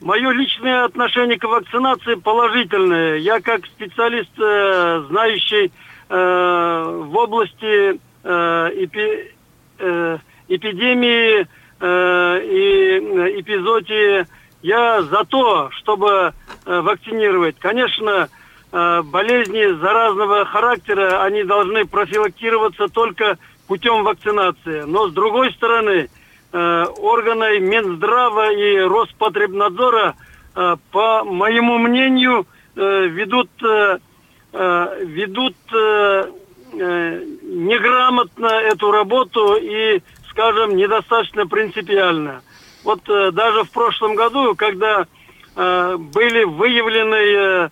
Мое 0.00 0.30
личное 0.30 0.84
отношение 0.84 1.38
к 1.38 1.44
вакцинации 1.44 2.14
положительное. 2.14 3.16
Я 3.16 3.40
как 3.40 3.66
специалист, 3.66 4.30
э, 4.38 5.04
знающий 5.08 5.70
в 6.10 7.10
области 7.12 8.00
эпи, 8.24 9.30
эпидемии 10.48 11.46
и 11.82 13.38
эпизодии 13.38 14.26
я 14.62 15.02
за 15.02 15.24
то, 15.24 15.70
чтобы 15.72 16.32
э, 16.66 16.80
вакцинировать. 16.80 17.56
Конечно, 17.58 18.28
э, 18.72 19.02
болезни 19.02 19.78
заразного 19.80 20.44
характера, 20.44 21.22
они 21.22 21.44
должны 21.44 21.84
профилактироваться 21.86 22.88
только 22.88 23.38
путем 23.66 24.02
вакцинации. 24.04 24.82
Но 24.82 25.08
с 25.08 25.12
другой 25.12 25.52
стороны, 25.52 26.08
э, 26.52 26.84
органы 26.98 27.60
Минздрава 27.60 28.52
и 28.52 28.78
Роспотребнадзора, 28.80 30.14
по 30.90 31.22
моему 31.22 31.78
мнению, 31.78 32.44
ведут, 32.74 33.48
ведут 34.50 35.54
неграмотно 36.72 38.46
эту 38.46 38.90
работу 38.90 39.54
и, 39.54 40.02
скажем, 40.30 40.74
недостаточно 40.74 41.46
принципиально. 41.46 42.42
Вот 42.88 43.06
э, 43.06 43.30
даже 43.32 43.64
в 43.64 43.70
прошлом 43.70 44.14
году, 44.14 44.54
когда 44.54 45.06
э, 45.54 45.96
были 45.98 46.44
выявлены 46.44 47.68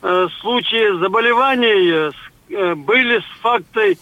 э, 0.00 0.28
случаи 0.40 0.96
заболеваний, 1.00 2.12
были 2.48 3.18
с 3.18 3.40
фактой 3.42 3.98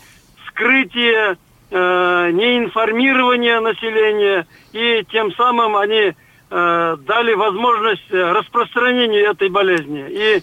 скрытия, 0.46 1.38
неинформирования 1.70 3.60
населения, 3.60 4.46
и 4.72 5.04
тем 5.10 5.32
самым 5.34 5.76
они 5.76 6.14
дали 6.48 7.34
возможность 7.34 8.10
распространения 8.10 9.20
этой 9.20 9.50
болезни. 9.50 10.06
И 10.08 10.42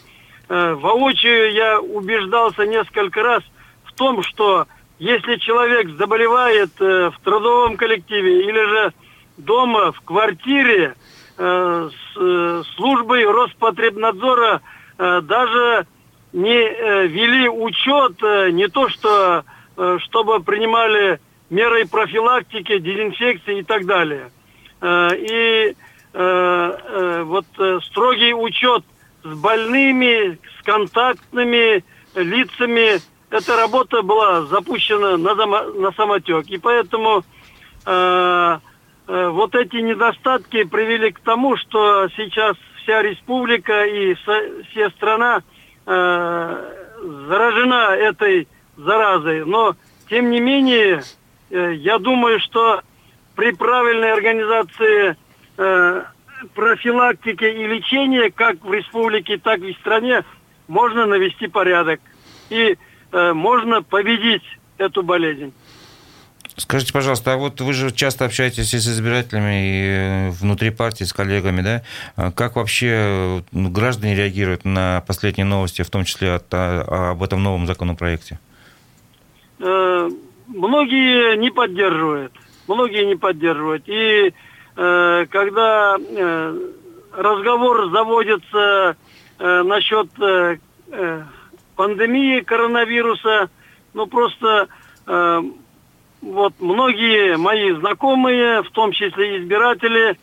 воочию 0.49 1.51
я 1.53 1.79
убеждался 1.79 2.67
несколько 2.67 3.23
раз 3.23 3.41
в 3.85 3.93
том, 3.93 4.21
что 4.21 4.67
если 4.99 5.37
человек 5.37 5.89
заболевает 5.97 6.79
в 6.79 7.15
трудовом 7.23 7.75
коллективе 7.75 8.43
или 8.43 8.69
же 8.69 8.93
дома, 9.37 9.91
в 9.91 10.01
квартире 10.01 10.95
э, 11.37 11.89
с 11.91 12.17
э, 12.17 12.63
службой 12.75 13.25
Роспотребнадзора 13.25 14.61
э, 14.97 15.21
даже 15.21 15.87
не 16.33 17.07
вели 17.07 17.47
учет, 17.47 18.21
не 18.51 18.67
то 18.67 18.89
что, 18.89 19.45
чтобы 19.99 20.41
принимали 20.41 21.21
меры 21.49 21.87
профилактики, 21.87 22.77
дезинфекции 22.77 23.59
и 23.59 23.63
так 23.63 23.85
далее. 23.85 24.31
И 24.83 25.73
вот 26.13 27.45
строгий 27.85 28.33
учет 28.33 28.83
с 29.23 29.33
больными, 29.33 30.37
с 30.59 30.63
контактными 30.65 31.85
лицами, 32.15 32.99
эта 33.29 33.55
работа 33.55 34.01
была 34.01 34.41
запущена 34.41 35.15
на, 35.15 35.91
самотек. 35.93 36.47
И 36.47 36.57
поэтому 36.57 37.23
вот 39.07 39.53
эти 39.55 39.77
недостатки 39.77 40.63
привели 40.63 41.11
к 41.11 41.19
тому, 41.19 41.57
что 41.57 42.07
сейчас 42.17 42.57
вся 42.85 43.01
республика 43.01 43.85
и 43.85 44.13
вся 44.13 44.89
страна 44.91 45.41
э, 45.85 46.71
заражена 47.27 47.95
этой 47.95 48.47
заразой. 48.77 49.45
Но, 49.45 49.75
тем 50.09 50.29
не 50.29 50.39
менее, 50.39 51.03
э, 51.49 51.73
я 51.75 51.97
думаю, 51.97 52.39
что 52.39 52.81
при 53.35 53.51
правильной 53.51 54.13
организации 54.13 55.15
э, 55.57 56.03
профилактики 56.53 57.43
и 57.43 57.67
лечения, 57.67 58.31
как 58.31 58.63
в 58.63 58.71
республике, 58.73 59.37
так 59.37 59.59
и 59.61 59.73
в 59.73 59.77
стране, 59.79 60.23
можно 60.67 61.05
навести 61.05 61.47
порядок. 61.47 61.99
И 62.49 62.77
э, 63.11 63.33
можно 63.33 63.81
победить 63.81 64.43
эту 64.77 65.03
болезнь. 65.03 65.53
Скажите, 66.57 66.93
пожалуйста, 66.93 67.33
а 67.33 67.37
вот 67.37 67.59
вы 67.59 67.73
же 67.73 67.91
часто 67.91 68.25
общаетесь 68.25 68.73
и 68.73 68.79
с 68.79 68.87
избирателями, 68.87 69.61
и 69.61 69.87
э, 69.87 70.29
внутри 70.31 70.69
партии, 70.69 71.03
с 71.03 71.11
коллегами, 71.11 71.61
да? 71.61 71.81
А 72.15 72.31
как 72.31 72.55
вообще 72.55 73.43
ну, 73.51 73.69
граждане 73.69 74.15
реагируют 74.15 74.63
на 74.63 75.03
последние 75.05 75.45
новости, 75.45 75.81
в 75.81 75.89
том 75.89 76.05
числе 76.05 76.35
от, 76.35 76.45
а, 76.51 77.11
об 77.11 77.23
этом 77.23 77.43
новом 77.43 77.67
законопроекте? 77.67 78.39
Э, 79.59 80.09
многие 80.47 81.35
не 81.37 81.51
поддерживают. 81.51 82.33
Многие 82.67 83.05
не 83.05 83.15
поддерживают. 83.15 83.83
И 83.87 84.33
э, 84.77 85.25
когда 85.29 85.97
разговор 87.17 87.89
заводится 87.91 88.95
э, 89.39 89.63
насчет 89.63 90.07
э, 90.19 90.57
э, 90.91 91.23
пандемии 91.75 92.41
коронавируса. 92.41 93.49
Ну, 93.93 94.07
просто 94.07 94.67
э, 95.07 95.41
вот 96.25 96.53
многие 96.59 97.37
мои 97.37 97.71
знакомые, 97.73 98.63
в 98.63 98.71
том 98.71 98.91
числе 98.91 99.41
избиратели, 99.41 100.17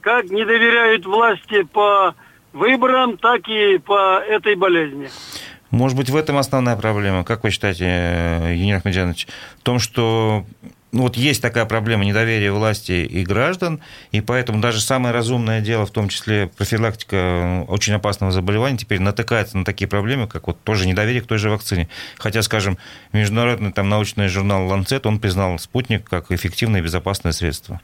как 0.00 0.26
не 0.30 0.44
доверяют 0.44 1.06
власти 1.06 1.62
по 1.62 2.14
выборам, 2.52 3.16
так 3.16 3.48
и 3.48 3.78
по 3.78 4.18
этой 4.18 4.54
болезни. 4.54 5.08
Может 5.70 5.96
быть, 5.96 6.10
в 6.10 6.16
этом 6.16 6.36
основная 6.36 6.76
проблема. 6.76 7.24
Как 7.24 7.42
вы 7.42 7.50
считаете, 7.50 7.84
Евгений 8.50 8.74
Ахмедянович, 8.74 9.26
в 9.58 9.62
том, 9.62 9.78
что 9.78 10.44
ну, 10.96 11.02
вот 11.02 11.16
есть 11.16 11.42
такая 11.42 11.66
проблема 11.66 12.06
недоверия 12.06 12.50
власти 12.50 12.92
и 12.92 13.22
граждан, 13.22 13.80
и 14.12 14.22
поэтому 14.22 14.62
даже 14.62 14.80
самое 14.80 15.12
разумное 15.12 15.60
дело, 15.60 15.84
в 15.84 15.90
том 15.90 16.08
числе 16.08 16.46
профилактика 16.46 17.16
э, 17.16 17.64
очень 17.64 17.92
опасного 17.92 18.32
заболевания, 18.32 18.78
теперь 18.78 19.02
натыкается 19.02 19.58
на 19.58 19.64
такие 19.66 19.88
проблемы, 19.88 20.26
как 20.26 20.46
вот 20.46 20.58
тоже 20.64 20.88
недоверие 20.88 21.20
к 21.20 21.26
той 21.26 21.36
же 21.36 21.50
вакцине. 21.50 21.90
Хотя, 22.16 22.40
скажем, 22.40 22.78
международный 23.12 23.72
там, 23.72 23.90
научный 23.90 24.28
журнал 24.28 24.72
Lancet, 24.72 25.02
он 25.04 25.20
признал 25.20 25.58
спутник 25.58 26.08
как 26.08 26.32
эффективное 26.32 26.80
и 26.80 26.82
безопасное 26.82 27.32
средство. 27.32 27.78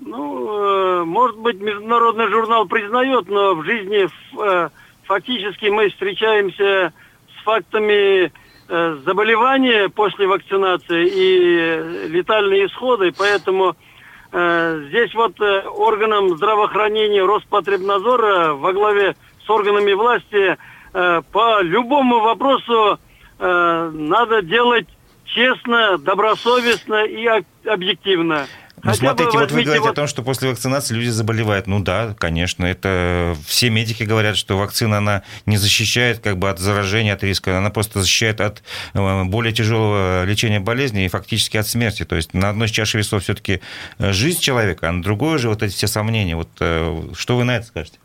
Ну, 0.00 1.02
э, 1.02 1.04
может 1.04 1.38
быть, 1.38 1.60
международный 1.60 2.26
журнал 2.30 2.66
признает, 2.66 3.28
но 3.28 3.54
в 3.54 3.64
жизни 3.64 4.08
фактически 5.04 5.66
мы 5.66 5.88
встречаемся 5.90 6.92
с 7.38 7.44
фактами 7.44 8.24
э, 8.24 8.30
заболевания 9.04 9.88
после 9.88 10.26
вакцинации 10.26 11.06
и 11.06 12.08
летальные 12.08 12.66
исходы, 12.66 13.12
поэтому 13.16 13.74
э, 14.32 14.84
здесь 14.88 15.12
вот 15.14 15.40
э, 15.40 15.62
органам 15.66 16.36
здравоохранения 16.36 17.24
Роспотребнадзора 17.24 18.54
во 18.54 18.72
главе 18.72 19.16
с 19.44 19.50
органами 19.50 19.92
власти 19.92 20.56
э, 20.92 21.22
по 21.32 21.60
любому 21.62 22.20
вопросу 22.20 22.98
э, 23.38 23.90
надо 23.92 24.42
делать 24.42 24.86
честно, 25.24 25.98
добросовестно 25.98 27.04
и 27.04 27.26
объективно. 27.66 28.46
Ну, 28.82 28.94
смотрите, 28.94 29.38
вот 29.38 29.50
вы 29.52 29.62
говорите 29.62 29.86
вот... 29.86 29.92
о 29.92 29.94
том, 29.94 30.06
что 30.06 30.22
после 30.22 30.48
вакцинации 30.48 30.94
люди 30.94 31.08
заболевают. 31.08 31.66
Ну 31.66 31.80
да, 31.80 32.14
конечно, 32.18 32.64
это 32.64 33.36
все 33.46 33.68
медики 33.70 34.04
говорят, 34.04 34.36
что 34.36 34.56
вакцина, 34.56 34.98
она 34.98 35.22
не 35.46 35.56
защищает 35.56 36.20
как 36.20 36.38
бы 36.38 36.48
от 36.48 36.58
заражения, 36.58 37.14
от 37.14 37.22
риска, 37.22 37.58
она 37.58 37.70
просто 37.70 38.00
защищает 38.00 38.40
от 38.40 38.62
э, 38.94 39.24
более 39.24 39.52
тяжелого 39.52 40.24
лечения 40.24 40.60
болезни 40.60 41.04
и 41.04 41.08
фактически 41.08 41.56
от 41.56 41.66
смерти. 41.66 42.04
То 42.04 42.16
есть 42.16 42.32
на 42.32 42.50
одной 42.50 42.68
из 42.68 42.70
чаши 42.70 42.98
весов 42.98 43.22
все-таки 43.22 43.60
э, 43.98 44.12
жизнь 44.12 44.40
человека, 44.40 44.88
а 44.88 44.92
на 44.92 45.02
другой 45.02 45.38
же 45.38 45.48
вот 45.48 45.62
эти 45.62 45.74
все 45.74 45.86
сомнения. 45.86 46.36
Вот 46.36 46.48
э, 46.60 47.02
что 47.14 47.36
вы 47.36 47.44
на 47.44 47.56
это 47.56 47.66
скажете? 47.66 47.98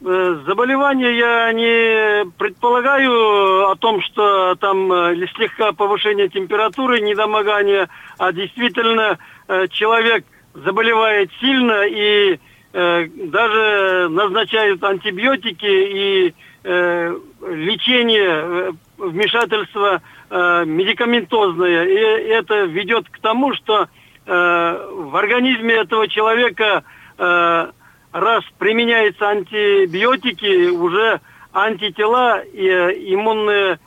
Заболевания 0.00 1.16
я 1.16 1.52
не 1.54 2.30
предполагаю 2.32 3.70
о 3.70 3.74
том, 3.76 4.02
что 4.02 4.54
там 4.56 4.90
слегка 5.34 5.72
повышение 5.72 6.28
температуры, 6.28 7.00
недомогание, 7.00 7.88
а 8.18 8.30
действительно 8.32 9.18
человек 9.70 10.24
заболевает 10.54 11.30
сильно 11.40 11.84
и 11.86 12.38
э, 12.72 13.06
даже 13.06 14.08
назначают 14.08 14.82
антибиотики 14.84 15.66
и 15.66 16.34
э, 16.62 17.18
лечение, 17.48 18.28
э, 18.28 18.70
вмешательство 18.98 20.00
э, 20.30 20.64
медикаментозное. 20.64 21.84
И 21.86 22.28
это 22.28 22.64
ведет 22.64 23.08
к 23.08 23.18
тому, 23.18 23.52
что 23.54 23.88
э, 24.26 24.88
в 24.90 25.16
организме 25.16 25.74
этого 25.74 26.06
человека 26.08 26.84
э, 27.18 27.70
раз 28.12 28.44
применяются 28.58 29.28
антибиотики, 29.28 30.68
уже 30.68 31.20
антитела 31.52 32.40
и 32.40 32.66
э, 32.66 32.92
иммунные 33.12 33.80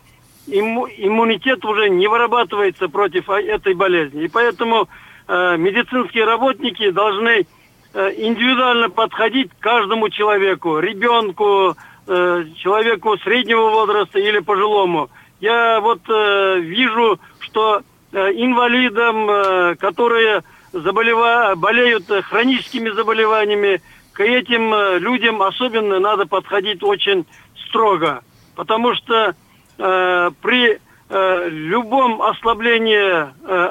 имму, 0.48 0.88
иммунитет 0.98 1.64
уже 1.64 1.90
не 1.90 2.08
вырабатывается 2.08 2.90
против 2.90 3.30
этой 3.30 3.74
болезни. 3.74 4.26
И 4.26 4.28
поэтому 4.28 4.90
Э, 4.90 4.90
медицинские 5.28 6.26
работники 6.26 6.90
должны 6.90 7.46
э, 7.94 8.14
индивидуально 8.18 8.90
подходить 8.90 9.52
к 9.52 9.60
каждому 9.60 10.10
человеку, 10.10 10.80
ребенку, 10.80 11.76
э, 12.08 12.46
человеку 12.58 13.18
среднего 13.18 13.70
возраста 13.70 14.20
или 14.20 14.40
пожилому. 14.40 15.10
Я 15.40 15.80
вот 15.82 16.02
вижу, 16.08 17.20
что 17.42 17.82
инвалидам, 18.12 19.76
которые 19.78 20.42
заболева... 20.74 21.54
болеют 21.56 22.06
хроническими 22.24 22.90
заболеваниями, 22.90 23.80
к 24.14 24.22
этим 24.22 24.74
людям 24.98 25.44
особенно 25.44 26.00
надо 26.00 26.26
подходить 26.26 26.82
очень 26.82 27.28
строго, 27.68 28.24
потому 28.56 28.96
что 28.96 29.36
э, 29.78 30.32
при 30.42 30.80
э, 31.10 31.50
любом 31.50 32.22
ослаблении 32.22 32.98
э, 32.98 33.26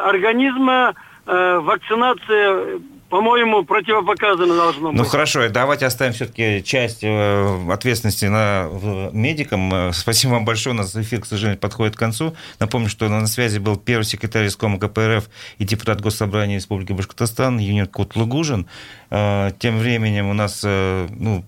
организма 0.05 0.95
Э, 1.27 1.59
вакцинация 1.61 2.81
по-моему, 3.09 3.64
противопоказано 3.64 4.57
должно 4.57 4.89
быть. 4.89 4.99
Ну 4.99 5.05
хорошо, 5.05 5.49
давайте 5.49 5.87
оставим 5.87 6.12
все-таки 6.12 6.62
часть 6.64 7.05
э, 7.05 7.72
ответственности 7.72 8.24
на 8.24 8.68
медикам. 9.12 9.72
Э, 9.72 9.93
спасибо 9.95 10.33
вам 10.33 10.45
большое. 10.45 10.74
У 10.74 10.79
нас 10.79 10.95
эфир, 10.97 11.20
к 11.20 11.27
сожалению, 11.27 11.61
подходит 11.61 11.95
к 11.95 11.99
концу. 11.99 12.35
Напомню, 12.59 12.89
что 12.89 13.09
на 13.09 13.27
связи 13.29 13.59
был 13.59 13.77
первый 13.77 14.03
секретарь 14.03 14.49
Искома 14.49 14.81
КПРФ 14.81 15.29
и 15.59 15.64
депутат 15.64 16.01
Госсобрания 16.01 16.57
Республики 16.57 16.93
Башкортостан 16.93 17.59
Юнир 17.59 17.87
Кутлугужин. 17.87 18.66
Тем 19.09 19.79
временем 19.79 20.29
у 20.29 20.35
нас 20.35 20.62
ну, 20.64 21.45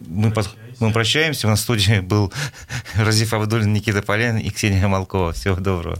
мы, 0.00 0.30
под... 0.30 0.48
мы 0.78 0.92
прощаемся. 0.92 1.48
У 1.48 1.50
нас 1.50 1.60
в 1.60 1.62
студии 1.62 2.00
был 2.00 2.32
Разиф 2.94 3.34
Абдулин, 3.34 3.72
Никита 3.72 4.00
Полян 4.02 4.38
и 4.38 4.50
Ксения 4.50 4.86
Малкова. 4.86 5.32
Всего 5.32 5.56
доброго. 5.56 5.98